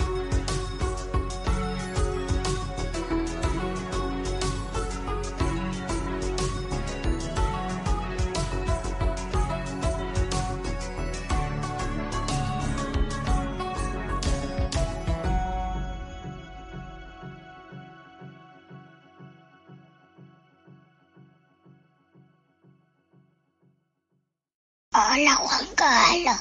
[24.97, 26.35] 好了还给了。